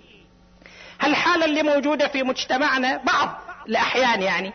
هالحالة 1.00 1.44
اللي 1.44 1.62
موجودة 1.62 2.08
في 2.08 2.22
مجتمعنا؟ 2.22 2.96
بعض 2.96 3.38
الأحيان 3.68 4.22
يعني. 4.22 4.52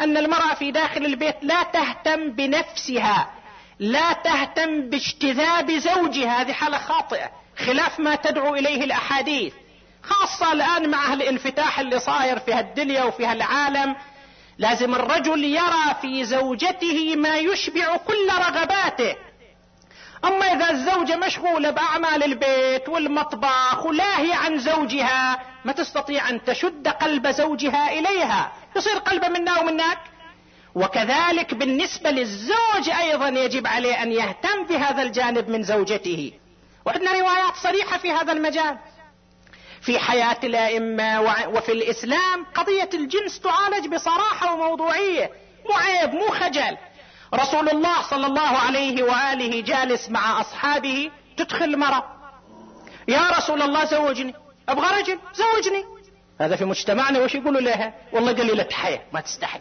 أن 0.00 0.16
المرأة 0.16 0.54
في 0.54 0.70
داخل 0.70 1.04
البيت 1.04 1.36
لا 1.42 1.62
تهتم 1.62 2.30
بنفسها 2.30 3.30
لا 3.78 4.12
تهتم 4.12 4.80
باجتذاب 4.80 5.70
زوجها. 5.70 6.40
هذه 6.40 6.52
حالة 6.52 6.78
خاطئة 6.78 7.30
خلاف 7.58 8.00
ما 8.00 8.14
تدعو 8.14 8.54
إليه 8.54 8.84
الأحاديث. 8.84 9.52
خاصة 10.02 10.52
الآن 10.52 10.90
مع 10.90 11.12
الانفتاح 11.12 11.80
اللي 11.80 11.98
صاير 11.98 12.38
في 12.38 12.52
هالدنيا 12.52 13.04
وفي 13.04 13.26
هالعالم 13.26 13.96
لازم 14.58 14.94
الرجل 14.94 15.44
يرى 15.44 15.94
في 16.02 16.24
زوجته 16.24 17.16
ما 17.16 17.36
يشبع 17.38 17.96
كل 17.96 18.28
رغباته. 18.30 19.16
أما 20.26 20.46
إذا 20.52 20.70
الزوجة 20.70 21.16
مشغولة 21.16 21.70
بأعمال 21.70 22.24
البيت 22.24 22.88
والمطبخ 22.88 23.86
ولاهية 23.86 24.34
عن 24.34 24.58
زوجها 24.58 25.40
ما 25.64 25.72
تستطيع 25.72 26.30
أن 26.30 26.44
تشد 26.44 26.88
قلب 26.88 27.28
زوجها 27.28 27.92
إليها. 27.98 28.52
يصير 28.76 28.98
قلبه 28.98 29.28
منا 29.28 29.60
ومنك 29.60 29.98
وكذلك 30.74 31.54
بالنسبة 31.54 32.10
للزوج 32.10 32.90
أيضا 33.00 33.28
يجب 33.28 33.66
عليه 33.66 34.02
أن 34.02 34.12
يهتم 34.12 34.66
بهذا 34.68 35.02
الجانب 35.02 35.48
من 35.48 35.62
زوجته. 35.62 36.32
وعندنا 36.86 37.12
روايات 37.12 37.54
صريحة 37.62 37.98
في 37.98 38.12
هذا 38.12 38.32
المجال. 38.32 38.78
في 39.80 39.98
حياة 39.98 40.38
الأئمة 40.44 41.20
وفي 41.48 41.72
الإسلام 41.72 42.46
قضية 42.54 42.88
الجنس 42.94 43.40
تعالج 43.40 43.86
بصراحة 43.94 44.54
وموضوعية. 44.54 45.30
مو 45.68 45.74
عيب 45.74 46.14
مو 46.14 46.26
خجل. 46.28 46.76
رسول 47.34 47.68
الله 47.68 48.02
صلى 48.02 48.26
الله 48.26 48.48
عليه 48.48 49.02
وآله 49.02 49.60
جالس 49.60 50.10
مع 50.10 50.40
أصحابه 50.40 51.10
تدخل 51.36 51.78
مرة 51.78 52.14
يا 53.08 53.28
رسول 53.30 53.62
الله 53.62 53.84
زوجني. 53.84 54.34
أبغى 54.68 55.00
رجل؟ 55.00 55.18
زوجني. 55.34 55.84
هذا 56.40 56.56
في 56.56 56.64
مجتمعنا 56.64 57.18
وش 57.20 57.34
يقولوا 57.34 57.60
لها؟ 57.60 57.94
والله 58.12 58.32
قليلة 58.32 58.68
حياة 58.72 59.00
ما 59.12 59.20
تستحي. 59.20 59.60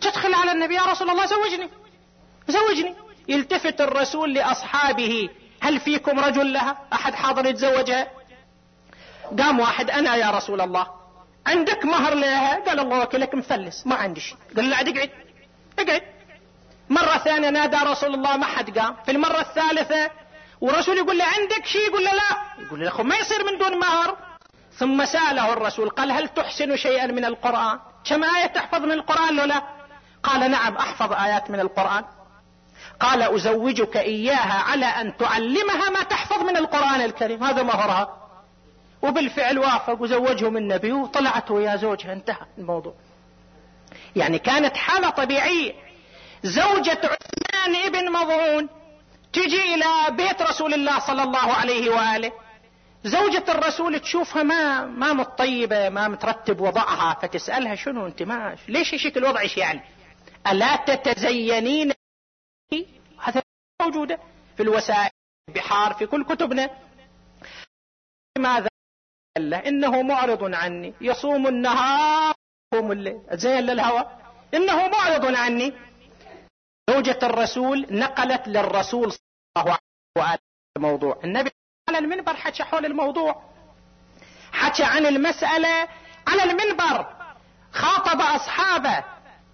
تدخل 0.00 0.34
على 0.34 0.52
النبي 0.52 0.74
يا 0.74 0.82
رسول 0.82 1.10
الله 1.10 1.26
زوجني. 1.26 1.70
زوجني. 2.48 2.94
يلتفت 3.28 3.80
الرسول 3.80 4.34
لأصحابه. 4.34 5.28
هل 5.60 5.80
فيكم 5.80 6.20
رجل 6.20 6.52
لها؟ 6.52 6.78
أحد 6.92 7.14
حاضر 7.14 7.46
يتزوجها؟ 7.46 8.08
قام 9.38 9.60
واحد 9.60 9.90
أنا 9.90 10.16
يا 10.16 10.30
رسول 10.30 10.60
الله. 10.60 10.86
عندك 11.46 11.84
مهر 11.84 12.14
لها؟ 12.14 12.64
قال 12.64 12.80
الله 12.80 13.00
وكلك 13.00 13.34
مفلس 13.34 13.86
ما 13.86 13.94
عندي 13.94 14.20
شيء. 14.20 14.36
قال 14.56 14.74
عاد 14.74 14.88
أقعد. 14.88 15.10
أقعد. 15.78 16.02
مرة 16.90 17.18
ثانية 17.18 17.50
نادى 17.50 17.76
رسول 17.76 18.14
الله 18.14 18.36
ما 18.36 18.46
حد 18.46 18.78
قام. 18.78 18.96
في 19.04 19.10
المرة 19.10 19.40
الثالثة 19.40 20.10
ورسول 20.60 20.96
يقول 20.98 21.18
له 21.18 21.24
عندك 21.24 21.66
شيء 21.66 21.88
يقول 21.88 22.04
له 22.04 22.12
لا. 22.12 22.64
يقول 22.66 22.80
له 22.80 23.02
ما 23.02 23.16
يصير 23.16 23.44
من 23.44 23.58
دون 23.58 23.78
مهر. 23.78 24.16
ثم 24.72 25.04
سأله 25.04 25.52
الرسول 25.52 25.90
قال 25.90 26.12
هل 26.12 26.28
تحسن 26.28 26.76
شيئا 26.76 27.06
من 27.06 27.24
القرآن؟ 27.24 27.78
كم 28.04 28.24
آية 28.24 28.46
تحفظ 28.46 28.82
من 28.82 28.92
القرآن 28.92 29.36
له 29.36 29.44
لا؟ 29.44 29.62
قال 30.22 30.50
نعم 30.50 30.76
أحفظ 30.76 31.12
آيات 31.12 31.50
من 31.50 31.60
القرآن. 31.60 32.04
قال 33.00 33.22
أزوجك 33.22 33.96
إياها 33.96 34.62
على 34.62 34.86
أن 34.86 35.16
تعلمها 35.16 35.90
ما 35.90 36.02
تحفظ 36.02 36.42
من 36.42 36.56
القرآن 36.56 37.00
الكريم. 37.00 37.44
هذا 37.44 37.62
مهرها. 37.62 38.30
وبالفعل 39.02 39.58
وافق. 39.58 40.02
وزوجهم 40.02 40.56
النبي 40.56 40.92
وطلعت 40.92 41.50
ويا 41.50 41.76
زوجها. 41.76 42.12
انتهى 42.12 42.46
الموضوع. 42.58 42.94
يعني 44.16 44.38
كانت 44.38 44.76
حالة 44.76 45.10
طبيعية. 45.10 45.87
زوجة 46.42 47.00
عثمان 47.04 47.76
ابن 47.86 48.12
مظعون 48.12 48.68
تجي 49.32 49.74
إلى 49.74 50.16
بيت 50.16 50.42
رسول 50.42 50.74
الله 50.74 50.98
صلى 50.98 51.22
الله 51.22 51.52
عليه 51.52 51.90
وآله. 51.90 52.32
زوجة 53.04 53.44
الرسول 53.48 54.00
تشوفها 54.00 54.42
ما 54.42 54.86
ما 54.86 55.12
متطيبة 55.12 55.88
ما 55.88 56.08
مترتب 56.08 56.60
وضعها 56.60 57.14
فتسألها 57.14 57.74
شنو 57.74 58.06
أنت 58.06 58.22
ما 58.22 58.56
ليش 58.68 58.94
شكل 58.94 59.24
وضعك 59.24 59.58
يعني؟ 59.58 59.80
ألا 60.46 60.76
تتزينين؟ 60.76 61.92
هذا 63.22 63.42
موجودة 63.82 64.18
في 64.56 64.62
الوسائل 64.62 65.10
بحار 65.54 65.94
في 65.94 66.06
كل 66.06 66.24
كتبنا. 66.24 66.70
ماذا؟ 68.38 68.68
إنه 69.66 70.02
معرض 70.02 70.54
عني. 70.54 70.94
يصوم 71.00 71.46
النهار 71.46 72.34
يقوم 72.72 72.92
الليل. 72.92 73.20
زين 73.32 73.60
للهوى؟ 73.60 74.04
إنه 74.54 74.88
معرض 74.88 75.34
عني. 75.34 75.72
زوجة 76.88 77.18
الرسول 77.22 77.86
نقلت 77.90 78.48
للرسول 78.48 79.12
صلى 79.12 79.20
الله 79.58 79.70
عليه 79.72 80.28
وآله 80.28 80.38
الموضوع. 80.76 81.18
النبي 81.24 81.50
على 81.88 81.98
المنبر 81.98 82.36
حكى 82.36 82.62
حول 82.64 82.86
الموضوع. 82.86 83.42
حكى 84.52 84.84
عن 84.84 85.06
المسألة 85.06 85.88
على 86.28 86.42
المنبر. 86.44 87.06
خاطب 87.72 88.20
أصحابه. 88.20 89.04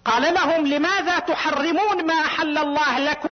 قال 0.05 0.33
لهم 0.33 0.67
لماذا 0.67 1.19
تحرمون 1.19 2.05
ما 2.05 2.13
أحل 2.13 2.57
الله 2.57 2.99
لكم؟ 2.99 3.29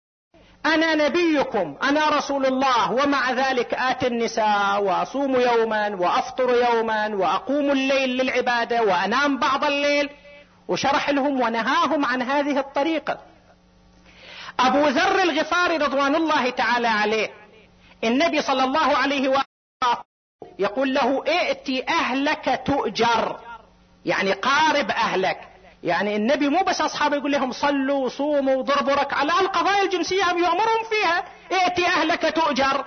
أنا 0.66 0.94
نبيكم. 0.94 1.76
أنا 1.82 2.08
رسول 2.08 2.46
الله. 2.46 2.92
ومع 2.92 3.32
ذلك 3.32 3.74
آتي 3.74 4.06
النساء 4.06 4.82
وأصوم 4.82 5.40
يوما 5.40 5.88
وأفطر 5.88 6.50
يوما 6.54 7.14
وأقوم 7.14 7.70
الليل 7.70 8.10
للعبادة 8.10 8.82
وأنام 8.82 9.38
بعض 9.38 9.64
الليل. 9.64 10.10
وشرح 10.68 11.10
لهم 11.10 11.40
ونهاهم 11.40 12.04
عن 12.04 12.22
هذه 12.22 12.58
الطريقة. 12.58 13.31
أبو 14.60 14.88
ذر 14.88 15.22
الغفاري 15.22 15.76
رضوان 15.76 16.14
الله 16.14 16.50
تعالى 16.50 16.88
عليه. 16.88 17.30
النبي 18.04 18.42
صلى 18.42 18.64
الله 18.64 18.96
عليه 18.96 19.28
وآله 19.28 19.44
يقول 20.58 20.94
له 20.94 21.24
ائتي 21.28 21.88
أهلك 21.88 22.62
تؤجر. 22.66 23.40
يعني 24.04 24.32
قارب 24.32 24.90
أهلك. 24.90 25.48
يعني 25.82 26.16
النبي 26.16 26.48
مو 26.48 26.62
بس 26.62 26.80
أصحابه 26.80 27.16
يقول 27.16 27.32
لهم 27.32 27.52
صلوا 27.52 28.04
وصوموا 28.04 28.56
وضربوا 28.56 28.94
ركعة. 28.94 29.24
لا 29.24 29.40
القضايا 29.40 29.82
الجنسية 29.82 30.24
يأمرهم 30.24 30.84
فيها. 30.90 31.24
ائتي 31.52 31.86
أهلك 31.86 32.34
تؤجر. 32.36 32.84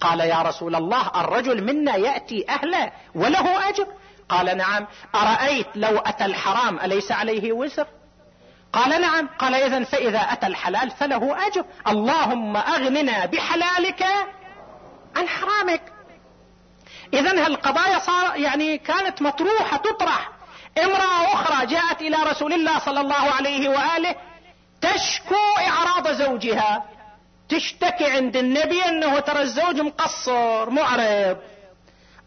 قال 0.00 0.20
يا 0.20 0.42
رسول 0.42 0.74
الله 0.74 1.20
الرجل 1.20 1.64
منا 1.64 1.96
يأتي 1.96 2.48
أهله 2.48 2.92
وله 3.14 3.68
أجر. 3.68 3.86
قال 4.28 4.56
نعم. 4.56 4.86
أرأيت 5.14 5.66
لو 5.74 5.98
أتى 5.98 6.24
الحرام 6.24 6.80
أليس 6.80 7.12
عليه 7.12 7.52
وزر؟ 7.52 7.86
قال 8.72 9.00
نعم. 9.00 9.28
قال 9.38 9.54
اذا 9.54 9.84
فإذا 9.84 10.18
أتى 10.18 10.46
الحلال 10.46 10.90
فله 10.90 11.46
أجر. 11.46 11.64
اللهم 11.88 12.56
أغننا 12.56 13.26
بحلالك 13.26 14.06
عن 15.16 15.28
حرامك. 15.28 15.82
اذا 17.14 17.46
هالقضايا 17.46 17.98
صار 17.98 18.36
يعني 18.36 18.78
كانت 18.78 19.22
مطروحة 19.22 19.76
تطرح. 19.76 20.30
امرأة 20.78 21.32
أخرى 21.32 21.66
جاءت 21.66 22.00
إلى 22.00 22.16
رسول 22.16 22.52
الله 22.52 22.78
صلى 22.78 23.00
الله 23.00 23.14
عليه 23.14 23.68
وآله 23.68 24.14
تشكو 24.80 25.34
إعراض 25.58 26.08
زوجها. 26.08 26.84
تشتكي 27.48 28.10
عند 28.10 28.36
النبي 28.36 28.84
أنه 28.84 29.18
ترى 29.18 29.42
الزوج 29.42 29.80
مقصر 29.80 30.70
معرض. 30.70 31.36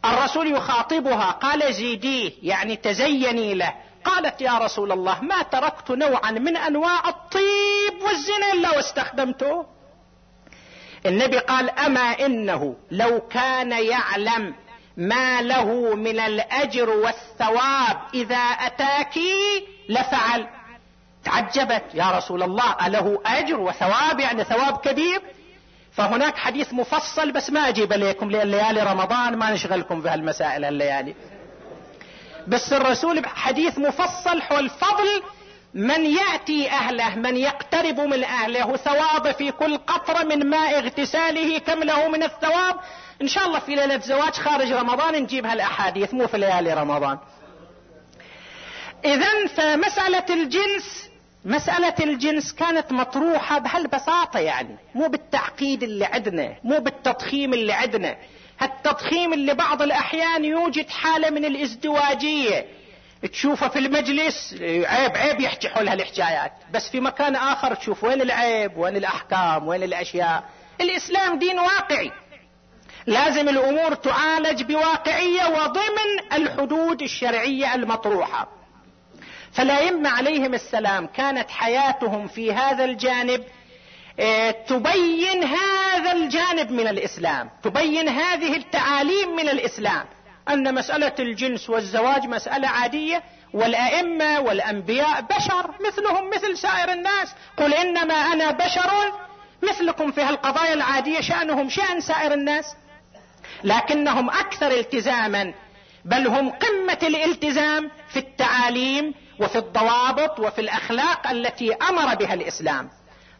الرسول 0.05 0.51
يخاطبها. 0.51 1.31
قال 1.31 1.73
زيديه 1.73 2.31
يعني 2.43 2.75
تزيني 2.75 3.53
له. 3.53 3.73
قالت 4.05 4.41
يا 4.41 4.57
رسول 4.57 4.91
الله 4.91 5.21
ما 5.21 5.41
تركت 5.41 5.91
نوعا 5.91 6.31
من 6.31 6.57
أنواع 6.57 7.09
الطيب 7.09 8.01
والزنا 8.01 8.53
إلا 8.53 8.75
واستخدمته 8.75 9.65
النبي 11.05 11.39
قال 11.39 11.69
أما 11.69 12.25
إنه 12.25 12.75
لو 12.91 13.19
كان 13.19 13.71
يعلم 13.71 14.55
ما 14.97 15.41
له 15.41 15.95
من 15.95 16.19
الأجر 16.19 16.89
والثواب 16.89 17.97
إذا 18.13 18.37
أتاك 18.37 19.19
لفعل. 19.89 20.47
تعجبت 21.23 21.83
يا 21.93 22.11
رسول 22.11 22.43
الله 22.43 22.87
أله 22.87 23.21
أجر 23.25 23.59
وثواب؟ 23.59 24.19
يعني 24.19 24.43
ثواب 24.43 24.77
كبير. 24.77 25.21
فهناك 25.91 26.37
حديث 26.37 26.73
مفصل 26.73 27.31
بس 27.31 27.49
ما 27.49 27.69
أجيب 27.69 27.93
إليكم 27.93 28.31
لأن 28.31 28.47
ليالي 28.47 28.81
رمضان 28.83 29.35
ما 29.35 29.51
نشغلكم 29.51 30.01
في 30.01 30.09
هالمسائل 30.09 30.65
الليالي. 30.65 31.15
بس 32.47 32.73
الرسول 32.73 33.25
حديث 33.25 33.79
مفصل 33.79 34.41
حول 34.41 34.69
فضل 34.69 35.23
من 35.73 36.05
يأتي 36.05 36.69
أهله 36.69 37.15
من 37.15 37.37
يقترب 37.37 37.99
من 37.99 38.23
أهله 38.23 38.75
ثواب 38.77 39.31
في 39.31 39.51
كل 39.51 39.77
قطرة 39.77 40.23
من 40.23 40.49
ماء 40.49 40.79
اغتساله 40.79 41.57
كم 41.59 41.83
له 41.83 42.07
من 42.07 42.23
الثواب؟ 42.23 42.75
إن 43.21 43.27
شاء 43.27 43.45
الله 43.45 43.59
في 43.59 43.75
ليلة 43.75 43.97
زواج 43.99 44.33
خارج 44.33 44.71
رمضان 44.71 45.23
نجيب 45.23 45.45
هالأحاديث 45.45 46.13
مو 46.13 46.27
في 46.27 46.37
ليالي 46.37 46.73
رمضان. 46.73 47.17
اذا 49.05 49.47
فمسألة 49.47 50.25
الجنس 50.29 51.09
مسألة 51.45 51.95
الجنس 51.99 52.53
كانت 52.53 52.91
مطروحة 52.91 53.59
بهالبساطة 53.59 54.39
يعني 54.39 54.77
مو 54.95 55.07
بالتعقيد 55.07 55.83
اللي 55.83 56.05
عندنا 56.05 56.55
مو 56.63 56.79
بالتضخيم 56.79 57.53
اللي 57.53 57.73
عندنا. 57.73 58.15
هالتضخيم 58.59 59.33
اللي 59.33 59.53
بعض 59.53 59.81
الأحيان 59.81 60.45
يوجد 60.45 60.89
حالة 60.89 61.29
من 61.29 61.45
الازدواجية. 61.45 62.65
تشوفه 63.31 63.67
في 63.67 63.79
المجلس 63.79 64.55
عيب 64.61 65.17
عيب 65.17 65.39
يحكي 65.39 65.69
حول 65.69 65.87
هالحكايات. 65.89 66.51
بس 66.73 66.89
في 66.89 66.99
مكان 66.99 67.35
آخر 67.35 67.75
تشوف 67.75 68.03
وين 68.03 68.21
العيب 68.21 68.77
وين 68.77 68.95
الأحكام 68.95 69.67
وين 69.67 69.83
الأشياء. 69.83 70.43
الإسلام 70.81 71.39
دين 71.39 71.59
واقعي. 71.59 72.11
لازم 73.07 73.49
الأمور 73.49 73.93
تعالج 73.93 74.63
بواقعية 74.63 75.47
وضمن 75.47 76.33
الحدود 76.33 77.01
الشرعية 77.01 77.75
المطروحة. 77.75 78.47
فالأئمة 79.51 80.09
عليهم 80.09 80.53
السلام. 80.53 81.07
كانت 81.07 81.49
حياتهم 81.49 82.27
في 82.27 82.53
هذا 82.53 82.85
الجانب 82.85 83.43
تبين 84.67 85.43
هذا 85.43 86.11
الجانب 86.11 86.71
من 86.71 86.87
الإسلام 86.87 87.49
تبين 87.63 88.09
هذه 88.09 88.55
التعاليم 88.55 89.35
من 89.35 89.49
الإسلام. 89.49 90.05
أن 90.49 90.75
مسألة 90.75 91.13
الجنس 91.19 91.69
والزواج 91.69 92.25
مسألة 92.25 92.67
عادية 92.67 93.23
والأئمة 93.53 94.39
والأنبياء 94.39 95.21
بشر 95.21 95.71
مثلهم 95.87 96.29
مثل 96.29 96.57
سائر 96.57 96.91
الناس. 96.91 97.35
قل 97.57 97.73
إنما 97.73 98.13
أنا 98.13 98.51
بشر 98.51 98.91
مثلكم 99.63 100.11
في 100.11 100.21
هالقضايا 100.21 100.73
العادية 100.73 101.21
شأنهم 101.21 101.69
شأن 101.69 102.01
سائر 102.01 102.33
الناس. 102.33 102.75
لكنهم 103.63 104.29
أكثر 104.29 104.71
التزاما 104.71 105.53
بل 106.05 106.27
هم 106.27 106.49
قمة 106.49 106.99
الالتزام 107.03 107.91
في 108.09 108.19
التعاليم 108.19 109.13
وفي 109.39 109.57
الضوابط 109.57 110.39
وفي 110.39 110.61
الأخلاق 110.61 111.27
التي 111.27 111.73
أمر 111.73 112.15
بها 112.15 112.33
الإسلام. 112.33 112.89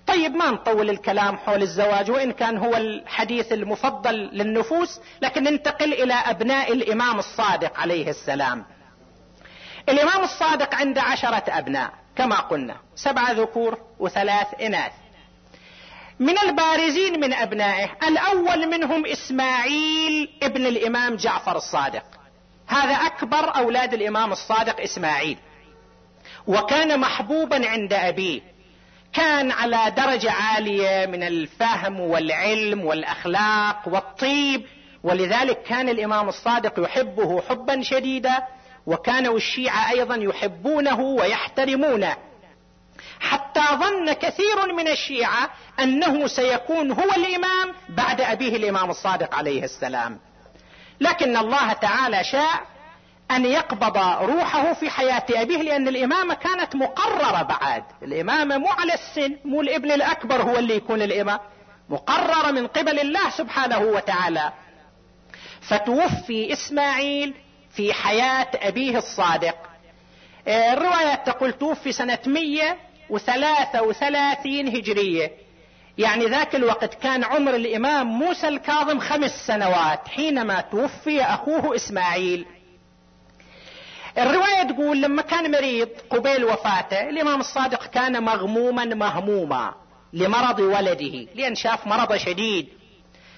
طيب 0.07 0.35
ما 0.35 0.51
نطول 0.51 0.89
الكلام 0.89 1.37
حول 1.37 1.61
الزواج 1.61 2.11
وإن 2.11 2.31
كان 2.31 2.57
هو 2.57 2.75
الحديث 2.75 3.51
المفضل 3.53 4.13
للنفوس 4.13 4.99
لكن 5.21 5.43
ننتقل 5.43 5.93
إلى 5.93 6.13
أبناء 6.13 6.73
الإمام 6.73 7.19
الصادق 7.19 7.79
عليه 7.79 8.09
السلام. 8.09 8.65
الإمام 9.89 10.23
الصادق 10.23 10.75
عنده 10.75 11.01
عشرة 11.01 11.43
أبناء 11.47 11.93
كما 12.15 12.35
قلنا 12.35 12.75
سبعة 12.95 13.31
ذكور 13.31 13.77
وثلاث 13.99 14.47
إناث. 14.61 14.91
من 16.19 16.37
البارزين 16.39 17.19
من 17.19 17.33
أبنائه 17.33 17.89
الأول 18.07 18.67
منهم 18.67 19.05
إسماعيل 19.05 20.29
ابن 20.43 20.65
الإمام 20.65 21.15
جعفر 21.15 21.57
الصادق. 21.57 22.05
هذا 22.67 22.95
أكبر 22.95 23.57
أولاد 23.57 23.93
الإمام 23.93 24.31
الصادق 24.31 24.81
إسماعيل. 24.81 25.37
وكان 26.47 26.99
محبوبا 26.99 27.67
عند 27.67 27.93
أبيه. 27.93 28.54
كان 29.15 29.51
على 29.51 29.93
درجة 29.97 30.31
عالية 30.31 31.05
من 31.05 31.23
الفهم 31.23 31.99
والعلم 31.99 32.85
والأخلاق 32.85 33.87
والطيب 33.87 34.65
ولذلك 35.03 35.63
كان 35.63 35.89
الإمام 35.89 36.29
الصادق 36.29 36.83
يحبه 36.83 37.41
حبا 37.41 37.81
شديدا 37.81 38.43
وكانوا 38.85 39.37
الشيعة 39.37 39.91
أيضا 39.91 40.15
يحبونه 40.15 40.99
ويحترمونه. 40.99 42.17
حتى 43.19 43.61
ظن 43.73 44.13
كثير 44.13 44.73
من 44.77 44.87
الشيعة 44.87 45.49
أنه 45.79 46.27
سيكون 46.27 46.91
هو 46.91 47.11
الإمام 47.17 47.73
بعد 47.89 48.21
أبيه 48.21 48.55
الإمام 48.55 48.89
الصادق 48.89 49.35
عليه 49.35 49.63
السلام. 49.63 50.19
لكن 50.99 51.37
الله 51.37 51.73
تعالى 51.73 52.23
شاء 52.23 52.74
أن 53.31 53.45
يقبض 53.45 53.97
روحه 54.21 54.73
في 54.73 54.89
حياة 54.89 55.25
أبيه 55.29 55.61
لأن 55.61 55.87
الإمامة 55.87 56.33
كانت 56.33 56.75
مقررة 56.75 57.41
بعد. 57.43 57.83
الامامه 58.03 58.57
مو 58.57 58.67
على 58.67 58.93
السن 58.93 59.35
مو 59.45 59.61
الإبن 59.61 59.91
الأكبر 59.91 60.41
هو 60.41 60.57
اللي 60.57 60.75
يكون 60.75 61.01
الإمام. 61.01 61.39
مقررة 61.89 62.51
من 62.51 62.67
قبل 62.67 62.99
الله 62.99 63.29
سبحانه 63.29 63.79
وتعالى. 63.79 64.51
فتوفي 65.61 66.53
إسماعيل 66.53 67.33
في 67.75 67.93
حياة 67.93 68.47
أبيه 68.55 68.97
الصادق. 68.97 69.55
آه، 70.47 70.73
الروايات 70.73 71.25
تقول 71.29 71.53
توفي 71.53 71.91
سنة 71.91 72.19
133 72.27 74.67
هجرية. 74.67 75.31
يعني 75.97 76.25
ذاك 76.25 76.55
الوقت 76.55 76.93
كان 76.93 77.23
عمر 77.23 77.55
الإمام 77.55 78.07
موسى 78.07 78.47
الكاظم 78.47 78.99
خمس 78.99 79.31
سنوات 79.47 80.07
حينما 80.07 80.61
توفي 80.61 81.21
أخوه 81.21 81.75
إسماعيل. 81.75 82.45
الرواية 84.17 84.63
تقول 84.63 85.01
لما 85.01 85.21
كان 85.21 85.51
مريض 85.51 85.89
قبيل 86.09 86.45
وفاته 86.45 87.09
الإمام 87.09 87.39
الصادق 87.39 87.85
كان 87.85 88.23
مغموما 88.23 88.85
مهموما 88.85 89.73
لمرض 90.13 90.59
ولده 90.59 91.27
لأن 91.35 91.55
شاف 91.55 91.87
مرض 91.87 92.15
شديد. 92.15 92.67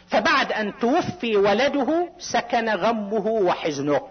فبعد 0.08 0.52
أن 0.52 0.74
توفي 0.80 1.38
ولده 1.38 2.10
سكن 2.20 2.70
غمه 2.70 3.28
وحزنه. 3.28 4.02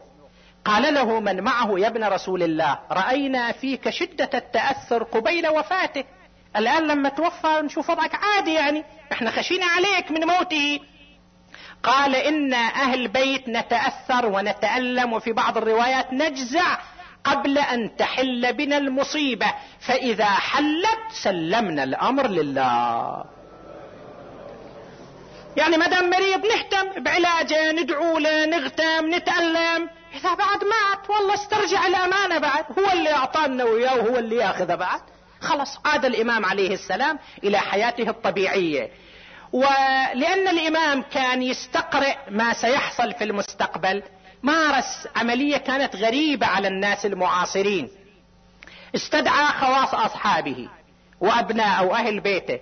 قال 0.65 0.95
له 0.95 1.21
من 1.21 1.41
معه 1.41 1.79
يا 1.79 1.87
ابن 1.87 2.05
رسول 2.05 2.43
الله 2.43 2.79
رأينا 2.91 3.53
فيك 3.53 3.91
شدة 3.91 4.31
التأثر 4.35 5.03
قبيل 5.03 5.49
وفاته. 5.49 6.05
الآن 6.57 6.87
لما 6.87 7.09
توفى 7.09 7.61
نشوف 7.63 7.91
وضعك 7.91 8.15
عادي 8.15 8.55
يعني 8.55 8.85
إحنا 9.13 9.31
خشينا 9.31 9.67
عليك 9.67 10.11
من 10.11 10.27
موته. 10.27 10.81
قال 11.87 12.15
إنا 12.15 12.57
أهل 12.57 13.09
بيت 13.09 13.49
نتأثر 13.49 14.27
ونتألم 14.27 15.13
وفي 15.13 15.33
بعض 15.33 15.57
الروايات 15.57 16.13
نجزع 16.13 16.79
قبل 17.25 17.59
أن 17.59 17.97
تحل 17.97 18.53
بنا 18.53 18.77
المصيبة 18.77 19.47
فإذا 19.81 20.25
حلت 20.25 21.01
سلمنا 21.23 21.85
الأمر 21.85 22.27
لله. 22.27 23.25
يعني 25.57 25.77
ما 25.77 25.87
دام 25.87 26.11
مريض 26.11 26.47
نهتم 26.47 27.03
بعلاجه 27.03 27.73
ندعو 27.73 28.19
له 28.19 28.47
نغتم 28.47 29.15
نتألم 29.15 29.89
إذا 30.15 30.35
بعد 30.35 30.65
مات 30.65 31.11
والله 31.11 31.35
استرجع 31.35 31.87
الأمانة 31.87 32.39
بعد. 32.39 32.65
هو 32.79 32.93
اللي 32.93 33.13
أعطانا 33.13 33.65
وياه 33.65 33.95
وهو 33.95 34.17
اللي 34.19 34.37
ياخذه 34.37 34.75
بعد. 34.75 35.01
خلاص 35.41 35.79
عاد 35.85 36.05
الإمام 36.05 36.45
عليه 36.45 36.75
السلام 36.75 37.19
إلى 37.45 37.59
حياته 37.59 38.11
الطبيعية. 38.11 38.91
ولأن 39.53 40.49
الإمام 40.49 41.03
كان 41.03 41.43
يستقرئ 41.43 42.17
ما 42.31 42.53
سيحصل 42.53 43.13
في 43.13 43.25
المستقبل 43.25 44.03
مارس 44.43 45.09
عملية 45.17 45.57
كانت 45.57 45.97
غريبة 45.97 46.47
على 46.47 46.69
الناس 46.69 47.07
المعاصرين. 47.07 47.91
استدعى 48.95 49.47
خواص 49.47 49.95
أصحابه 49.95 50.69
وأبناء 51.21 51.85
وأهل 51.85 52.21
بيته. 52.21 52.61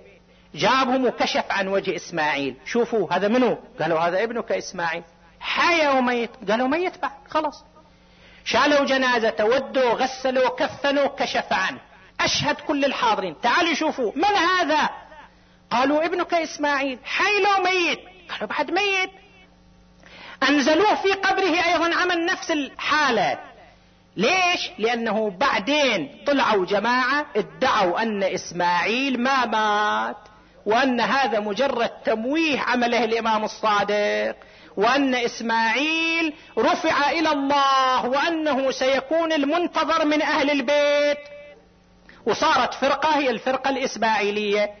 جابهم 0.55 1.05
وكشف 1.05 1.43
عن 1.49 1.67
وجه 1.67 1.95
إسماعيل. 1.95 2.55
شوفوا 2.65 3.13
هذا 3.13 3.27
منو؟ 3.27 3.57
قالوا 3.79 3.99
هذا 3.99 4.23
ابنك 4.23 4.51
إسماعيل. 4.51 5.03
حي 5.39 5.87
وميت 5.87 6.29
قالوا 6.49 6.67
ميت 6.67 7.01
بعد 7.01 7.11
خلاص. 7.29 7.63
شالوا 8.45 8.85
جنازته 8.85 9.45
ودوا 9.45 9.93
غسلوا 9.93 10.49
كفنوا 10.49 11.07
كشف 11.07 11.53
عنه. 11.53 11.79
أشهد 12.19 12.55
كل 12.55 12.85
الحاضرين. 12.85 13.35
تعالوا 13.41 13.73
شوفوا 13.73 14.11
من 14.15 14.35
هذا؟ 14.35 14.89
قالوا 15.71 16.05
ابنك 16.05 16.33
إسماعيل 16.33 16.99
حي 17.03 17.39
لو 17.39 17.63
ميت. 17.63 17.99
قالوا 18.29 18.47
بعد 18.47 18.71
ميت. 18.71 19.09
أنزلوه 20.49 20.95
في 20.95 21.11
قبره 21.11 21.65
أيضا 21.65 21.95
عمل 21.95 22.25
نفس 22.25 22.51
الحالة. 22.51 23.39
ليش؟ 24.17 24.71
لأنه 24.79 25.29
بعدين 25.29 26.23
طلعوا 26.27 26.65
جماعة 26.65 27.25
ادعوا 27.35 28.01
أن 28.01 28.23
إسماعيل 28.23 29.21
ما 29.21 29.45
مات 29.45 30.17
وأن 30.65 31.01
هذا 31.01 31.39
مجرد 31.39 31.89
تمويه 31.89 32.59
عمله 32.59 33.03
الإمام 33.03 33.43
الصادق 33.43 34.35
وأن 34.77 35.15
إسماعيل 35.15 36.33
رفع 36.57 37.09
إلى 37.11 37.31
الله 37.31 38.05
وأنه 38.05 38.71
سيكون 38.71 39.33
المنتظر 39.33 40.05
من 40.05 40.21
أهل 40.21 40.51
البيت. 40.51 41.17
وصارت 42.25 42.73
فرقة 42.73 43.17
هي 43.17 43.29
الفرقة 43.29 43.69
الإسماعيلية. 43.69 44.71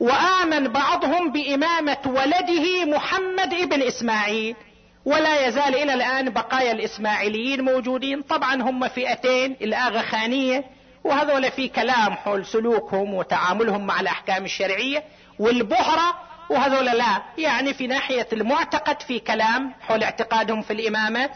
وآمن 0.00 0.68
بعضهم 0.68 1.32
بإمامة 1.32 1.98
ولده 2.06 2.84
محمد 2.84 3.54
ابن 3.54 3.82
إسماعيل. 3.82 4.56
ولا 5.04 5.46
يزال 5.46 5.74
إلى 5.76 5.94
الآن 5.94 6.30
بقايا 6.30 6.72
الإسماعيليين 6.72 7.64
موجودين. 7.64 8.22
طبعا 8.22 8.62
هم 8.62 8.88
فئتين 8.88 9.56
الآغا 9.62 10.02
خانية 10.02 10.64
وهذول 11.04 11.50
في 11.50 11.68
كلام 11.68 12.14
حول 12.14 12.46
سلوكهم 12.46 13.14
وتعاملهم 13.14 13.86
مع 13.86 14.00
الأحكام 14.00 14.44
الشرعية 14.44 15.04
والبهرة 15.38 16.14
وهذول 16.50 16.84
لا. 16.84 17.22
يعني 17.38 17.74
في 17.74 17.86
ناحية 17.86 18.26
المعتقد 18.32 19.02
في 19.02 19.18
كلام 19.18 19.74
حول 19.80 20.02
اعتقادهم 20.02 20.62
في 20.62 20.72
الإمامة. 20.72 21.30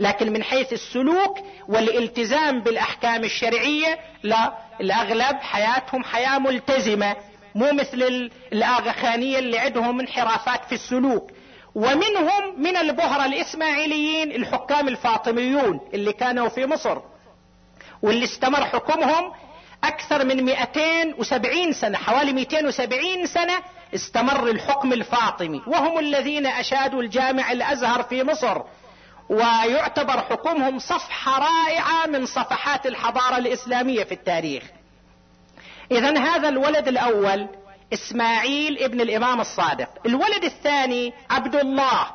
لكن 0.00 0.32
من 0.32 0.42
حيث 0.42 0.72
السلوك 0.72 1.38
والالتزام 1.68 2.60
بالأحكام 2.60 3.24
الشرعية 3.24 3.98
لا. 4.22 4.52
الأغلب 4.80 5.36
حياتهم 5.40 6.04
حياة 6.04 6.38
ملتزمة. 6.38 7.16
مو 7.54 7.72
مثل 7.72 8.30
الاغاخانيه 8.52 9.38
اللي 9.38 9.58
عندهم 9.58 10.00
انحرافات 10.00 10.64
في 10.64 10.74
السلوك. 10.74 11.30
ومنهم 11.74 12.62
من 12.62 12.76
البهرة 12.76 13.24
الإسماعيليين 13.24 14.32
الحكام 14.32 14.88
الفاطميون 14.88 15.80
اللي 15.94 16.12
كانوا 16.12 16.48
في 16.48 16.66
مصر 16.66 16.98
واللي 18.02 18.24
استمر 18.24 18.64
حكمهم 18.64 19.32
أكثر 19.84 20.24
من 20.24 20.44
270 20.44 21.72
سنة 21.72 21.98
حوالي 21.98 22.32
270 22.32 23.26
سنة 23.26 23.54
استمر 23.94 24.48
الحكم 24.50 24.92
الفاطمي. 24.92 25.62
وهم 25.66 25.98
الذين 25.98 26.46
أشادوا 26.46 27.02
الجامع 27.02 27.52
الأزهر 27.52 28.02
في 28.02 28.22
مصر 28.22 28.62
ويعتبر 29.28 30.20
حكمهم 30.20 30.78
صفحة 30.78 31.38
رائعة 31.38 32.06
من 32.06 32.26
صفحات 32.26 32.86
الحضارة 32.86 33.36
الإسلامية 33.36 34.04
في 34.04 34.12
التاريخ. 34.14 34.62
إذا 35.92 36.18
هذا 36.18 36.48
الولد 36.48 36.88
الأول 36.88 37.48
إسماعيل 37.92 38.78
ابن 38.78 39.00
الإمام 39.00 39.40
الصادق. 39.40 39.88
الولد 40.06 40.44
الثاني 40.44 41.12
عبد 41.30 41.56
الله. 41.56 42.06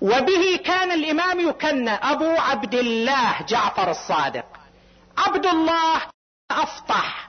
وبه 0.00 0.60
كان 0.64 0.92
الإمام 0.92 1.48
يكنى 1.48 1.90
أبو 1.90 2.30
عبد 2.30 2.74
الله 2.74 3.42
جعفر 3.48 3.90
الصادق. 3.90 4.46
عبد 5.18 5.46
الله 5.46 6.00
أفطح. 6.50 7.28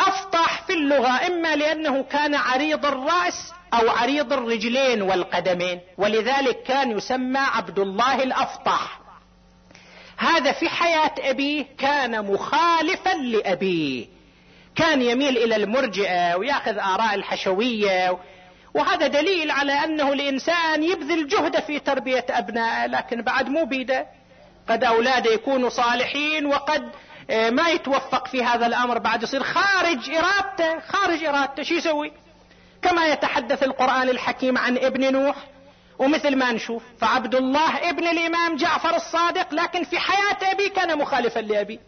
أفطح 0.00 0.62
في 0.66 0.72
اللغة 0.72 1.26
إما 1.26 1.56
لأنه 1.56 2.02
كان 2.02 2.34
عريض 2.34 2.86
الرأس 2.86 3.52
أو 3.74 3.90
عريض 3.90 4.32
الرجلين 4.32 5.02
والقدمين 5.02 5.80
ولذلك 5.98 6.62
كان 6.62 6.90
يسمى 6.90 7.38
عبد 7.38 7.78
الله 7.78 8.22
الأفطح. 8.22 9.00
هذا 10.16 10.52
في 10.52 10.68
حياة 10.68 11.14
أبيه 11.18 11.66
كان 11.78 12.32
مخالفا 12.32 13.10
لأبيه. 13.10 14.19
كان 14.76 15.02
يميل 15.02 15.38
إلى 15.38 15.56
المرجئة 15.56 16.34
ويأخذ 16.34 16.78
آراء 16.78 17.14
الحشوية. 17.14 18.18
وهذا 18.74 19.06
دليل 19.06 19.50
على 19.50 19.72
أنه 19.72 20.12
الإنسان 20.12 20.82
يبذل 20.82 21.28
جهد 21.28 21.60
في 21.60 21.78
تربية 21.78 22.24
أبنائه 22.30 22.86
لكن 22.86 23.22
بعد 23.22 23.48
مو 23.48 23.64
بيده. 23.64 24.06
قد 24.68 24.84
أولاده 24.84 25.32
يكونوا 25.32 25.68
صالحين 25.68 26.46
وقد 26.46 26.90
آه، 27.30 27.50
ما 27.50 27.68
يتوفق 27.68 28.26
في 28.28 28.44
هذا 28.44 28.66
الأمر. 28.66 28.98
بعد 28.98 29.22
يصير 29.22 29.42
خارج 29.42 30.10
إرادته 30.10 30.80
خارج 30.80 31.24
إرادته. 31.24 31.62
شو 31.62 31.74
يسوي؟ 31.74 32.12
كما 32.82 33.06
يتحدث 33.06 33.62
القرآن 33.62 34.08
الحكيم 34.08 34.58
عن 34.58 34.76
ابن 34.76 35.12
نوح. 35.12 35.36
ومثل 35.98 36.36
ما 36.36 36.52
نشوف 36.52 36.82
فعبد 37.00 37.34
الله 37.34 37.90
ابن 37.90 38.06
الإمام 38.06 38.56
جعفر 38.56 38.96
الصادق 38.96 39.54
لكن 39.54 39.84
في 39.84 39.98
حياة 39.98 40.52
أبي 40.52 40.68
كان 40.68 40.98
مخالفا 40.98 41.40
لأبي. 41.40 41.80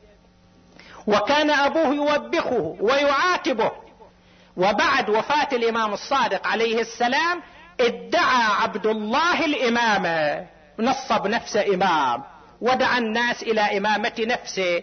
وكان 1.06 1.50
أبوه 1.50 1.94
يوبخه 1.94 2.76
ويعاتبه 2.80 3.70
وبعد 4.56 5.10
وفاة 5.10 5.48
الإمام 5.52 5.92
الصادق 5.92 6.46
عليه 6.46 6.80
السلام 6.80 7.42
ادعى 7.80 8.44
عبد 8.62 8.86
الله 8.86 9.44
الإمامة 9.44 10.46
نصب 10.78 11.26
نفسه 11.26 11.74
إمام. 11.74 12.22
ودعا 12.60 12.98
الناس 12.98 13.42
إلى 13.42 13.78
إمامة 13.78 14.12
نفسه. 14.18 14.82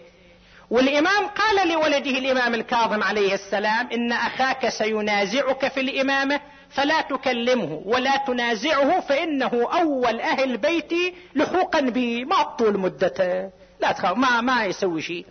والإمام 0.70 1.26
قال 1.26 1.68
لولده 1.68 2.18
الإمام 2.18 2.54
الكاظم 2.54 3.02
عليه 3.02 3.34
السلام 3.34 3.88
إن 3.92 4.12
أخاك 4.12 4.68
سينازعك 4.68 5.68
في 5.68 5.80
الإمامة 5.80 6.40
فلا 6.70 7.00
تكلمه 7.00 7.82
ولا 7.84 8.16
تنازعه 8.16 9.00
فإنه 9.00 9.68
أول 9.80 10.20
أهل 10.20 10.56
بيتي 10.56 11.14
لحوقا 11.34 11.80
بي. 11.80 12.24
ما 12.24 12.42
طول 12.42 12.78
مدته. 12.78 13.50
لا 13.80 13.92
تخاف 13.92 14.16
ما 14.16 14.40
ما 14.40 14.64
يسوي 14.64 15.02
شيء. 15.02 15.26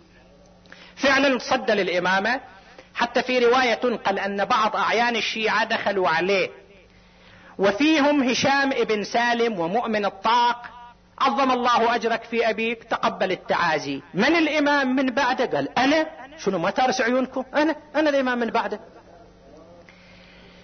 فعلا 1.02 1.38
صد 1.38 1.70
للإمامة. 1.70 2.40
حتى 2.94 3.22
في 3.22 3.38
رواية 3.38 3.74
تنقل 3.74 4.18
أن 4.18 4.44
بعض 4.44 4.76
أعيان 4.76 5.16
الشيعة 5.16 5.64
دخلوا 5.64 6.08
عليه. 6.08 6.50
وفيهم 7.58 8.22
هشام 8.22 8.72
ابن 8.72 9.04
سالم 9.04 9.60
ومؤمن 9.60 10.04
الطاق. 10.04 10.62
عظم 11.18 11.50
الله 11.50 11.94
أجرك 11.94 12.24
في 12.24 12.50
أبيك. 12.50 12.84
تقبل 12.84 13.32
التعازي. 13.32 14.02
من 14.14 14.36
الإمام 14.36 14.96
من 14.96 15.06
بعده؟ 15.06 15.46
قال 15.56 15.78
أنا. 15.78 16.06
شنو 16.38 16.58
ما 16.58 16.70
تارس 16.70 17.00
عيونكم؟ 17.00 17.44
أنا. 17.54 17.76
أنا 17.96 18.10
الإمام 18.10 18.38
من 18.38 18.50
بعده. 18.50 18.80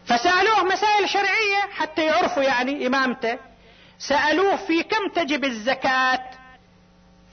فسألوه 0.07 0.65
مسائل 0.65 1.09
شرعية 1.09 1.73
حتى 1.77 2.05
يعرفوا 2.05 2.43
يعني 2.43 2.87
إمامته. 2.87 3.39
سألوه 3.99 4.57
في 4.57 4.83
كم 4.83 5.09
تجب 5.15 5.45
الزكاة؟ 5.45 6.31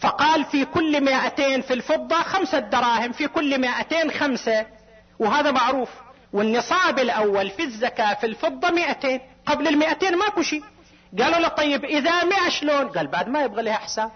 فقال 0.03 0.45
في 0.45 0.65
كل 0.65 1.03
مائتين 1.03 1.61
في 1.61 1.73
الفضة 1.73 2.15
خمسة 2.15 2.59
دراهم 2.59 3.11
في 3.11 3.27
كل 3.27 3.61
مائتين 3.61 4.11
خمسة. 4.11 4.65
وهذا 5.19 5.51
معروف. 5.51 5.89
والنصاب 6.33 6.99
الأول 6.99 7.49
في 7.49 7.63
الزكاة 7.63 8.13
في 8.13 8.25
الفضة 8.25 8.69
مائتين. 8.69 9.19
قبل 9.45 9.67
المائتين 9.67 10.17
ماكو 10.17 10.41
شيء. 10.41 10.63
قالوا 11.19 11.39
له 11.39 11.47
طيب 11.47 11.85
إذا 11.85 12.23
مئة 12.23 12.49
شلون؟ 12.49 12.87
قال 12.87 13.07
بعد 13.07 13.29
ما 13.29 13.41
يبغى 13.43 13.61
لها 13.61 13.73
حساب. 13.73 14.11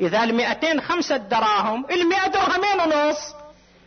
إذا 0.00 0.24
المئتين 0.24 0.80
خمسة 0.80 1.16
دراهم 1.16 1.86
المئة 1.90 2.26
درهمين 2.26 2.80
ونص. 2.80 3.34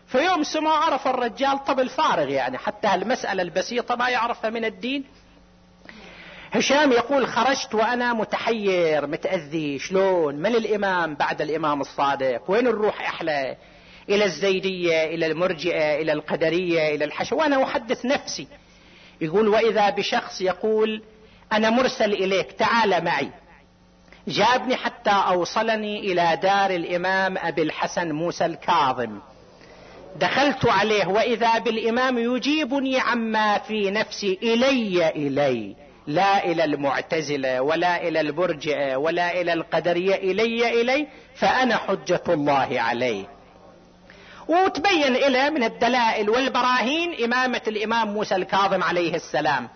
في 0.07 0.17
يوم 0.17 0.43
سما 0.43 0.71
عرف 0.71 1.07
الرجال 1.07 1.63
طب 1.63 1.79
الفارغ 1.79 2.29
يعني 2.29 2.57
حتى 2.57 2.93
المسألة 2.93 3.41
البسيطة 3.41 3.95
ما 3.95 4.09
يعرفها 4.09 4.49
من 4.49 4.65
الدين. 4.65 5.03
هشام 6.53 6.91
يقول 6.91 7.27
خرجت 7.27 7.75
وأنا 7.75 8.13
متحير 8.13 9.07
متأذي 9.07 9.79
شلون؟ 9.79 10.35
من 10.35 10.55
الإمام 10.55 11.15
بعد 11.15 11.41
الإمام 11.41 11.81
الصادق؟ 11.81 12.51
وين 12.51 12.63
نروح 12.63 13.01
أحلى؟ 13.01 13.55
إلى 14.09 14.25
الزيدية 14.25 15.03
إلى 15.03 15.25
المرجئة 15.25 16.01
إلى 16.01 16.13
القدرية 16.13 16.95
إلى 16.95 17.05
الحشو. 17.05 17.35
وأنا 17.35 17.63
أحدث 17.63 18.05
نفسي. 18.05 18.47
يقول 19.21 19.47
وإذا 19.47 19.89
بشخص 19.89 20.41
يقول 20.41 21.03
أنا 21.53 21.69
مرسل 21.69 22.13
إليك 22.13 22.51
تعال 22.51 23.03
معي. 23.03 23.29
جابني 24.27 24.75
حتى 24.75 25.23
أوصلني 25.27 25.99
إلى 25.99 26.39
دار 26.41 26.69
الإمام 26.69 27.37
أبي 27.37 27.61
الحسن 27.61 28.11
موسى 28.11 28.45
الكاظم. 28.45 29.19
دخلت 30.15 30.65
عليه 30.65 31.07
وإذا 31.07 31.57
بالإمام 31.57 32.17
يجيبني 32.17 32.99
عما 32.99 33.57
في 33.57 33.91
نفسي 33.91 34.39
إلي 34.43 35.09
إلي. 35.09 35.75
لا 36.07 36.45
إلى 36.45 36.63
المعتزلة 36.63 37.61
ولا 37.61 38.07
إلى 38.07 38.21
البرجئة 38.21 38.95
ولا 38.95 39.41
إلى 39.41 39.53
القدرية 39.53 40.15
إلي 40.15 40.81
إلي 40.81 41.07
فأنا 41.35 41.77
حجة 41.77 42.23
الله 42.29 42.81
عليه. 42.81 43.25
وتبين 44.47 45.13
له 45.13 45.49
من 45.49 45.63
الدلائل 45.63 46.29
والبراهين 46.29 47.23
إمامة 47.23 47.61
الإمام 47.67 48.13
موسى 48.13 48.35
الكاظم 48.35 48.83
عليه 48.83 49.15
السلام. 49.15 49.69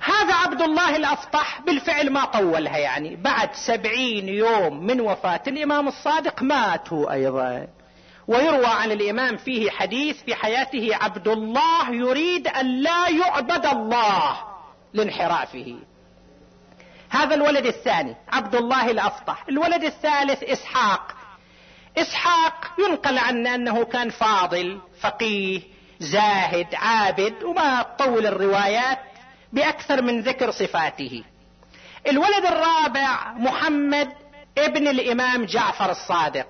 هذا 0.00 0.34
عبد 0.34 0.62
الله 0.62 0.96
الأفطح 0.96 1.60
بالفعل 1.60 2.10
ما 2.10 2.24
طولها 2.24 2.78
يعني. 2.78 3.16
بعد 3.16 3.50
سبعين 3.54 4.28
يوم 4.28 4.86
من 4.86 5.00
وفاة 5.00 5.42
الإمام 5.46 5.88
الصادق 5.88 6.42
ماتوا 6.42 7.12
أيضا. 7.12 7.66
ويروى 8.28 8.66
عن 8.66 8.92
الإمام 8.92 9.36
فيه 9.36 9.70
حديث 9.70 10.22
في 10.22 10.34
حياته 10.34 10.90
عبد 10.92 11.28
الله 11.28 11.90
يريد 11.90 12.48
أن 12.48 12.66
لا 12.66 13.08
يعبد 13.08 13.66
الله. 13.66 14.49
لانحرافه. 14.94 15.78
هذا 17.10 17.34
الولد 17.34 17.66
الثاني 17.66 18.16
عبد 18.28 18.54
الله 18.54 18.90
الأفطح. 18.90 19.44
الولد 19.48 19.84
الثالث 19.84 20.42
إسحاق. 20.42 21.14
إسحاق 21.98 22.54
ينقل 22.78 23.18
عنه 23.18 23.54
أنه 23.54 23.84
كان 23.84 24.10
فاضل 24.10 24.80
فقيه 25.00 25.62
زاهد 26.00 26.74
عابد 26.74 27.42
وما 27.42 27.82
تطول 27.82 28.26
الروايات 28.26 28.98
بأكثر 29.52 30.02
من 30.02 30.20
ذكر 30.20 30.50
صفاته. 30.50 31.24
الولد 32.06 32.46
الرابع 32.46 33.32
محمد 33.32 34.12
ابن 34.58 34.88
الإمام 34.88 35.44
جعفر 35.44 35.90
الصادق. 35.90 36.46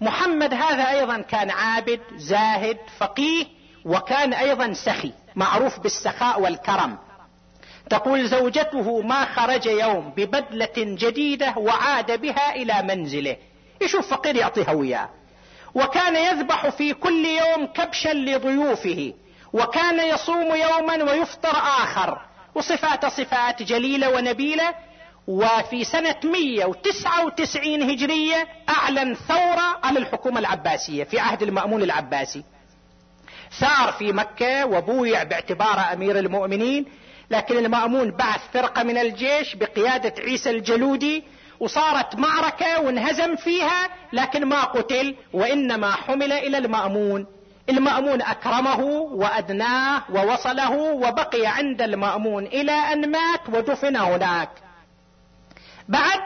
محمد 0.00 0.54
هذا 0.54 0.90
أيضا 0.90 1.20
كان 1.20 1.50
عابد 1.50 2.00
زاهد 2.16 2.78
فقيه 2.98 3.46
وكان 3.84 4.32
أيضا 4.32 4.72
سخي 4.72 5.12
معروف 5.36 5.80
بالسخاء 5.80 6.40
والكرم. 6.40 6.98
تقول 7.92 8.28
زوجته 8.28 9.00
ما 9.00 9.24
خرج 9.24 9.66
يوم 9.66 10.12
ببدلة 10.16 10.76
جديدة 10.76 11.54
وعاد 11.56 12.20
بها 12.20 12.54
إلى 12.54 12.82
منزله. 12.82 13.36
يشوف 13.80 14.10
فقير 14.10 14.36
يعطيها 14.36 14.72
وياه. 14.72 15.08
وكان 15.74 16.16
يذبح 16.16 16.68
في 16.68 16.94
كل 16.94 17.24
يوم 17.24 17.66
كبشا 17.66 18.08
لضيوفه. 18.08 19.12
وكان 19.52 20.14
يصوم 20.14 20.54
يوما 20.54 21.12
ويفطر 21.12 21.56
آخر. 21.56 22.18
وصفات 22.54 23.06
صفات 23.06 23.62
جليلة 23.62 24.10
ونبيلة. 24.10 24.74
وفي 25.26 25.84
سنة 25.84 26.16
199 26.24 27.82
هجرية 27.82 28.48
أعلن 28.68 29.14
ثورة 29.14 29.78
على 29.84 29.98
الحكومة 29.98 30.38
العباسية 30.38 31.04
في 31.04 31.18
عهد 31.18 31.42
المأمون 31.42 31.82
العباسي. 31.82 32.44
ثار 33.60 33.92
في 33.92 34.12
مكة 34.12 34.66
وبويع 34.66 35.22
باعتباره 35.22 35.92
أمير 35.92 36.18
المؤمنين. 36.18 36.86
لكن 37.32 37.56
المأمون 37.56 38.10
بعث 38.10 38.40
فرقة 38.52 38.82
من 38.82 38.98
الجيش 38.98 39.54
بقيادة 39.54 40.14
عيسى 40.22 40.50
الجلودي 40.50 41.24
وصارت 41.60 42.14
معركة 42.14 42.80
وانهزم 42.80 43.36
فيها 43.36 43.88
لكن 44.12 44.44
ما 44.44 44.64
قتل 44.64 45.16
وإنما 45.32 45.92
حمل 45.92 46.32
إلى 46.32 46.58
المأمون. 46.58 47.26
المأمون 47.68 48.22
أكرمه 48.22 48.80
وأدناه 49.12 50.02
ووصله 50.10 50.78
وبقي 50.78 51.46
عند 51.46 51.82
المأمون 51.82 52.46
إلى 52.46 52.72
أن 52.72 53.10
مات 53.10 53.40
ودفن 53.48 53.96
هناك. 53.96 54.50
بعد 55.88 56.20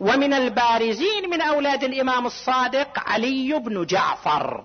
ومن 0.00 0.34
البارزين 0.34 1.30
من 1.30 1.40
أولاد 1.40 1.84
الإمام 1.84 2.26
الصادق 2.26 2.98
علي 3.08 3.52
بن 3.52 3.86
جعفر. 3.86 4.64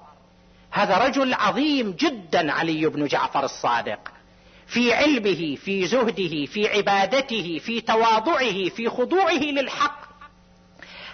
هذا 0.72 0.98
رجل 0.98 1.34
عظيم 1.34 1.92
جدا 1.92 2.52
علي 2.52 2.86
بن 2.86 3.06
جعفر 3.06 3.44
الصادق. 3.46 4.19
في 4.70 4.94
علمه 4.94 5.56
في 5.56 5.88
زهده 5.88 6.46
في 6.46 6.68
عبادته 6.68 7.62
في 7.66 7.82
تواضعه 7.82 8.70
في 8.70 8.90
خضوعه 8.90 9.44
للحق. 9.44 10.00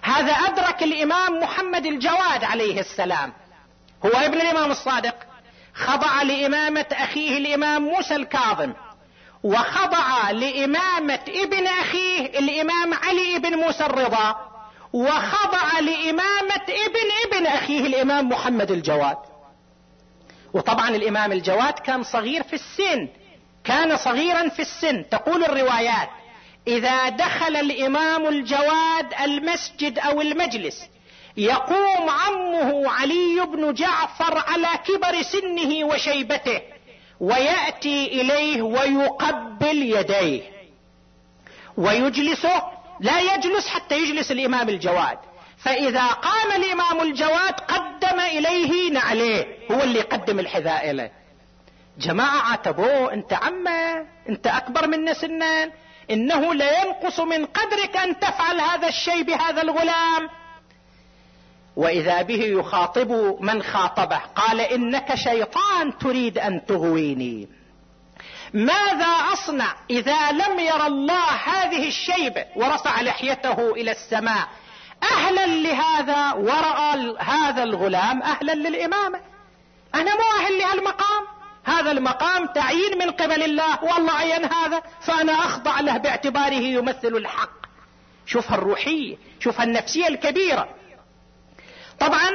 هذا 0.01 0.33
أدرك 0.33 0.83
الإمام 0.83 1.39
محمد 1.39 1.85
الجواد 1.85 2.43
عليه 2.43 2.79
السلام. 2.79 3.33
هو 4.05 4.09
ابن 4.09 4.41
الإمام 4.41 4.71
الصادق. 4.71 5.15
خضع 5.73 6.21
لإمامة 6.21 6.85
أخيه 6.91 7.37
الإمام 7.37 7.81
موسى 7.81 8.15
الكاظم. 8.15 8.73
وخضع 9.43 10.31
لإمامة 10.31 11.19
ابن 11.27 11.67
أخيه 11.67 12.39
الإمام 12.39 12.93
علي 12.93 13.39
بن 13.39 13.55
موسى 13.55 13.85
الرضا. 13.85 14.35
وخضع 14.93 15.79
لإمامة 15.79 16.65
ابن 16.69 17.35
ابن 17.35 17.47
أخيه 17.47 17.79
الإمام 17.79 18.29
محمد 18.29 18.71
الجواد. 18.71 19.17
وطبعا 20.53 20.89
الإمام 20.89 21.31
الجواد 21.31 21.73
كان 21.73 22.03
صغير 22.03 22.43
في 22.43 22.53
السن. 22.53 23.09
كان 23.65 23.97
صغيرا 23.97 24.49
في 24.49 24.61
السن. 24.61 25.09
تقول 25.09 25.43
الروايات 25.43 26.09
إذا 26.67 27.09
دخل 27.09 27.55
الإمام 27.55 28.27
الجواد 28.27 29.13
المسجد 29.23 29.99
أو 29.99 30.21
المجلس 30.21 30.89
يقوم 31.37 32.09
عمه 32.09 32.91
علي 32.91 33.45
بن 33.45 33.73
جعفر 33.73 34.37
على 34.47 34.67
كبر 34.85 35.21
سنه 35.21 35.85
وشيبته 35.85 36.61
ويأتي 37.19 38.21
إليه 38.21 38.61
ويقبل 38.61 39.77
يديه. 39.81 40.41
ويجلسه 41.77 42.63
لا 42.99 43.19
يجلس 43.19 43.67
حتى 43.67 43.97
يجلس 43.97 44.31
الإمام 44.31 44.69
الجواد. 44.69 45.17
فإذا 45.57 46.07
قام 46.07 46.51
الإمام 46.55 47.01
الجواد 47.01 47.53
قدم 47.53 48.19
إليه 48.19 48.91
نعليه 48.91 49.45
هو 49.71 49.83
اللي 49.83 49.99
يقدم 49.99 50.39
الحذاء 50.39 50.91
له 50.91 51.09
جماعة 51.97 52.41
عاتبوه 52.41 53.13
انت 53.13 53.33
عمة 53.33 54.05
انت 54.29 54.47
أكبر 54.47 54.87
منا 54.87 55.13
سنا 55.13 55.71
إنه 56.11 56.53
لا 56.53 56.83
ينقص 56.83 57.19
من 57.19 57.45
قدرك 57.45 57.97
أن 57.97 58.19
تفعل 58.19 58.59
هذا 58.59 58.87
الشيء 58.87 59.23
بهذا 59.23 59.61
الغلام. 59.61 60.29
وإذا 61.75 62.21
به 62.21 62.43
يخاطب 62.43 63.37
من 63.39 63.63
خاطبه 63.63 64.17
قال 64.35 64.61
إنك 64.61 65.15
شيطان 65.15 65.97
تريد 65.97 66.37
أن 66.37 66.65
تغويني. 66.65 67.47
ماذا 68.53 69.15
أصنع 69.33 69.75
إذا 69.89 70.31
لم 70.31 70.59
ير 70.59 70.85
الله 70.87 71.29
هذه 71.29 71.87
الشيبه 71.87 72.45
ورفع 72.55 73.01
لحيته 73.01 73.71
إلى 73.71 73.91
السماء؟ 73.91 74.47
أهلا 75.03 75.45
لهذا 75.45 76.33
ورأى 76.33 77.15
هذا 77.19 77.63
الغلام 77.63 78.21
أهلا 78.21 78.51
للإمامة. 78.51 79.19
أنا 79.95 80.11
مؤهل 80.15 80.57
لهالمقام 80.59 81.34
هذا 81.65 81.91
المقام 81.91 82.45
تعيين 82.45 82.97
من 82.97 83.11
قبل 83.11 83.43
الله. 83.43 83.83
والله 83.83 84.11
عين 84.13 84.45
هذا. 84.45 84.81
فأنا 85.01 85.33
أخضع 85.33 85.79
له 85.79 85.97
باعتباره 85.97 86.53
يمثل 86.53 87.07
الحق. 87.07 87.65
شوف 88.25 88.53
الروحية 88.53 89.17
شوف 89.39 89.61
النفسية 89.61 90.07
الكبيرة. 90.07 90.69
طبعا 91.99 92.29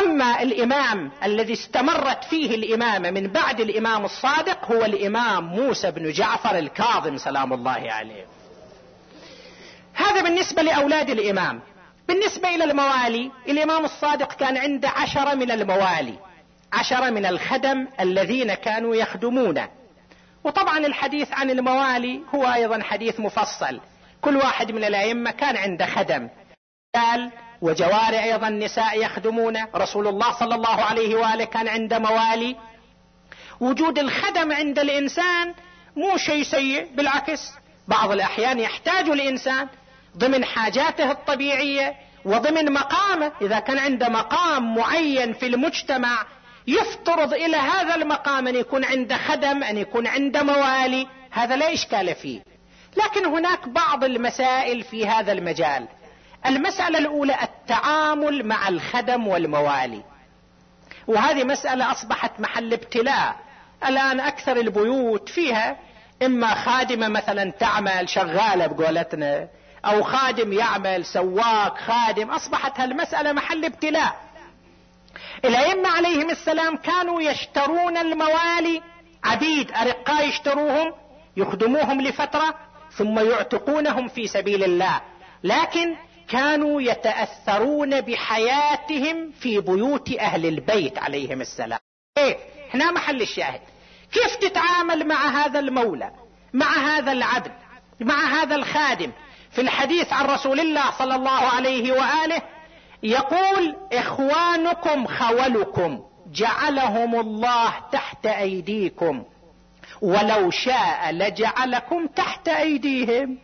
أما 0.00 0.42
الإمام 0.42 1.10
الذي 1.24 1.52
استمرت 1.52 2.24
فيه 2.24 2.54
الإمامة 2.54 3.10
من 3.10 3.26
بعد 3.26 3.60
الإمام 3.60 4.04
الصادق 4.04 4.72
هو 4.72 4.84
الإمام 4.84 5.44
موسى 5.44 5.90
بن 5.90 6.12
جعفر 6.12 6.58
الكاظم 6.58 7.18
سلام 7.18 7.52
الله 7.52 7.92
عليه. 7.92 8.26
هذا 9.94 10.22
بالنسبة 10.22 10.62
لأولاد 10.62 11.10
الإمام. 11.10 11.60
بالنسبة 12.08 12.54
إلى 12.54 12.64
الموالي 12.64 13.30
الإمام 13.48 13.84
الصادق 13.84 14.32
كان 14.32 14.56
عنده 14.56 14.88
عشرة 14.88 15.34
من 15.34 15.50
الموالي. 15.50 16.18
عشرة 16.72 17.10
من 17.10 17.26
الخدم 17.26 17.86
الذين 18.00 18.54
كانوا 18.54 18.94
يخدمونه 18.94 19.68
وطبعا 20.44 20.78
الحديث 20.78 21.32
عن 21.32 21.50
الموالي 21.50 22.20
هو 22.34 22.52
أيضا 22.54 22.82
حديث 22.82 23.20
مفصل. 23.20 23.80
كل 24.20 24.36
واحد 24.36 24.72
من 24.72 24.84
الأئمة 24.84 25.30
كان 25.30 25.56
عنده 25.56 25.86
خدم. 25.86 26.28
قال 26.94 27.30
وجواري 27.62 28.22
أيضا 28.22 28.48
نساء 28.48 29.00
يخدمونه 29.00 29.68
رسول 29.74 30.06
الله 30.08 30.32
صلى 30.32 30.54
الله 30.54 30.82
عليه 30.84 31.14
وآله 31.14 31.44
كان 31.44 31.68
عنده 31.68 31.98
موالي. 31.98 32.56
وجود 33.60 33.98
الخدم 33.98 34.52
عند 34.52 34.78
الإنسان 34.78 35.54
مو 35.96 36.16
شيء 36.16 36.42
سيء 36.42 36.86
بالعكس. 36.94 37.52
بعض 37.88 38.10
الأحيان 38.10 38.58
يحتاج 38.58 39.08
الإنسان 39.08 39.68
ضمن 40.16 40.44
حاجاته 40.44 41.10
الطبيعية 41.10 41.94
وضمن 42.24 42.72
مقامه. 42.72 43.32
إذا 43.40 43.58
كان 43.58 43.78
عنده 43.78 44.08
مقام 44.08 44.74
معين 44.74 45.32
في 45.32 45.46
المجتمع 45.46 46.26
يفترض 46.68 47.32
إلى 47.34 47.56
هذا 47.56 47.94
المقام 47.94 48.48
أن 48.48 48.56
يكون 48.56 48.84
عنده 48.84 49.16
خدم 49.16 49.62
أن 49.62 49.78
يكون 49.78 50.06
عنده 50.06 50.42
موالي. 50.42 51.06
هذا 51.30 51.56
لا 51.56 51.72
إشكال 51.72 52.14
فيه. 52.14 52.40
لكن 52.96 53.26
هناك 53.26 53.68
بعض 53.68 54.04
المسائل 54.04 54.82
في 54.82 55.06
هذا 55.06 55.32
المجال. 55.32 55.88
المسألة 56.46 56.98
الأولى 56.98 57.36
التعامل 57.42 58.46
مع 58.46 58.68
الخدم 58.68 59.28
والموالي. 59.28 60.02
وهذه 61.06 61.44
مسألة 61.44 61.92
أصبحت 61.92 62.40
محل 62.40 62.72
ابتلاء. 62.72 63.36
الآن 63.86 64.20
أكثر 64.20 64.56
البيوت 64.56 65.28
فيها 65.28 65.76
إما 66.22 66.54
خادمة 66.54 67.08
مثلا 67.08 67.50
تعمل 67.50 68.08
شغالة 68.08 68.66
بقولتنا 68.66 69.48
أو 69.84 70.02
خادم 70.02 70.52
يعمل 70.52 71.04
سواق 71.04 71.78
خادم 71.78 72.30
أصبحت 72.30 72.80
هالمسألة 72.80 73.32
محل 73.32 73.64
ابتلاء. 73.64 74.27
الأئمة 75.44 75.88
عليهم 75.88 76.30
السلام 76.30 76.76
كانوا 76.76 77.22
يشترون 77.22 77.96
الموالي 77.96 78.82
عبيد 79.24 79.72
أرقاء 79.72 80.28
يشتروهم 80.28 80.92
يخدموهم 81.36 82.00
لفترة 82.00 82.54
ثم 82.96 83.18
يعتقونهم 83.18 84.08
في 84.08 84.26
سبيل 84.26 84.64
الله. 84.64 85.00
لكن 85.44 85.96
كانوا 86.28 86.82
يتأثرون 86.82 88.00
بحياتهم 88.00 89.32
في 89.40 89.60
بيوت 89.60 90.18
أهل 90.18 90.46
البيت 90.46 90.98
عليهم 90.98 91.40
السلام. 91.40 91.78
إيه 92.18 92.36
هنا 92.74 92.90
محل 92.90 93.22
الشاهد. 93.22 93.60
كيف 94.12 94.36
تتعامل 94.36 95.06
مع 95.06 95.28
هذا 95.28 95.58
المولى 95.58 96.10
مع 96.52 96.76
هذا 96.76 97.12
العبد 97.12 97.52
مع 98.00 98.24
هذا 98.24 98.56
الخادم؟ 98.56 99.12
في 99.50 99.60
الحديث 99.60 100.12
عن 100.12 100.26
رسول 100.26 100.60
الله 100.60 100.90
صلى 100.90 101.14
الله 101.14 101.30
عليه 101.30 101.92
وآله 101.92 102.42
يقول 103.02 103.76
إخوانكم 103.92 105.06
خولكم 105.06 106.02
جعلهم 106.32 107.20
الله 107.20 107.74
تحت 107.92 108.26
أيديكم. 108.26 109.24
ولو 110.02 110.50
شاء 110.50 111.10
لجعلكم 111.10 112.06
تحت 112.06 112.48
أيديهم. 112.48 113.38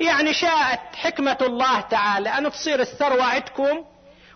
يعني 0.00 0.34
شاءت 0.34 0.80
حكمة 0.96 1.38
الله 1.40 1.80
تعالى 1.80 2.28
أن 2.28 2.52
تصير 2.52 2.80
الثروة 2.80 3.24
عندكم 3.24 3.84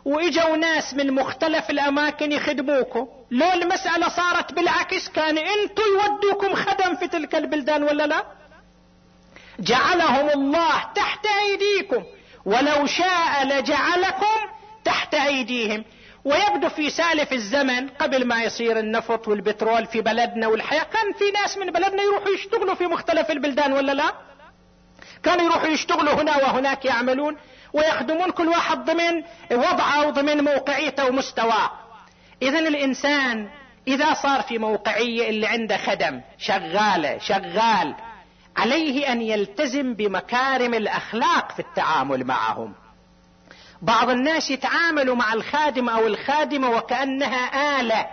وإجوا 0.04 0.56
ناس 0.56 0.94
من 0.94 1.12
مختلف 1.12 1.70
الأماكن 1.70 2.32
يخدموكم. 2.32 3.08
لو 3.30 3.52
المسألة 3.52 4.08
صارت 4.08 4.52
بالعكس 4.52 5.08
كان 5.08 5.38
أنتم 5.38 5.82
يودوكم 6.02 6.54
خدم 6.54 6.96
في 6.96 7.08
تلك 7.08 7.34
البلدان 7.34 7.82
ولا 7.82 8.06
لا؟ 8.06 8.24
جعلهم 9.60 10.30
الله 10.30 10.84
تحت 10.94 11.26
أيديكم. 11.26 12.04
ولو 12.44 12.86
شاء 12.86 13.46
لجعلكم 13.46 14.40
تحت 14.84 15.14
أيديهم. 15.14 15.84
ويبدو 16.24 16.68
في 16.68 16.90
سالف 16.90 17.32
الزمن 17.32 17.88
قبل 17.88 18.24
ما 18.24 18.42
يصير 18.42 18.78
النفط 18.78 19.28
والبترول 19.28 19.86
في 19.86 20.00
بلدنا 20.00 20.46
والحياة 20.48 20.82
كان 20.82 21.12
في 21.12 21.24
ناس 21.40 21.58
من 21.58 21.66
بلدنا 21.66 22.02
يروحوا 22.02 22.34
يشتغلوا 22.34 22.74
في 22.74 22.86
مختلف 22.86 23.30
البلدان 23.30 23.72
ولا 23.72 23.92
لا؟ 23.92 24.12
كانوا 25.22 25.44
يروحوا 25.44 25.68
يشتغلوا 25.68 26.22
هنا 26.22 26.36
وهناك 26.36 26.84
يعملون 26.84 27.36
ويخدمون 27.72 28.30
كل 28.30 28.48
واحد 28.48 28.84
ضمن 28.84 29.22
وضعه 29.52 30.06
وضمن 30.06 30.44
موقعيته 30.44 31.06
ومستواه. 31.06 31.70
اذا 32.42 32.58
الإنسان 32.58 33.48
إذا 33.88 34.14
صار 34.14 34.42
في 34.42 34.58
موقعية 34.58 35.30
اللي 35.30 35.46
عنده 35.46 35.76
خدم 35.76 36.20
شغالة 36.38 37.18
شغال 37.18 37.94
عليه 38.56 39.12
أن 39.12 39.22
يلتزم 39.22 39.94
بمكارم 39.94 40.74
الأخلاق 40.74 41.52
في 41.52 41.60
التعامل 41.60 42.24
معهم. 42.24 42.74
بعض 43.82 44.10
الناس 44.10 44.50
يتعاملوا 44.50 45.16
مع 45.16 45.32
الخادم 45.32 45.88
أو 45.88 46.06
الخادمة 46.06 46.70
وكأنها 46.70 47.80
آلة 47.80 48.06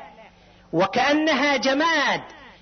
وكأنها 0.73 1.57
جماد 1.57 2.21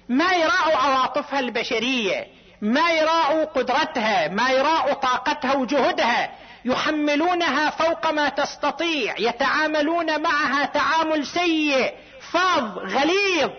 ما 0.10 0.34
يراعوا 0.34 0.76
عواطفها 0.76 1.40
البشرية 1.40 2.28
ما 2.62 2.92
يراعوا 2.92 3.46
قدرتها 3.46 4.28
ما 4.28 4.50
يراعوا 4.50 4.94
طاقتها 4.94 5.54
وجهدها. 5.54 6.32
يحملونها 6.66 7.70
فوق 7.70 8.12
ما 8.12 8.30
تستطيع 8.30 9.16
يتعاملون 9.20 10.22
معها 10.22 10.66
تعامل 10.66 11.26
سيء 11.26 11.94
فظ 12.32 12.78
غليظ. 12.78 13.50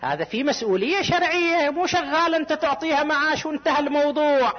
هذا 0.00 0.24
في 0.24 0.44
مسؤولية 0.44 1.02
شرعية 1.02 1.70
مو 1.70 1.86
شغال 1.86 2.34
أنت 2.34 2.52
تعطيها 2.52 3.02
معاش 3.02 3.46
وانتهى 3.46 3.78
الموضوع. 3.78 4.52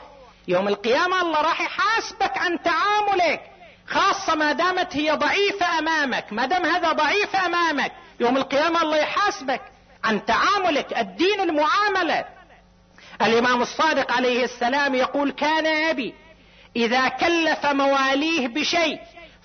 يوم 0.47 0.67
القيامة 0.67 1.21
الله 1.21 1.41
راح 1.41 1.61
يحاسبك 1.61 2.37
عن 2.37 2.59
تعاملك 2.63 3.41
خاصة 3.87 4.35
ما 4.35 4.51
دامت 4.51 4.95
هي 4.95 5.11
ضعيفة 5.11 5.79
أمامك 5.79 6.25
ما 6.33 6.45
دام 6.45 6.65
هذا 6.65 6.91
ضعيف 6.91 7.35
أمامك. 7.35 7.91
يوم 8.19 8.37
القيامة 8.37 8.81
الله 8.81 8.97
يحاسبك 8.97 9.61
عن 10.03 10.25
تعاملك 10.25 10.97
الدين 10.97 11.39
المعاملة. 11.39 12.25
الإمام 13.21 13.61
الصادق 13.61 14.11
عليه 14.11 14.43
السلام 14.43 14.95
يقول 14.95 15.31
كان 15.31 15.67
أبي 15.89 16.13
إذا 16.75 17.07
كلف 17.07 17.65
مواليه 17.65 18.47
بشيء 18.47 18.99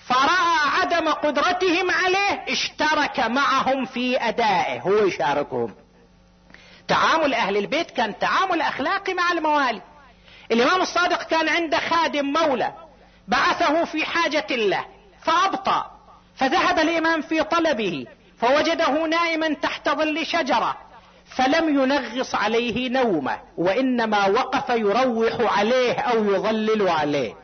فرأى 0.07 0.81
عدم 0.81 1.09
قدرتهم 1.09 1.91
عليه 1.91 2.45
اشترك 2.49 3.19
معهم 3.19 3.85
في 3.85 4.17
أدائه. 4.21 4.79
هو 4.79 5.05
يشاركهم. 5.05 5.75
تعامل 6.87 7.33
أهل 7.33 7.57
البيت 7.57 7.91
كان 7.91 8.19
تعامل 8.19 8.61
أخلاقي 8.61 9.13
مع 9.13 9.31
الموالي. 9.31 9.81
الإمام 10.51 10.81
الصادق 10.81 11.23
كان 11.23 11.49
عنده 11.49 11.79
خادم 11.79 12.25
مولى 12.25 12.73
بعثه 13.27 13.85
في 13.85 14.05
حاجة 14.05 14.45
له 14.51 14.85
فأبطأ 15.21 15.91
فذهب 16.35 16.79
الإمام 16.79 17.21
في 17.21 17.43
طلبه 17.43 18.05
فوجده 18.37 19.07
نائما 19.07 19.53
تحت 19.53 19.89
ظل 19.89 20.25
شجرة 20.25 20.77
فلم 21.25 21.69
ينغص 21.69 22.35
عليه 22.35 22.89
نومه 22.89 23.39
وإنما 23.57 24.27
وقف 24.27 24.69
يروح 24.69 25.57
عليه 25.57 25.93
أو 25.93 26.33
يظلل 26.33 26.89
عليه. 26.89 27.35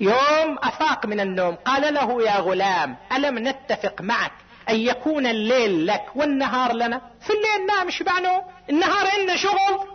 يوم 0.00 0.58
أفاق 0.62 1.06
من 1.06 1.20
النوم 1.20 1.54
قال 1.54 1.94
له 1.94 2.22
يا 2.22 2.36
غلام 2.38 2.96
ألم 3.16 3.48
نتفق 3.48 4.00
معك؟ 4.00 4.32
أن 4.70 4.76
يكون 4.76 5.26
الليل 5.26 5.86
لك 5.86 6.04
والنهار 6.14 6.72
لنا. 6.72 7.00
في 7.20 7.30
الليل 7.30 7.66
نام 7.66 7.90
شبعنه 7.90 8.42
النهار 8.70 9.06
عندنا 9.18 9.36
شغل. 9.36 9.86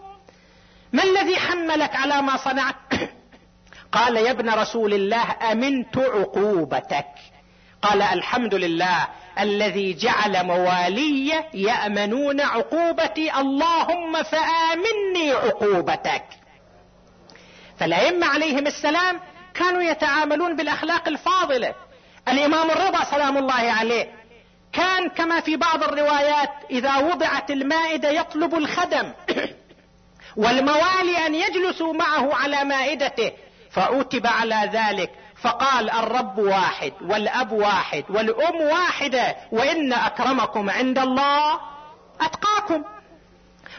ما 0.93 1.03
الذي 1.03 1.37
حملك 1.37 1.95
على 1.95 2.21
ما 2.21 2.37
صنعت 2.37 2.75
قال 3.91 4.17
يا 4.17 4.31
ابن 4.31 4.49
رسول 4.49 4.93
الله 4.93 5.51
أمنت 5.51 5.97
عقوبتك. 5.97 7.07
قال 7.81 8.01
الحمد 8.01 8.55
لله 8.55 9.07
الذي 9.39 9.93
جعل 9.93 10.45
موالي 10.45 11.43
يأمنون 11.53 12.41
عقوبتي. 12.41 13.33
اللهم 13.33 14.23
فآمني 14.23 15.31
عقوبتك. 15.31 16.25
فالائمه 17.79 18.27
عليهم 18.27 18.67
السلام 18.67 19.19
كانوا 19.53 19.81
يتعاملون 19.81 20.55
بالأخلاق 20.55 21.07
الفاضلة. 21.07 21.75
الإمام 22.27 22.71
الرضا 22.71 23.03
سلام 23.03 23.37
الله 23.37 23.53
عليه 23.53 24.24
كان 24.75 25.09
كما 25.09 25.39
في 25.39 25.57
بعض 25.57 25.83
الروايات 25.83 26.49
إذا 26.71 26.97
وضعت 26.97 27.51
المائدة 27.51 28.09
يطلب 28.09 28.55
الخدم 28.55 29.11
والموالي 30.43 31.25
أن 31.25 31.35
يجلسوا 31.35 31.93
معه 31.93 32.35
على 32.35 32.63
مائدته 32.63 33.31
فعوتب 33.71 34.27
على 34.27 34.69
ذلك 34.73 35.11
فقال 35.41 35.89
الرب 35.89 36.37
واحد 36.37 36.93
والأب 37.01 37.51
واحد 37.51 38.03
والأم 38.09 38.61
واحدة 38.61 39.35
وإن 39.51 39.93
أكرمكم 39.93 40.69
عند 40.69 40.99
الله 40.99 41.59
أتقاكم. 42.21 42.83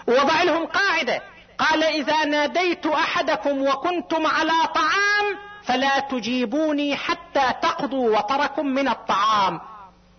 ووضع 0.09 0.43
لهم 0.43 0.67
قاعدة 0.67 1.23
قال 1.59 1.85
إذا 1.85 2.25
ناديت 2.25 2.87
أحدكم 2.87 3.63
وكنتم 3.63 4.27
على 4.27 4.53
طعام 4.75 5.39
فلا 5.65 5.99
تجيبوني 5.99 6.97
حتى 6.97 7.53
تقضوا 7.63 8.19
وطركم 8.19 8.67
من 8.67 8.89
الطعام. 8.89 9.61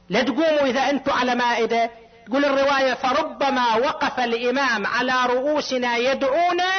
لا 0.09 0.23
تقوموا 0.23 0.65
إذا 0.65 0.89
أنتم 0.89 1.11
على 1.11 1.35
مائدة. 1.35 1.89
تقول 2.27 2.45
الرواية 2.45 2.93
فربما 2.93 3.75
وقف 3.75 4.19
الإمام 4.19 4.85
على 4.85 5.13
رؤوسنا 5.25 5.97
يدعونا 5.97 6.71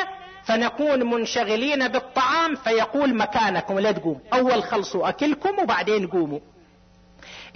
فنكون 0.45 1.11
منشغلين 1.11 1.89
بالطعام 1.89 2.57
فيقول 2.57 3.14
مكانكم 3.14 3.79
لا 3.79 3.93
تقوم 3.93 4.20
أول 4.33 4.62
خلصوا 4.62 5.09
أكلكم 5.09 5.62
وبعدين 5.62 6.07
قوموا. 6.07 6.41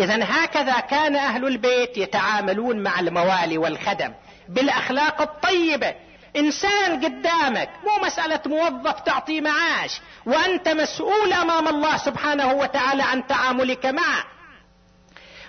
اذا 0.01 0.25
هكذا 0.25 0.81
كان 0.81 1.17
أهل 1.17 1.47
البيت 1.47 1.99
يتعاملون 1.99 2.83
مع 2.83 3.01
الموالي 3.01 3.59
والخدم 3.59 4.13
بالأخلاق 4.49 5.23
الطيبة. 5.23 5.95
إنسان 6.37 7.05
قدامك 7.05 7.71
مو 7.85 8.07
مسألة 8.07 8.41
موظف 8.47 9.01
تعطيه 9.01 9.41
معاش 9.41 10.01
وأنت 10.27 10.69
مسؤول 10.69 11.33
أمام 11.33 11.69
الله 11.69 11.97
سبحانه 11.97 12.53
وتعالى 12.53 13.03
عن 13.03 13.27
تعاملك 13.27 13.87
معه. 13.87 14.25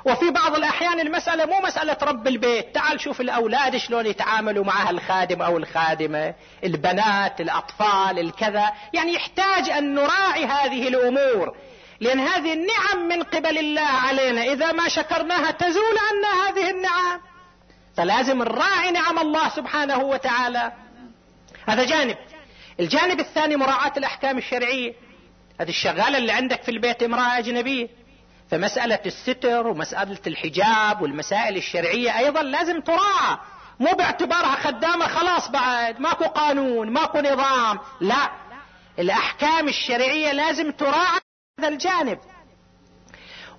وفي 0.05 0.29
بعض 0.29 0.55
الأحيان 0.55 0.99
المسألة 0.99 1.45
مو 1.45 1.59
مسألة 1.59 1.97
رب 2.01 2.27
البيت. 2.27 2.75
تعال 2.75 3.01
شوف 3.01 3.21
الأولاد 3.21 3.77
شلون 3.77 4.05
يتعاملوا 4.05 4.65
معها 4.65 4.89
الخادم 4.89 5.41
أو 5.41 5.57
الخادمة. 5.57 6.33
البنات 6.63 7.41
الأطفال 7.41 8.19
الكذا. 8.19 8.71
يعني 8.93 9.13
يحتاج 9.13 9.69
أن 9.69 9.95
نراعي 9.95 10.45
هذه 10.45 10.87
الأمور. 10.87 11.55
لأن 11.99 12.19
هذه 12.19 12.53
النعم 12.53 13.07
من 13.07 13.23
قبل 13.23 13.57
الله 13.57 13.81
علينا. 13.81 14.43
إذا 14.43 14.71
ما 14.71 14.87
شكرناها 14.87 15.51
تزول 15.51 15.97
عنا 15.97 16.49
هذه 16.49 16.69
النعم. 16.71 17.21
فلازم 17.97 18.43
نراعي 18.43 18.91
نعم 18.91 19.19
الله 19.19 19.49
سبحانه 19.49 19.97
وتعالى. 19.97 20.71
هذا 21.67 21.83
جانب. 21.83 22.17
الجانب 22.79 23.19
الثاني 23.19 23.55
مراعاة 23.55 23.93
الأحكام 23.97 24.37
الشرعية. 24.37 24.93
هذه 25.61 25.69
الشغالة 25.69 26.17
اللي 26.17 26.31
عندك 26.31 26.63
في 26.63 26.71
البيت 26.71 27.03
امرأة 27.03 27.37
أجنبية. 27.37 28.02
فمسألة 28.53 28.99
الستر 29.05 29.67
ومسألة 29.67 30.19
الحجاب 30.27 31.01
والمسائل 31.01 31.57
الشرعية 31.57 32.17
أيضا 32.17 32.41
لازم 32.41 32.81
تراعى. 32.81 33.37
مو 33.79 33.91
باعتبارها 33.91 34.55
خدامة 34.55 35.07
خلاص 35.07 35.49
بعد. 35.49 35.99
ماكو 35.99 36.25
قانون 36.25 36.89
ماكو 36.89 37.19
نظام. 37.19 37.79
لا. 38.01 38.31
الأحكام 38.99 39.67
الشرعية 39.67 40.31
لازم 40.31 40.71
تراعى 40.71 41.19
هذا 41.59 41.67
الجانب. 41.67 42.19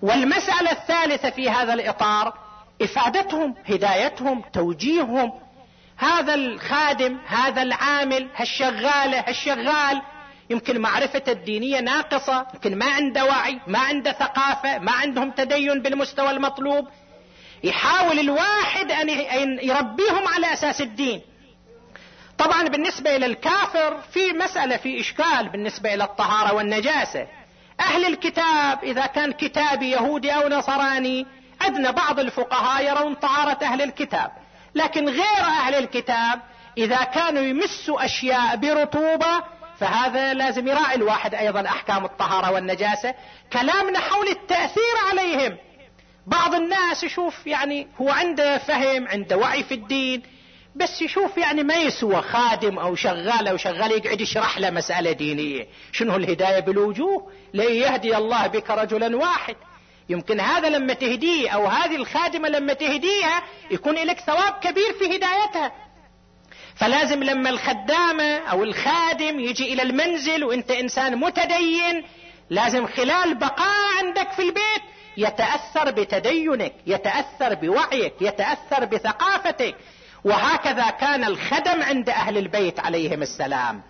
والمسألة 0.03 0.71
الثالثة 0.71 1.31
في 1.31 1.51
هذا 1.51 1.75
الإطار 1.75 2.39
إفادتهم 2.83 3.55
هدايتهم 3.65 4.45
توجيههم. 4.53 5.33
هذا 5.97 6.35
الخادم 6.35 7.19
هذا 7.27 7.63
العامل 7.63 8.29
هالشغالة 8.37 9.21
هالشغال 9.21 10.03
يمكن 10.51 10.81
معرفته 10.81 11.33
الدينية 11.33 11.81
ناقصة 11.81 12.47
يمكن 12.55 12.79
ما 12.79 12.87
عنده 12.87 13.25
وعي 13.25 13.61
ما 13.67 13.79
عنده 13.79 14.13
ثقافة 14.13 14.79
ما 14.79 14.93
عندهم 14.93 15.31
تدين 15.31 15.83
بالمستوى 15.83 16.31
المطلوب. 16.31 16.89
يحاول 17.65 18.19
الواحد 18.19 18.93
أن 18.93 19.09
يربيهم 19.63 20.29
على 20.35 20.53
أساس 20.53 20.81
الدين. 20.81 21.21
طبعا 22.39 22.69
بالنسبة 22.69 23.17
إلى 23.17 23.27
الكافر 23.27 24.01
في 24.13 24.33
مسألة 24.33 24.77
في 24.77 25.01
إشكال 25.01 25.49
بالنسبة 25.49 25.95
إلى 25.95 26.05
الطهارة 26.05 26.55
والنجاسة. 26.55 27.27
أهل 27.81 28.05
الكتاب 28.05 28.85
إذا 28.85 29.07
كان 29.07 29.33
كتابي 29.33 29.91
يهودي 29.91 30.31
أو 30.31 30.49
نصراني 30.49 31.27
عندنا 31.61 31.91
بعض 31.91 32.21
الفقهاء 32.21 32.87
يرون 32.87 33.15
طهارة 33.15 33.65
أهل 33.65 33.83
الكتاب. 33.83 34.31
لكن 34.75 35.09
غير 35.09 35.41
أهل 35.41 35.75
الكتاب 35.75 36.41
إذا 36.79 37.05
كانوا 37.05 37.43
يمسوا 37.43 38.05
أشياء 38.05 38.57
برطوبة 38.57 39.54
فهذا 39.79 40.35
لازم 40.35 40.69
يراعي 40.69 40.95
الواحد 40.95 41.35
أيضا 41.35 41.67
أحكام 41.67 42.05
الطهارة 42.05 42.53
والنجاسة. 42.53 43.15
كلامنا 43.53 43.99
حول 43.99 44.29
التأثير 44.29 44.95
عليهم. 45.11 45.57
بعض 46.27 46.55
الناس 46.55 47.05
يشوف 47.05 47.47
يعني 47.47 47.89
هو 48.01 48.11
عنده 48.11 48.59
فهم 48.59 49.09
عنده 49.09 49.37
وعي 49.37 49.63
في 49.63 49.75
الدين 49.75 50.23
بس 50.77 51.03
يشوف 51.03 51.37
يعني 51.37 51.63
ما 51.63 51.75
يسوى 51.75 52.23
خادم 52.23 52.79
أو 52.79 52.95
شغال 52.95 53.49
أو 53.49 53.57
شغال 53.57 53.93
يقعد 53.93 54.21
يشرح 54.21 54.59
له 54.59 54.71
مسألة 54.71 55.13
دينية. 55.13 55.67
شنو 55.93 56.17
الهداية 56.17 56.61
بالوجوه؟ 56.61 57.33
لن 57.55 57.75
يهدي 57.75 58.17
الله 58.17 58.47
بك 58.47 58.71
رجلا 58.71 59.17
واحد. 59.17 59.57
يمكن 60.09 60.41
هذا 60.41 60.69
لما 60.69 60.95
تهديه 60.95 61.51
أو 61.51 61.67
هذه 61.67 61.97
الخادمة 61.97 62.49
لما 62.49 62.73
تهديها 62.73 63.43
يكون 63.71 63.95
لك 63.95 64.21
ثواب 64.21 64.53
كبير 64.53 64.93
في 64.99 65.05
هدايتها. 65.05 65.73
فلازم 66.77 67.23
لما 67.23 67.51
الخدامة 67.51 68.39
أو 68.39 68.65
الخادم 68.65 69.41
يجي 69.41 69.73
إلى 69.73 69.83
المنزل 69.83 70.45
وإنت 70.45 70.71
إنسان 70.71 71.17
متدين 71.17 72.05
لازم 72.51 72.87
خلال 72.87 73.35
بقاء 73.35 73.99
عندك 73.99 74.33
في 74.33 74.43
البيت 74.43 74.83
يتأثر 75.17 75.91
بتدينك 75.91 76.73
يتأثر 76.87 77.55
بوعيك 77.55 78.13
يتأثر 78.21 78.85
بثقافتك. 78.85 79.77
وهكذا 80.25 80.91
كان 80.91 81.25
الخدم 81.25 81.83
عند 81.83 82.09
أهل 82.09 82.39
البيت 82.39 82.81
عليهم 82.81 83.23
السلام. 83.23 83.83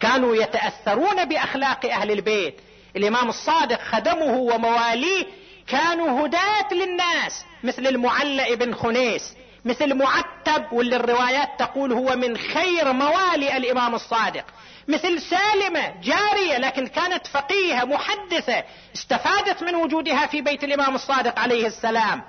كانوا 0.00 0.36
يتأثرون 0.36 1.24
بأخلاق 1.24 1.86
أهل 1.86 2.10
البيت. 2.10 2.54
الإمام 2.96 3.28
الصادق 3.28 3.80
خدمه 3.82 4.36
ومواليه 4.36 5.26
كانوا 5.66 6.26
هداة 6.26 6.74
للناس 6.74 7.44
مثل 7.64 7.86
المعلى 7.86 8.56
بن 8.56 8.74
خنيس. 8.74 9.34
مثل 9.64 9.94
معتب 9.94 10.72
واللي 10.72 10.96
الروايات 10.96 11.48
تقول 11.58 11.92
هو 11.92 12.16
من 12.16 12.36
خير 12.36 12.92
موالي 12.92 13.56
الإمام 13.56 13.94
الصادق. 13.94 14.44
مثل 14.88 15.20
سالمة 15.20 15.94
جارية 16.02 16.58
لكن 16.58 16.86
كانت 16.86 17.26
فقيهة 17.26 17.84
محدثة 17.84 18.64
استفادت 18.96 19.62
من 19.62 19.74
وجودها 19.74 20.26
في 20.26 20.40
بيت 20.40 20.64
الإمام 20.64 20.94
الصادق 20.94 21.38
عليه 21.38 21.66
السلام. 21.66 22.22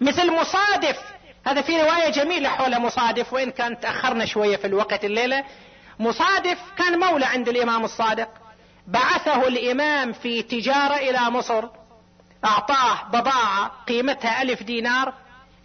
مثل 0.00 0.32
مصادف 0.32 0.98
هذا 1.46 1.62
في 1.62 1.82
رواية 1.82 2.08
جميلة 2.08 2.48
حول 2.48 2.80
مصادف 2.80 3.32
وإن 3.32 3.50
كان 3.50 3.80
تأخرنا 3.80 4.24
شوية 4.24 4.56
في 4.56 4.66
الوقت 4.66 5.04
الليلة. 5.04 5.44
مصادف 5.98 6.58
كان 6.78 6.98
مولى 7.00 7.26
عند 7.26 7.48
الإمام 7.48 7.84
الصادق. 7.84 8.28
بعثه 8.86 9.48
الإمام 9.48 10.12
في 10.12 10.42
تجارة 10.42 10.94
إلى 10.94 11.30
مصر 11.30 11.64
أعطاه 12.44 13.04
بضاعة 13.08 13.70
قيمتها 13.88 14.42
ألف 14.42 14.62
دينار 14.62 15.14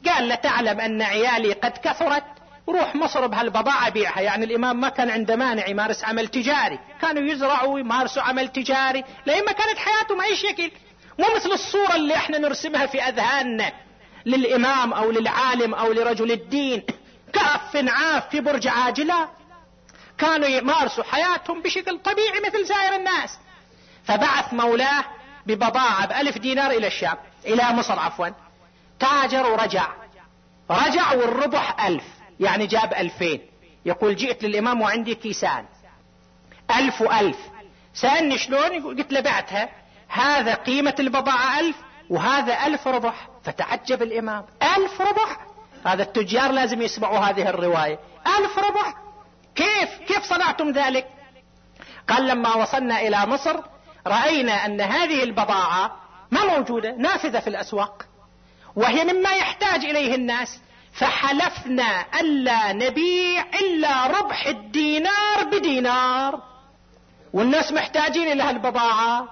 قال 0.06 0.30
له 0.30 0.36
تعلم 0.36 0.80
أن 0.80 1.02
عيالي 1.02 1.54
قد 1.54 1.78
كثرت. 1.84 2.24
روح 2.70 2.96
مصر 2.96 3.28
بهالبضاعة 3.28 3.90
بيعها 3.90 4.22
يعني 4.22 4.46
الإمام 4.46 4.80
ما 4.80 4.90
كان 4.90 5.10
عنده 5.10 5.36
مانع 5.36 5.68
يمارس 5.68 6.04
عمل 6.04 6.28
تجاري. 6.28 6.80
كانوا 7.02 7.32
يزرعوا 7.32 7.74
ويمارسوا 7.74 8.22
عمل 8.22 8.48
تجاري. 8.48 9.04
لأن 9.26 9.46
ما 9.46 9.52
كانت 9.52 9.78
حياتهم 9.78 10.22
اي 10.22 10.36
شكل. 10.36 10.72
مو 11.20 11.26
مثل 11.36 11.52
الصورة 11.52 11.96
اللي 11.96 12.16
إحنا 12.16 12.38
نرسمها 12.38 12.86
في 12.86 13.02
أذهاننا. 13.02 13.72
للإمام 14.26 14.94
أو 14.94 15.12
للعالم 15.12 15.74
أو 15.74 15.92
لرجل 15.92 16.32
الدين. 16.32 16.84
كاف 17.34 17.76
عاف 17.76 18.30
في 18.30 18.40
برج 18.40 18.68
عاجلة. 18.68 19.30
كانوا 20.18 20.48
يمارسوا 20.48 21.04
حياتهم 21.04 21.62
بشكل 21.62 22.00
طبيعي 22.00 22.40
مثل 22.48 22.68
سائر 22.68 22.96
الناس. 22.96 23.40
فبعث 24.04 24.54
مولاه 24.54 25.04
ببضاعة 25.46 26.08
بألف 26.08 26.38
دينار 26.38 26.72
إلى 26.72 26.88
الشام. 26.88 27.18
إلى 27.46 27.64
مصر 27.64 28.00
عفوا. 28.00 28.28
تاجر 29.00 29.52
ورجع. 29.52 29.88
رجع 30.72 31.14
والربح 31.14 31.86
ألف 31.86 32.04
يعني 32.40 32.68
جاب 32.68 32.94
ألفين. 32.94 33.42
يقول 33.86 34.16
جئت 34.16 34.44
للإمام 34.44 34.82
وعندي 34.82 35.16
كيسان. 35.16 35.66
ألف 36.76 37.02
وألف. 37.02 37.38
سألني 37.94 38.38
شلون؟ 38.38 38.98
قلت 38.98 39.14
له 39.14 39.20
بعتها. 39.20 39.70
هذا 40.08 40.54
قيمة 40.54 40.96
البضاعة 41.00 41.60
ألف 41.60 41.76
وهذا 42.10 42.66
ألف 42.66 42.88
ربح. 42.88 43.28
فتعجب 43.44 44.04
الإمام. 44.04 44.46
ألف 44.78 45.02
ربح؟ 45.02 45.48
هذا 45.86 46.04
التجار 46.04 46.52
لازم 46.52 46.82
يسمعوا 46.82 47.18
هذه 47.18 47.50
الرواية. 47.50 48.00
ألف 48.40 48.60
ربح؟ 48.60 48.94
كيف؟ 49.56 49.90
كيف 50.08 50.24
صنعتم 50.24 50.72
ذلك؟ 50.72 51.08
قال 52.10 52.28
لما 52.28 52.56
وصلنا 52.56 53.02
إلى 53.02 53.26
مصر 53.26 53.56
رأينا 54.08 54.66
أن 54.66 54.82
هذه 54.82 55.24
البضاعة 55.24 55.96
ما 56.32 56.46
موجودة 56.46 56.96
نافذة 56.96 57.40
في 57.40 57.48
الأسواق. 57.48 58.06
وهي 58.78 59.04
مما 59.04 59.30
يحتاج 59.30 59.86
إليه 59.86 60.16
الناس. 60.16 60.60
فحلفنا 60.94 62.06
ألا 62.20 62.74
نبيع 62.74 63.46
إلا 63.62 64.08
ربح 64.08 64.48
الدينار 64.48 65.44
بدينار. 65.52 66.42
والناس 67.34 67.72
محتاجين 67.72 68.32
إلى 68.32 68.44
هالبضاعة. 68.44 69.28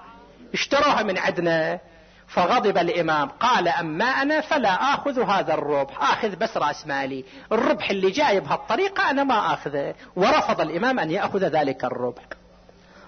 اشتروها 0.54 1.04
من 1.04 1.18
عندنا 1.18 1.80
فغضب 2.28 2.78
الإمام. 2.78 3.28
قال 3.28 3.68
أما 3.68 4.06
أنا 4.06 4.42
فلا 4.42 4.94
آخذ 4.94 5.22
هذا 5.22 5.54
الربح. 5.54 6.04
آخذ 6.12 6.36
بس 6.36 6.58
رأس 6.58 6.88
مالي. 6.88 7.26
الربح 7.52 7.90
اللي 7.90 8.12
جاي 8.12 8.40
بهالطريقة 8.40 9.10
أنا 9.10 9.24
ما 9.24 9.54
آخذه. 9.54 9.96
ورفض 10.16 10.62
الإمام 10.62 11.00
أن 11.00 11.12
يأخذ 11.12 11.40
ذلك 11.40 11.84
الربح. 11.84 12.24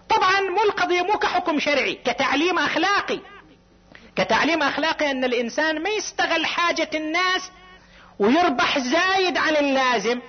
طبعا 0.10 0.40
مو 0.42 0.64
القضية 0.64 1.02
مو 1.02 1.18
كحكم 1.18 1.60
شرعي 1.60 1.94
كتعليم 1.94 2.60
أخلاقي. 2.60 3.20
كتعليم 4.18 4.64
أخلاقي 4.64 5.12
أن 5.12 5.24
الإنسان 5.24 5.84
ما 5.84 5.90
يستغل 5.90 6.46
حاجة 6.46 6.90
الناس 6.96 7.52
ويربح 8.20 8.80
زايد 8.80 9.38
عن 9.38 9.56
اللازم. 9.56 10.20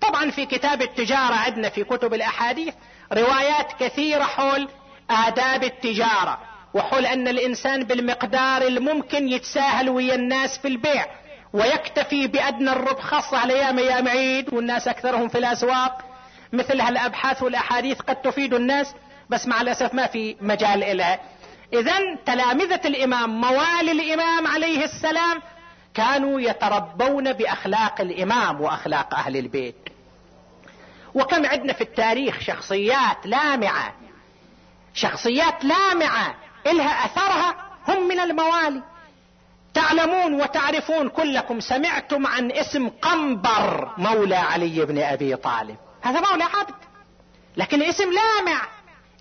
طبعا 0.00 0.30
في 0.30 0.46
كتاب 0.46 0.82
التجارة 0.82 1.34
عندنا 1.34 1.68
في 1.68 1.84
كتب 1.84 2.14
الأحاديث 2.14 2.74
روايات 3.12 3.72
كثيرة 3.80 4.22
حول 4.24 4.68
آداب 5.10 5.64
التجارة 5.64 6.38
وحول 6.74 7.06
أن 7.06 7.28
الإنسان 7.28 7.84
بالمقدار 7.84 8.62
الممكن 8.62 9.28
يتساهل 9.28 9.88
ويا 9.88 10.14
الناس 10.14 10.58
في 10.58 10.68
البيع 10.68 11.06
ويكتفي 11.52 12.26
بأدنى 12.26 12.72
الربح 12.72 13.02
خاصة 13.02 13.38
على 13.38 13.54
أيام 13.54 13.78
أيام 13.78 14.08
عيد 14.08 14.54
والناس 14.54 14.88
أكثرهم 14.88 15.28
في 15.28 15.38
الأسواق. 15.38 16.04
مثل 16.52 16.80
هالأبحاث 16.80 17.42
والأحاديث 17.42 18.00
قد 18.00 18.16
تفيد 18.16 18.54
الناس 18.54 18.94
بس 19.30 19.46
مع 19.46 19.60
الأسف 19.60 19.94
ما 19.94 20.06
في 20.06 20.36
مجال 20.40 20.82
إلها. 20.84 21.20
إذا 21.72 22.14
تلامذة 22.26 22.80
الإمام 22.84 23.40
موالي 23.40 23.92
الإمام 23.92 24.46
عليه 24.46 24.84
السلام 24.84 25.42
كانوا 25.94 26.40
يتربون 26.40 27.32
بأخلاق 27.32 28.00
الإمام 28.00 28.60
وأخلاق 28.60 29.14
أهل 29.14 29.36
البيت. 29.36 29.88
وكم 31.14 31.46
عندنا 31.46 31.72
في 31.72 31.80
التاريخ 31.80 32.40
شخصيات 32.40 33.16
لامعة 33.26 33.94
شخصيات 34.94 35.64
لامعة 35.64 36.34
إلها 36.66 37.04
أثرها 37.04 37.54
هم 37.88 38.08
من 38.08 38.20
الموالي 38.20 38.82
تعلمون 39.74 40.34
وتعرفون 40.34 41.08
كلكم 41.08 41.60
سمعتم 41.60 42.26
عن 42.26 42.52
اسم 42.52 42.88
قنبر 42.88 43.90
مولى 43.98 44.36
علي 44.36 44.84
بن 44.84 44.98
أبي 44.98 45.36
طالب. 45.36 45.76
هذا 46.02 46.20
مولى 46.20 46.44
عبد 46.44 46.74
لكن 47.56 47.82
اسم 47.82 48.04
لامع. 48.12 48.60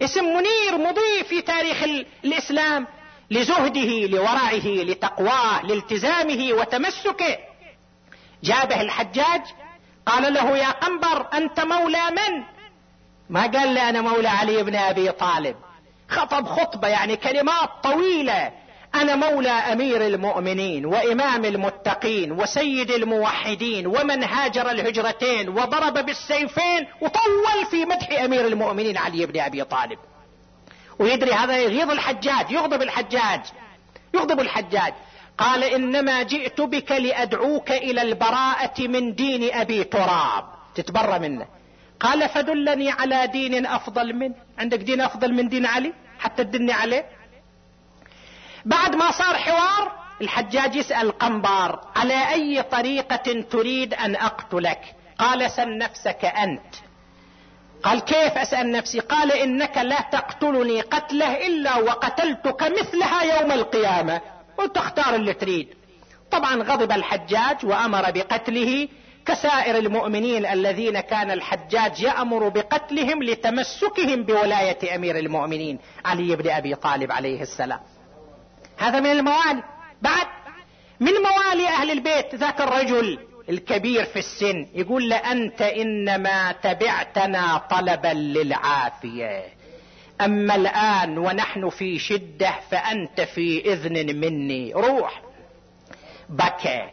اسم 0.02 0.26
منير 0.26 0.78
مضيء 0.78 1.24
في 1.24 1.42
تاريخ 1.42 1.84
الإسلام 2.24 2.88
لزهده 3.32 4.08
لورعه 4.08 4.68
لتقواه 4.68 5.62
لالتزامه 5.66 6.54
وتمسكه. 6.54 7.38
جابه 8.44 8.82
الحجاج 8.82 9.42
قال 10.06 10.34
له 10.34 10.58
يا 10.58 10.72
قنبر 10.72 11.28
أنت 11.34 11.60
مولى 11.60 12.12
من؟ 12.12 12.44
ما 13.30 13.42
قال 13.42 13.74
لي 13.74 13.90
أنا 13.90 14.02
مولى 14.02 14.28
علي 14.28 14.64
بن 14.64 14.76
أبي 14.76 15.12
طالب. 15.12 15.56
خطب 16.10 16.48
خطبة 16.48 16.88
يعني 16.88 17.16
كلمات 17.16 17.70
طويلة. 17.84 18.52
أنا 19.02 19.16
مولى 19.16 19.50
أمير 19.50 20.08
المؤمنين 20.08 20.86
وإمام 20.86 21.46
المتقين 21.46 22.32
وسيد 22.32 22.92
الموحدين 22.92 23.88
ومن 23.88 24.24
هاجر 24.24 24.72
الهجرتين 24.72 25.50
وضرب 25.50 26.06
بالسيفين 26.06 26.88
وطول 27.02 27.66
في 27.72 27.86
مدح 27.86 28.22
أمير 28.22 28.48
المؤمنين 28.48 28.98
علي 28.98 29.26
بن 29.26 29.40
أبي 29.40 29.64
طالب. 29.64 30.00
ويدري 31.00 31.32
هذا 31.34 31.58
يغيظ 31.58 31.92
الحجاج 31.92 32.52
يغضب 32.52 32.82
الحجاج 32.82 33.42
يغضب 34.14 34.40
الحجاج. 34.40 34.94
قال 35.38 35.64
إنما 35.64 36.24
جئت 36.24 36.62
بك 36.62 36.92
لأدعوك 36.92 37.72
إلى 37.72 38.02
البراءة 38.02 38.88
من 38.88 39.16
دين 39.16 39.54
أبي 39.54 39.84
تراب. 39.84 40.44
تتبرى 40.76 41.20
منه. 41.20 41.46
قال 42.00 42.30
فدلني 42.30 42.92
على 42.92 43.28
دين 43.28 43.66
أفضل 43.66 44.14
منه. 44.14 44.36
عندك 44.58 44.80
دين 44.80 45.02
أفضل 45.02 45.34
من 45.34 45.50
دين 45.50 45.66
علي؟ 45.66 45.94
حتى 46.20 46.44
تدلني 46.44 46.72
عليه؟ 46.72 47.06
بعد 48.68 48.96
ما 48.96 49.12
صار 49.12 49.36
حوار 49.36 49.92
الحجاج 50.22 50.76
يسأل 50.76 51.12
قنبار 51.12 51.88
على 51.96 52.30
أي 52.34 52.64
طريقة 52.64 53.42
تريد 53.52 53.94
أن 53.94 54.16
أقتلك؟ 54.16 54.96
قال 55.18 55.52
سل 55.52 55.78
نفسك 55.78 56.26
أنت. 56.26 56.76
قال 57.84 58.00
كيف 58.00 58.38
أسأل 58.38 58.72
نفسي؟ 58.72 59.00
قال 59.00 59.32
إنك 59.32 59.78
لا 59.78 60.02
تقتلني 60.12 60.82
قتله 60.82 61.48
إلا 61.48 61.78
وقتلتك 61.78 62.64
مثلها 62.80 63.40
يوم 63.40 63.52
القيامة. 63.52 64.22
وتختار 64.60 65.16
اللي 65.16 65.34
تريد. 65.34 65.68
طبعا 66.32 66.56
غضب 66.56 66.92
الحجاج 66.92 67.66
وأمر 67.66 68.12
بقتله 68.12 68.88
كسائر 69.26 69.78
المؤمنين 69.78 70.46
الذين 70.46 71.00
كان 71.00 71.32
الحجاج 71.32 72.00
يأمر 72.00 72.50
بقتلهم 72.50 73.24
لتمسكهم 73.24 74.24
بولاية 74.24 74.96
أمير 74.96 75.18
المؤمنين 75.18 75.80
علي 76.06 76.36
بن 76.36 76.50
أبي 76.50 76.76
طالب 76.76 77.12
عليه 77.12 77.42
السلام. 77.42 77.80
هذا 78.78 79.00
من 79.00 79.12
الموالي 79.12 79.64
بعد 80.02 80.28
من 81.00 81.12
موالي 81.12 81.68
أهل 81.68 81.92
البيت 81.92 82.36
ذاك 82.36 82.62
الرجل 82.62 83.20
الكبير 83.50 84.06
في 84.06 84.20
السن. 84.20 84.68
يقول 84.74 85.10
لأنت 85.10 85.62
إنما 85.62 86.52
تبعتنا 86.52 87.58
طلبا 87.58 88.14
للعافية. 88.14 89.44
أما 90.22 90.56
الآن 90.56 91.18
ونحن 91.18 91.70
في 91.70 92.00
شدة 92.00 92.54
فأنت 92.72 93.22
في 93.22 93.74
إذن 93.74 94.20
مني. 94.20 94.74
روح. 94.74 95.22
بكى. 96.30 96.90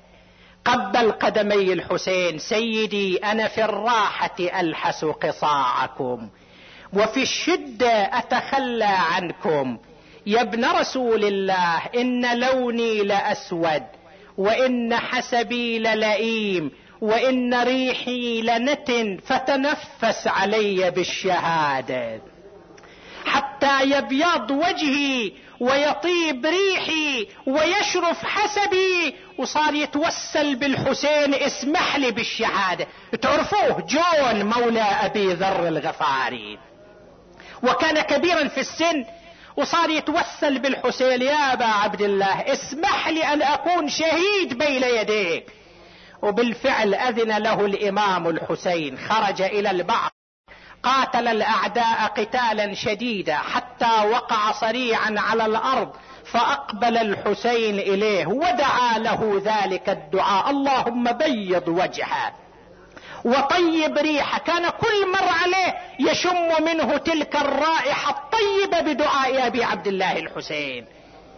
قبل 0.64 1.12
قدمي 1.12 1.72
الحسين 1.72 2.39
سيدي 2.39 3.16
أنا 3.16 3.49
في 3.49 3.64
الراحة 3.64 4.37
ألحس 4.41 5.05
قصاعكم. 5.05 6.28
وفي 6.93 7.22
الشدة 7.22 8.18
أتخلى 8.18 8.85
عنكم. 8.85 9.78
يا 10.27 10.41
ابن 10.41 10.64
رسول 10.64 11.25
الله 11.25 11.83
إن 11.95 12.39
لوني 12.39 13.03
لأسود 13.03 13.83
وإن 14.39 14.97
حسبي 14.97 15.79
للئيم 15.79 16.70
وإن 17.01 17.62
ريحي 17.62 18.43
لنتن 18.43 19.18
فتنفس 19.27 20.27
علي 20.27 20.91
بالشهادة. 20.91 22.20
حتى 23.27 23.83
يبيض 23.83 24.51
وجهي 24.51 25.33
ويطيب 25.61 26.47
ريحي 26.47 27.27
ويشرف 27.47 28.25
حسبي 28.25 29.14
وصار 29.39 29.75
يتوسل 29.75 30.57
بالحسين 30.57 31.35
اسمح 31.35 31.97
لي 31.97 32.11
بالشهادة. 32.11 32.87
تعرفوه 33.22 33.81
جون 33.81 34.47
مولى 34.47 34.83
أبي 34.83 35.33
ذر 35.33 35.68
الغفاري. 35.68 36.59
وكان 37.62 38.01
كبيرا 38.01 38.49
في 38.49 38.61
السن 38.61 39.05
وصار 39.57 39.91
يتوسل 39.91 40.59
بالحسين 40.59 41.23
يا 41.23 41.53
أبا 41.53 41.65
عبد 41.65 42.03
الله 42.03 42.53
اسمح 42.53 43.09
لي 43.09 43.25
أن 43.33 43.43
أكون 43.43 43.89
شهيد 43.89 44.59
بين 44.59 44.83
يديك. 44.83 45.47
وبالفعل 46.23 46.95
أذن 46.95 47.39
له 47.39 47.65
الإمام 47.65 48.29
الحسين 48.29 48.99
خرج 48.99 49.43
إلى 49.43 49.71
البعض 49.71 50.11
قاتل 50.83 51.29
الأعداء 51.29 52.07
قتالا 52.07 52.75
شديدا 52.75 53.37
حتى 53.37 54.09
وقع 54.11 54.53
صريعا 54.53 55.15
على 55.19 55.47
الأرض 55.47 55.93
فأقبل 56.25 56.97
الحسين 56.97 57.79
إليه 57.79 58.27
ودعا 58.27 58.99
له 58.99 59.43
ذلك 59.45 59.89
الدعاء 59.89 60.51
اللهم 60.51 61.13
بيض 61.13 61.69
وجهه 61.69 62.33
وطيب 63.25 63.99
ريحه 63.99 64.39
كان 64.39 64.68
كل 64.68 65.12
مر 65.12 65.29
عليه 65.43 65.75
يشم 66.11 66.64
منه 66.64 66.97
تلك 66.97 67.37
الرائحة 67.37 68.11
الطيبة 68.11 68.93
بدعاء 68.93 69.47
أبي 69.47 69.64
عبد 69.64 69.87
الله 69.87 70.18
الحسين. 70.18 70.87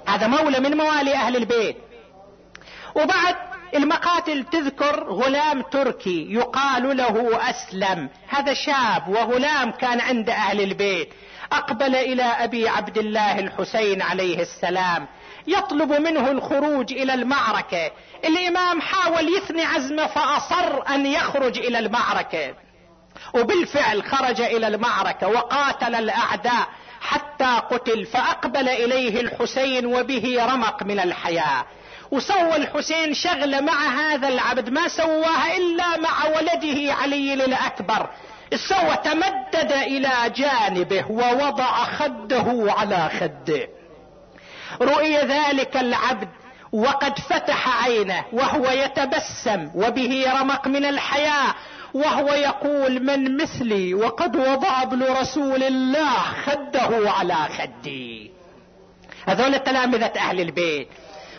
هذا 0.09 0.27
مولى 0.27 0.61
من 0.61 0.77
موالي 0.77 1.15
أهل 1.15 1.37
البيت. 1.37 1.77
وبعد 2.95 3.37
المقاتل 3.75 4.45
تذكر 4.45 5.05
غلام 5.05 5.63
تركي 5.63 6.27
يقال 6.33 6.97
له 6.97 7.41
أسلم. 7.51 8.09
هذا 8.29 8.55
شاب 8.55 9.09
وغلام 9.09 9.71
كان 9.71 10.01
عند 10.01 10.31
أهل 10.31 10.61
البيت. 10.61 11.09
أقبل 11.53 11.95
إلى 11.95 12.23
أبي 12.23 12.69
عبد 12.69 12.99
الله 12.99 13.39
الحسين 13.39 14.03
عليه 14.03 14.43
السلام. 14.43 15.07
يطلب 15.47 15.93
منه 15.93 16.31
الخروج 16.31 16.93
إلى 16.93 17.15
المعركة. 17.15 17.91
الإمام 18.25 18.81
حاول 18.81 19.37
يثني 19.37 19.65
عزمه 19.65 20.07
فأصر 20.07 20.95
أن 20.95 21.07
يخرج 21.07 21.59
إلى 21.59 21.79
المعركة. 21.79 22.55
وبالفعل 23.35 24.03
خرج 24.03 24.41
إلى 24.41 24.67
المعركة 24.67 25.29
وقاتل 25.29 25.95
الأعداء 25.95 26.69
حتى 27.01 27.61
قتل 27.71 28.07
فأقبل 28.07 28.69
إليه 28.69 29.21
الحسين 29.21 29.87
وبه 29.87 30.47
رمق 30.53 30.83
من 30.83 31.01
الحياة. 31.01 31.65
وسوى 32.11 32.57
الحسين 32.57 33.15
شغلة 33.15 33.61
مع 33.61 33.89
هذا 33.89 34.29
العبد 34.29 34.71
ما 34.71 34.89
سواها 34.89 35.57
إلا 35.57 35.97
مع 35.97 36.25
ولده 36.27 36.95
علي 36.95 37.35
الأكبر. 37.35 38.11
سوى 38.55 38.97
تمدد 39.05 39.73
إلى 39.73 40.11
جانبه 40.37 41.11
ووضع 41.11 41.85
خده 41.85 42.73
على 42.73 43.11
خده. 43.21 43.76
رؤي 44.83 45.17
ذلك 45.17 45.77
العبد 45.77 46.29
وقد 46.73 47.19
فتح 47.19 47.85
عينه 47.85 48.25
وهو 48.33 48.71
يتبسم 48.71 49.71
وبه 49.75 50.41
رمق 50.41 50.67
من 50.67 50.85
الحياة 50.85 51.55
وهو 51.95 52.29
يقول 52.29 53.03
من 53.03 53.37
مثلي 53.37 53.95
وقد 53.95 54.37
وضع 54.37 54.83
ابن 54.83 55.03
رسول 55.03 55.63
الله 55.63 56.15
خده 56.45 57.11
على 57.11 57.35
خدي. 57.35 58.31
هذول 59.27 59.59
تلامذة 59.59 60.13
أهل 60.17 60.41
البيت. 60.41 60.89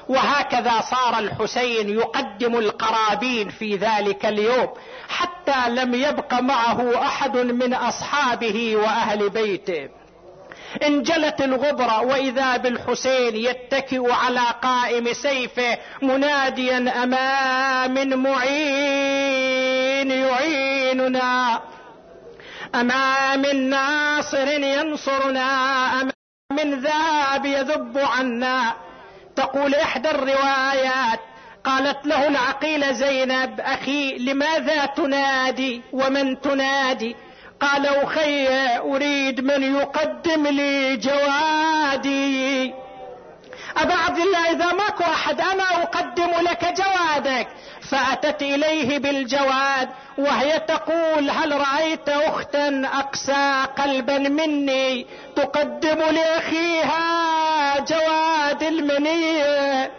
وهكذا 0.09 0.81
صار 0.81 1.19
الحسين 1.19 1.89
يقدم 1.89 2.55
القرابين 2.55 3.49
في 3.49 3.75
ذلك 3.75 4.25
اليوم 4.25 4.67
حتى 5.09 5.69
لم 5.69 5.93
يبق 5.93 6.33
معه 6.33 7.01
أحد 7.01 7.37
من 7.37 7.73
أصحابه 7.73 8.75
وأهل 8.75 9.29
بيته. 9.29 9.89
انجلت 10.83 11.41
الغبرة 11.41 12.01
وإذا 12.01 12.57
بالحسين 12.57 13.35
يتكئ 13.35 14.11
على 14.11 14.45
قائم 14.63 15.13
سيفه 15.13 15.77
مناديا 16.01 17.03
اما 17.03 17.87
من 17.87 18.15
معين 18.15 20.11
يعيننا. 20.11 21.61
اما 22.75 23.35
من 23.35 23.69
ناصر 23.69 24.47
ينصرنا. 24.47 25.51
اما 26.01 26.11
من 26.51 26.79
ذاب 26.79 27.45
يذب 27.45 27.97
عنا. 27.97 28.73
تقول 29.35 29.75
إحدى 29.75 30.09
الروايات. 30.09 31.19
قالت 31.63 32.05
له 32.05 32.27
العقيلة 32.27 32.91
زينب 32.91 33.59
أخي 33.59 34.17
لماذا 34.17 34.85
تنادي 34.85 35.81
ومن 35.93 36.41
تنادي؟ 36.41 37.15
قال 37.61 37.85
أخي 37.85 38.47
أريد 38.77 39.41
من 39.41 39.75
يقدم 39.75 40.47
لي 40.47 40.97
جوادي. 40.97 42.73
أبا 43.77 43.93
عبد 43.93 44.17
الله 44.17 44.51
إذا 44.51 44.73
ماكو 44.73 45.03
أحد 45.03 45.41
أنا 45.41 45.83
أقدم 45.83 46.31
لك 46.41 46.73
جوادك. 46.77 47.47
فأتت 47.81 48.41
إليه 48.41 48.99
بالجواد 48.99 49.89
وهي 50.17 50.59
تقول 50.59 51.29
هل 51.29 51.51
رأيت 51.51 52.09
أختا 52.09 52.89
أقسى 52.93 53.65
قلبا 53.77 54.17
مني؟ 54.17 55.07
تقدم 55.35 55.99
لأخيها 55.99 57.79
جواد 57.79 58.63
المنيه 58.63 59.91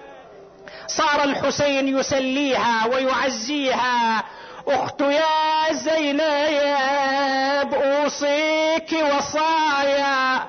صار 0.86 1.24
الحسين 1.24 1.98
يسليها 1.98 2.86
ويعزيها 2.86 4.24
أخت 4.66 5.00
يا 5.00 5.72
زينب 5.72 7.74
أوصيك 7.74 8.92
وصايا. 8.92 10.46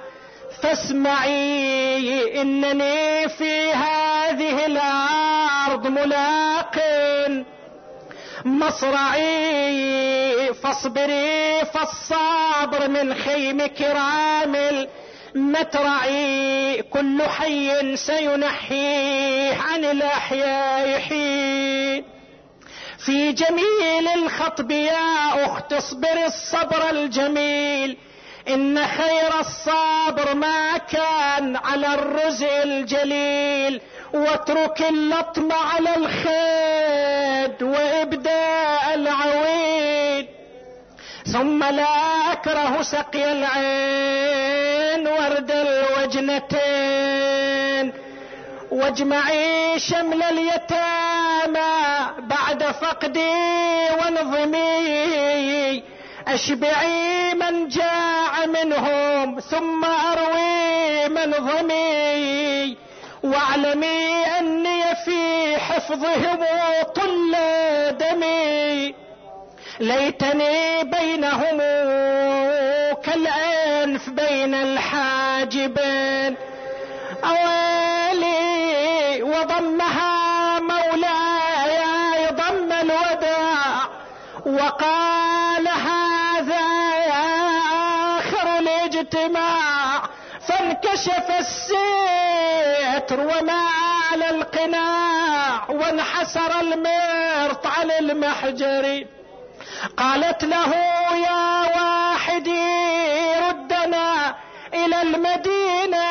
فاسمعي 0.62 2.42
إنني 2.42 3.30
في 3.30 3.72
هذه 3.72 4.66
الأرض 4.66 5.88
ملاق. 5.88 6.76
مصرعي 8.46 10.54
فاصبري 10.54 11.66
فالصابر 11.74 12.88
من 12.88 13.14
خيم 13.14 13.66
كرام 13.66 14.56
المترعي 15.36 16.82
كل 16.82 17.22
حي 17.22 17.96
سينحيه 17.96 19.56
عن 19.56 19.86
الأحياء 19.86 21.00
حين 21.00 22.04
في 23.06 23.32
جميل 23.32 24.08
الخطب 24.16 24.72
يا 24.72 25.46
أخت 25.46 25.74
اصبري 25.74 26.26
الصبر 26.26 26.90
الجميل 26.90 27.98
إن 28.50 28.88
خير 28.88 29.40
الصابر 29.40 30.34
ما 30.36 30.78
كان 30.78 31.56
على 31.56 31.94
الرزء 31.94 32.64
الجليل 32.64 33.82
واترك 34.14 34.82
اللطم 34.82 35.52
على 35.52 35.96
الخد 35.96 37.64
وإبداء 37.64 38.94
العويل 38.96 40.28
ثم 41.34 41.64
لا 41.64 42.32
أكره 42.32 42.82
سقي 42.82 43.32
العين 43.32 45.08
ورد 45.08 45.52
الوجنتين. 46.60 47.30
واجمعي 48.72 49.80
شمل 49.80 50.24
اليتامى 50.24 51.70
بعد 52.20 52.64
فقدي 52.64 53.32
وانظمي 54.00 55.84
أشبعي 56.28 57.34
من 57.34 57.68
جاع 57.68 58.46
منهم 58.46 59.40
ثم 59.40 59.86
أروي 59.86 61.10
من 61.10 61.32
ظمي. 61.32 62.78
واعلمي 63.24 64.26
أني 64.40 64.84
في 65.06 65.58
حفظهم 65.58 66.46
طل 66.96 67.36
دمي. 67.92 68.96
ليتني 69.80 70.84
بينهم 70.84 71.58
كالأنف 73.04 74.10
بين 74.10 74.54
الحاجبين. 74.54 76.36
اويلي 77.24 77.69
الستر 93.12 93.22
ومال 93.22 94.24
القناع 94.30 95.70
وانحسر 95.70 96.60
المرط 96.60 97.68
على 97.68 98.00
المحجر. 98.00 99.06
قالت 99.98 100.44
له 100.44 100.76
يا 101.16 101.66
واحدي 101.76 102.68
ردنا 103.50 104.36
إلى 104.74 105.02
المدينة 105.02 106.08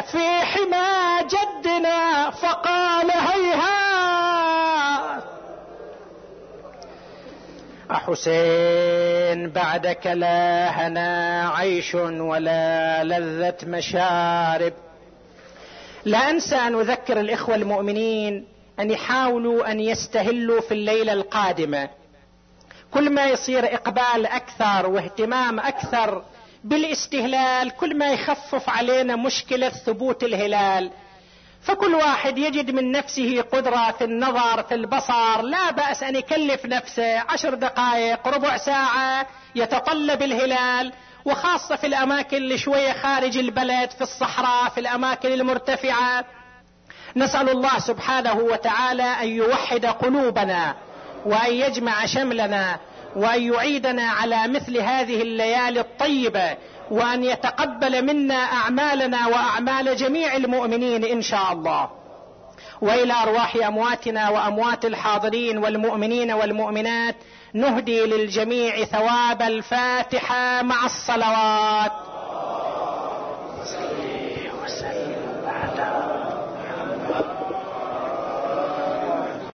في 0.00 0.40
حمى 0.40 1.28
جدنا. 1.34 2.30
فقال 2.30 3.10
هيهات 3.10 3.68
حسين 7.90 9.50
بعدك 9.50 10.06
لا 10.06 10.68
هنا 10.68 11.52
عيش 11.56 11.94
ولا 11.94 13.04
لذة 13.04 13.56
مشارب. 13.66 14.87
لا 16.08 16.30
أنسى 16.30 16.56
أن 16.56 16.74
أذكر 16.74 17.20
الإخوة 17.20 17.54
المؤمنين 17.54 18.46
أن 18.80 18.90
يحاولوا 18.90 19.70
أن 19.70 19.80
يستهلوا 19.80 20.60
في 20.60 20.74
الليلة 20.74 21.12
القادمة. 21.12 21.88
كل 22.90 23.10
ما 23.10 23.26
يصير 23.26 23.74
إقبال 23.74 24.26
أكثر 24.26 24.90
واهتمام 24.90 25.60
أكثر 25.60 26.22
بالاستهلال 26.64 27.70
كل 27.70 27.96
ما 27.96 28.12
يخفف 28.12 28.68
علينا 28.70 29.16
مشكلة 29.16 29.68
ثبوت 29.68 30.24
الهلال. 30.24 30.90
فكل 31.62 31.94
واحد 31.94 32.38
يجد 32.38 32.70
من 32.70 32.92
نفسه 32.92 33.40
قدرة 33.40 33.90
في 33.98 34.04
النظر 34.04 34.62
في 34.62 34.74
البصر. 34.74 35.42
لا 35.42 35.70
بأس 35.70 36.02
أن 36.02 36.16
يكلف 36.16 36.66
نفسه 36.66 37.18
عشر 37.18 37.54
دقائق 37.54 38.28
ربع 38.28 38.56
ساعة 38.56 39.26
يتطلب 39.54 40.22
الهلال. 40.22 40.92
وخاصة 41.28 41.76
في 41.76 41.86
الأماكن 41.86 42.36
اللي 42.36 42.58
شوية 42.58 42.92
خارج 42.92 43.38
البلد 43.38 43.90
في 43.90 44.00
الصحراء 44.00 44.68
في 44.70 44.80
الأماكن 44.80 45.32
المرتفعة. 45.32 46.24
نسأل 47.16 47.48
الله 47.48 47.78
سبحانه 47.78 48.34
وتعالى 48.34 49.02
أن 49.02 49.28
يوحد 49.28 49.86
قلوبنا 49.86 50.74
وأن 51.26 51.52
يجمع 51.52 52.06
شملنا 52.06 52.78
وأن 53.16 53.42
يعيدنا 53.42 54.02
على 54.02 54.48
مثل 54.48 54.78
هذه 54.78 55.22
الليالي 55.22 55.80
الطيبة 55.80 56.56
وأن 56.90 57.24
يتقبل 57.24 58.04
منا 58.04 58.34
أعمالنا 58.34 59.26
وأعمال 59.26 59.96
جميع 59.96 60.36
المؤمنين 60.36 61.04
إن 61.04 61.22
شاء 61.22 61.52
الله. 61.52 61.90
وإلى 62.80 63.12
أرواح 63.12 63.56
أمواتنا 63.56 64.28
وأموات 64.30 64.84
الحاضرين 64.84 65.58
والمؤمنين 65.58 66.32
والمؤمنات 66.32 67.16
نهدي 67.54 68.00
للجميع 68.00 68.84
ثواب 68.84 69.42
الفاتحة 69.42 70.62
مع 70.62 70.84
الصلوات. 70.84 71.92